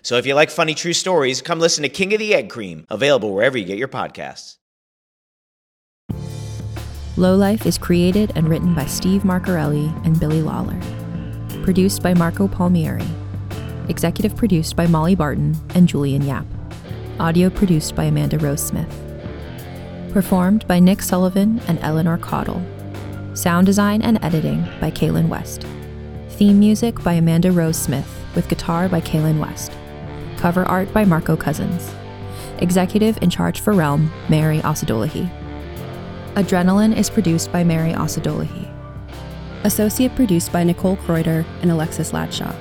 So 0.02 0.16
if 0.16 0.24
you 0.24 0.34
like 0.34 0.50
funny 0.50 0.74
true 0.74 0.92
stories, 0.92 1.42
come 1.42 1.58
listen 1.58 1.82
to 1.82 1.88
King 1.88 2.12
of 2.14 2.20
the 2.20 2.32
Egg 2.32 2.48
Cream, 2.48 2.86
available 2.90 3.34
wherever 3.34 3.58
you 3.58 3.64
get 3.64 3.76
your 3.76 3.88
podcasts. 3.88 4.56
Low 7.16 7.34
Life 7.34 7.66
is 7.66 7.76
created 7.76 8.30
and 8.36 8.48
written 8.48 8.74
by 8.74 8.86
Steve 8.86 9.22
Marcarelli 9.22 9.88
and 10.04 10.20
Billy 10.20 10.42
Lawler. 10.42 10.78
Produced 11.64 12.02
by 12.02 12.14
Marco 12.14 12.46
Palmieri. 12.46 13.06
Executive 13.88 14.36
produced 14.36 14.76
by 14.76 14.86
Molly 14.86 15.14
Barton 15.14 15.56
and 15.74 15.88
Julian 15.88 16.22
Yap. 16.22 16.46
Audio 17.18 17.50
produced 17.50 17.96
by 17.96 18.04
Amanda 18.04 18.38
Rose 18.38 18.62
Smith. 18.62 18.88
Performed 20.12 20.68
by 20.68 20.78
Nick 20.78 21.02
Sullivan 21.02 21.60
and 21.66 21.78
Eleanor 21.80 22.18
Caudle. 22.18 22.62
Sound 23.36 23.66
design 23.66 24.00
and 24.00 24.18
editing 24.24 24.62
by 24.80 24.90
Kaylin 24.90 25.28
West. 25.28 25.66
Theme 26.30 26.58
music 26.58 27.02
by 27.02 27.12
Amanda 27.12 27.52
Rose 27.52 27.76
Smith 27.76 28.10
with 28.34 28.48
guitar 28.48 28.88
by 28.88 29.02
Kaylin 29.02 29.38
West. 29.38 29.72
Cover 30.38 30.64
art 30.64 30.90
by 30.94 31.04
Marco 31.04 31.36
Cousins. 31.36 31.94
Executive 32.60 33.18
in 33.20 33.28
charge 33.28 33.60
for 33.60 33.74
Realm, 33.74 34.10
Mary 34.30 34.60
Osadolahi. 34.60 35.30
Adrenaline 36.32 36.96
is 36.96 37.10
produced 37.10 37.52
by 37.52 37.62
Mary 37.62 37.92
Osadolahi. 37.92 38.72
Associate 39.64 40.14
produced 40.16 40.50
by 40.50 40.64
Nicole 40.64 40.96
Kreuter 40.96 41.44
and 41.60 41.70
Alexis 41.70 42.14
Ladshaw. 42.14 42.54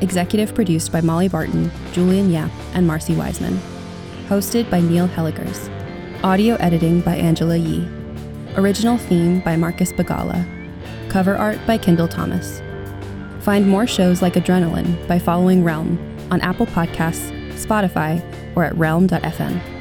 Executive 0.00 0.56
produced 0.56 0.90
by 0.90 1.00
Molly 1.00 1.28
Barton, 1.28 1.70
Julian 1.92 2.32
Yap, 2.32 2.50
and 2.74 2.84
Marcy 2.84 3.14
Wiseman. 3.14 3.60
Hosted 4.26 4.68
by 4.70 4.80
Neil 4.80 5.06
Helligers. 5.06 5.70
Audio 6.24 6.56
editing 6.56 7.00
by 7.00 7.14
Angela 7.14 7.56
Yee. 7.56 7.88
Original 8.56 8.96
theme 8.96 9.40
by 9.40 9.54
Marcus 9.54 9.92
Bagala. 9.92 10.42
Cover 11.10 11.36
art 11.36 11.58
by 11.66 11.76
Kendall 11.76 12.08
Thomas. 12.08 12.62
Find 13.40 13.68
more 13.68 13.86
shows 13.86 14.22
like 14.22 14.32
Adrenaline 14.32 15.06
by 15.06 15.18
following 15.18 15.62
Realm 15.62 15.98
on 16.30 16.40
Apple 16.40 16.64
Podcasts, 16.64 17.30
Spotify, 17.52 18.22
or 18.56 18.64
at 18.64 18.74
realm.fm. 18.78 19.75